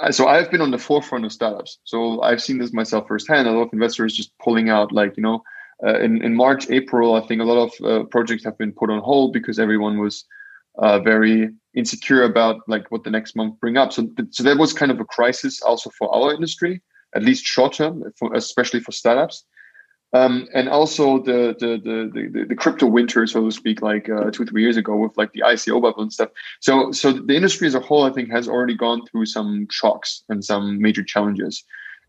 Uh, 0.01 0.13
so 0.13 0.29
I've 0.29 0.51
been 0.51 0.61
on 0.61 0.71
the 0.71 0.79
forefront 0.79 1.25
of 1.25 1.33
startups. 1.33 1.79
So 1.83 2.23
I've 2.23 2.41
seen 2.43 2.59
this 2.59 2.73
myself 2.73 3.09
firsthand. 3.09 3.49
A 3.49 3.53
lot 3.53 3.63
of 3.63 3.73
investors 3.73 4.15
just 4.15 4.31
pulling 4.39 4.71
out, 4.71 4.93
like 4.93 5.17
you 5.17 5.23
know, 5.23 5.43
uh, 5.85 5.99
in 5.99 6.23
in 6.23 6.35
March, 6.35 6.71
April. 6.71 7.15
I 7.15 7.27
think 7.27 7.41
a 7.41 7.45
lot 7.45 7.71
of 7.71 7.85
uh, 7.85 8.05
projects 8.05 8.45
have 8.45 8.59
been 8.59 8.73
put 8.73 8.91
on 8.91 9.01
hold 9.01 9.33
because 9.33 9.59
everyone 9.59 9.99
was 9.99 10.25
uh, 10.81 10.99
very 10.99 11.51
insecure 11.75 12.25
about 12.25 12.57
like 12.67 12.91
what 12.91 13.05
the 13.05 13.11
next 13.11 13.37
month 13.37 13.61
bring 13.61 13.77
up. 13.77 13.93
So 13.93 14.09
so 14.31 14.43
that 14.43 14.59
was 14.59 14.73
kind 14.73 14.91
of 14.91 14.99
a 15.01 15.05
crisis 15.05 15.63
also 15.63 15.91
for 15.99 16.13
our 16.15 16.35
industry, 16.35 16.83
at 17.15 17.23
least 17.23 17.45
short 17.45 17.75
term, 17.75 18.03
for, 18.19 18.35
especially 18.35 18.81
for 18.81 18.93
startups. 18.93 19.45
Um, 20.13 20.49
and 20.53 20.69
also 20.69 21.23
the, 21.23 21.55
the 21.61 21.79
the, 21.85 22.31
the 22.33 22.45
the 22.47 22.57
crypto 22.57 22.87
winter, 22.87 23.27
so 23.29 23.45
to 23.45 23.53
speak, 23.53 23.81
like 23.81 24.09
uh, 24.09 24.31
two 24.33 24.45
three 24.45 24.63
years 24.63 24.77
ago 24.77 24.97
with 24.97 25.17
like 25.17 25.33
the 25.33 25.43
ICO 25.47 25.81
bubble 25.81 26.03
and 26.03 26.13
stuff. 26.13 26.31
So 26.61 26.91
so 26.91 27.13
the 27.13 27.37
industry 27.37 27.69
as 27.69 27.77
a 27.77 27.81
whole, 27.81 28.05
I 28.05 28.11
think, 28.11 28.31
has 28.31 28.49
already 28.49 28.77
gone 28.77 29.07
through 29.07 29.27
some 29.27 29.69
shocks 29.71 30.25
and 30.29 30.45
some 30.45 30.81
major 30.81 31.05
challenges. 31.05 31.63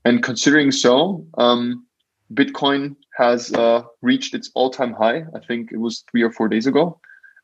And 0.04 0.24
considering 0.24 0.72
so, 0.72 1.28
um, 1.38 1.86
Bitcoin 2.34 2.96
has 3.18 3.54
uh, 3.54 3.84
reached 4.02 4.34
its 4.34 4.50
all 4.56 4.72
time 4.72 4.94
high. 4.94 5.26
I 5.36 5.40
think 5.48 5.72
it 5.72 5.78
was 5.78 6.04
three 6.10 6.24
or 6.24 6.32
four 6.32 6.48
days 6.48 6.66
ago, 6.66 7.00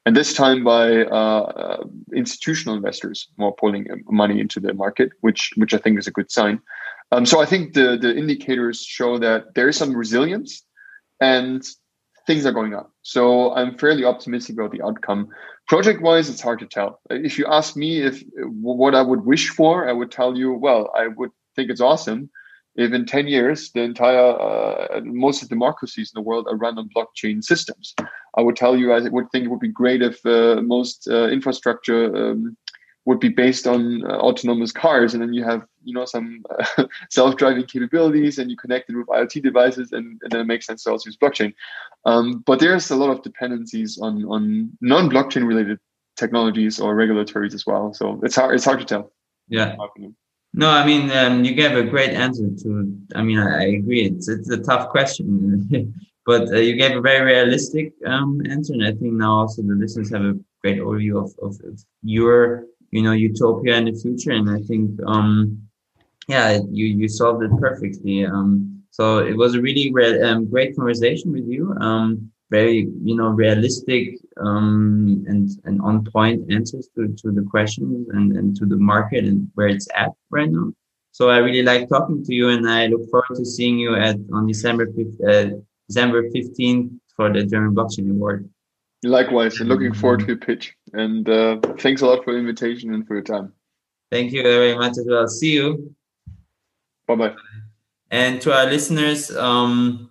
and 0.07 0.15
this 0.15 0.33
time 0.33 0.63
by 0.63 1.03
uh, 1.03 1.83
institutional 2.15 2.77
investors 2.77 3.27
more 3.35 3.53
pulling 3.53 3.87
money 4.09 4.39
into 4.39 4.61
the 4.61 4.73
market, 4.73 5.11
which 5.19 5.51
which 5.57 5.73
I 5.73 5.79
think 5.79 5.99
is 5.99 6.07
a 6.07 6.11
good 6.11 6.31
sign. 6.31 6.61
Um, 7.11 7.25
so 7.25 7.41
I 7.41 7.45
think 7.45 7.73
the 7.73 7.97
the 7.97 8.15
indicators 8.15 8.81
show 8.81 9.19
that 9.19 9.53
there 9.53 9.67
is 9.67 9.75
some 9.75 9.93
resilience 9.93 10.63
and 11.19 11.61
things 12.25 12.45
are 12.45 12.53
going 12.53 12.73
up. 12.73 12.89
So 13.01 13.53
I'm 13.53 13.77
fairly 13.77 14.05
optimistic 14.05 14.55
about 14.55 14.71
the 14.71 14.81
outcome. 14.81 15.27
Project 15.67 16.01
wise, 16.01 16.29
it's 16.29 16.45
hard 16.47 16.59
to 16.59 16.67
tell. 16.67 17.01
If 17.09 17.37
you 17.37 17.45
ask 17.45 17.75
me 17.75 18.01
if 18.01 18.23
what 18.37 18.95
I 18.95 19.01
would 19.01 19.25
wish 19.25 19.49
for, 19.49 19.89
I 19.89 19.91
would 19.91 20.09
tell 20.09 20.37
you, 20.37 20.53
well, 20.53 20.89
I 20.95 21.07
would 21.07 21.31
think 21.57 21.69
it's 21.69 21.81
awesome 21.81 22.29
if 22.77 22.93
in 22.93 23.05
10 23.05 23.27
years 23.27 23.71
the 23.71 23.81
entire 23.81 24.39
uh, 24.39 25.01
most 25.03 25.41
of 25.41 25.49
democracies 25.49 26.11
in 26.13 26.21
the 26.21 26.25
world 26.25 26.47
are 26.47 26.55
run 26.55 26.77
on 26.77 26.89
blockchain 26.95 27.43
systems. 27.43 27.95
I 28.37 28.41
would 28.41 28.55
tell 28.55 28.77
you 28.77 28.93
I 28.93 28.99
would 28.99 29.29
think 29.31 29.45
it 29.45 29.49
would 29.49 29.59
be 29.59 29.67
great 29.67 30.01
if 30.01 30.23
uh, 30.25 30.61
most 30.61 31.07
uh, 31.09 31.27
infrastructure 31.27 32.15
um, 32.15 32.55
would 33.05 33.19
be 33.19 33.29
based 33.29 33.65
on 33.65 34.03
uh, 34.03 34.17
autonomous 34.17 34.71
cars. 34.71 35.13
And 35.13 35.23
then 35.23 35.33
you 35.33 35.43
have 35.43 35.65
you 35.83 35.93
know 35.93 36.05
some 36.05 36.43
uh, 36.59 36.85
self-driving 37.09 37.65
capabilities 37.65 38.37
and 38.37 38.51
you 38.51 38.57
connect 38.57 38.89
it 38.89 38.95
with 38.95 39.07
iot 39.07 39.41
devices 39.41 39.91
and, 39.91 40.19
and 40.21 40.31
then 40.31 40.41
it 40.41 40.47
makes 40.47 40.67
sense 40.67 40.83
to 40.83 40.91
also 40.91 41.07
use 41.07 41.17
blockchain. 41.17 41.53
Um, 42.05 42.43
but 42.45 42.59
there's 42.59 42.91
a 42.91 42.95
lot 42.95 43.09
of 43.09 43.23
dependencies 43.23 43.97
on 43.97 44.23
on 44.25 44.71
non-blockchain 44.81 45.47
related 45.47 45.79
technologies 46.15 46.79
or 46.79 46.95
regulatories 46.95 47.53
as 47.55 47.65
well. 47.65 47.93
So 47.93 48.19
it's 48.23 48.35
hard 48.35 48.53
it's 48.53 48.65
hard 48.65 48.79
to 48.79 48.85
tell. 48.85 49.11
Yeah 49.49 49.75
no 50.57 50.69
i 50.69 50.83
mean 50.85 51.09
um, 51.11 51.43
you 51.45 51.53
gave 51.53 51.73
a 51.77 51.83
great 51.83 52.13
answer 52.25 52.49
to 52.61 52.67
i 53.15 53.21
mean 53.21 53.39
i, 53.39 53.49
I 53.63 53.67
agree. 53.79 54.03
It's 54.09 54.27
it's 54.27 54.49
a 54.49 54.61
tough 54.69 54.89
question 54.89 55.25
but 56.25 56.43
uh, 56.51 56.57
you 56.67 56.75
gave 56.75 56.97
a 56.97 57.01
very 57.01 57.23
realistic 57.33 57.93
um, 58.05 58.41
answer 58.49 58.73
and 58.73 58.85
i 58.85 58.91
think 58.91 59.13
now 59.13 59.33
also 59.41 59.61
the 59.61 59.75
listeners 59.75 60.11
have 60.11 60.23
a 60.23 60.35
great 60.61 60.79
overview 60.79 61.15
of, 61.23 61.29
of, 61.45 61.53
of 61.69 61.79
your 62.03 62.65
you 62.91 63.01
know 63.03 63.13
utopia 63.13 63.77
in 63.77 63.85
the 63.85 63.93
future 64.03 64.31
and 64.31 64.49
i 64.49 64.59
think 64.69 64.99
um 65.05 65.61
yeah 66.27 66.59
you 66.71 66.85
you 66.99 67.07
solved 67.07 67.43
it 67.43 67.51
perfectly 67.59 68.25
um 68.25 68.49
so 68.89 69.19
it 69.19 69.37
was 69.37 69.53
a 69.53 69.61
really 69.61 69.91
re- 69.93 70.21
um, 70.21 70.49
great 70.49 70.75
conversation 70.75 71.31
with 71.31 71.47
you 71.47 71.73
um 71.79 72.31
very 72.49 72.87
you 73.03 73.15
know 73.15 73.29
realistic 73.29 74.17
um 74.37 75.25
and 75.27 75.49
and 75.65 75.81
on 75.81 76.03
point 76.05 76.49
answers 76.51 76.87
to 76.95 77.07
to 77.21 77.31
the 77.31 77.45
questions 77.49 78.07
and 78.13 78.37
and 78.37 78.55
to 78.55 78.65
the 78.65 78.77
market 78.77 79.25
and 79.25 79.49
where 79.55 79.67
it's 79.67 79.87
at 79.95 80.11
right 80.29 80.49
now 80.49 80.71
so 81.11 81.29
i 81.29 81.37
really 81.37 81.63
like 81.63 81.89
talking 81.89 82.23
to 82.23 82.33
you 82.33 82.49
and 82.49 82.69
i 82.69 82.87
look 82.87 83.09
forward 83.09 83.35
to 83.35 83.45
seeing 83.45 83.77
you 83.77 83.95
at 83.95 84.15
on 84.33 84.47
december 84.47 84.87
5th 84.87 85.17
uh, 85.27 85.57
december 85.87 86.29
15th 86.29 86.89
for 87.15 87.31
the 87.33 87.43
german 87.43 87.75
blockchain 87.75 88.09
award 88.09 88.49
Likewise, 89.03 89.59
and 89.59 89.69
looking 89.69 89.93
forward 89.93 90.21
to 90.21 90.25
your 90.27 90.37
pitch. 90.37 90.75
And 90.93 91.27
uh, 91.29 91.59
thanks 91.77 92.01
a 92.01 92.07
lot 92.07 92.23
for 92.23 92.33
the 92.33 92.39
invitation 92.39 92.93
and 92.93 93.05
for 93.05 93.13
your 93.13 93.23
time. 93.23 93.53
Thank 94.11 94.31
you 94.31 94.41
very 94.41 94.75
much 94.75 94.97
as 94.97 95.05
well. 95.07 95.27
See 95.27 95.53
you. 95.53 95.95
Bye 97.07 97.15
bye. 97.15 97.35
And 98.09 98.41
to 98.41 98.53
our 98.53 98.65
listeners, 98.65 99.35
um, 99.35 100.09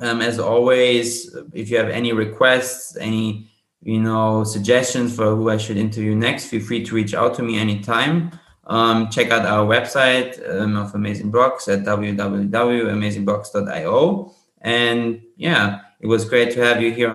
um, 0.00 0.20
as 0.20 0.38
always, 0.38 1.34
if 1.52 1.70
you 1.70 1.76
have 1.76 1.88
any 1.88 2.12
requests, 2.12 2.96
any 2.96 3.48
you 3.82 4.00
know 4.00 4.44
suggestions 4.44 5.14
for 5.14 5.36
who 5.36 5.50
I 5.50 5.56
should 5.56 5.76
interview 5.76 6.14
next, 6.14 6.46
feel 6.46 6.62
free 6.62 6.84
to 6.84 6.94
reach 6.94 7.14
out 7.14 7.34
to 7.34 7.42
me 7.42 7.58
anytime. 7.58 8.30
Um, 8.64 9.10
check 9.10 9.30
out 9.30 9.44
our 9.44 9.66
website 9.66 10.38
um, 10.48 10.76
of 10.76 10.94
Amazing 10.94 11.32
Blocks 11.32 11.66
at 11.68 11.80
www.amazingblocks.io. 11.80 14.34
And 14.60 15.20
yeah, 15.36 15.80
it 16.00 16.06
was 16.06 16.24
great 16.24 16.52
to 16.52 16.64
have 16.64 16.80
you 16.80 16.92
here 16.92 17.10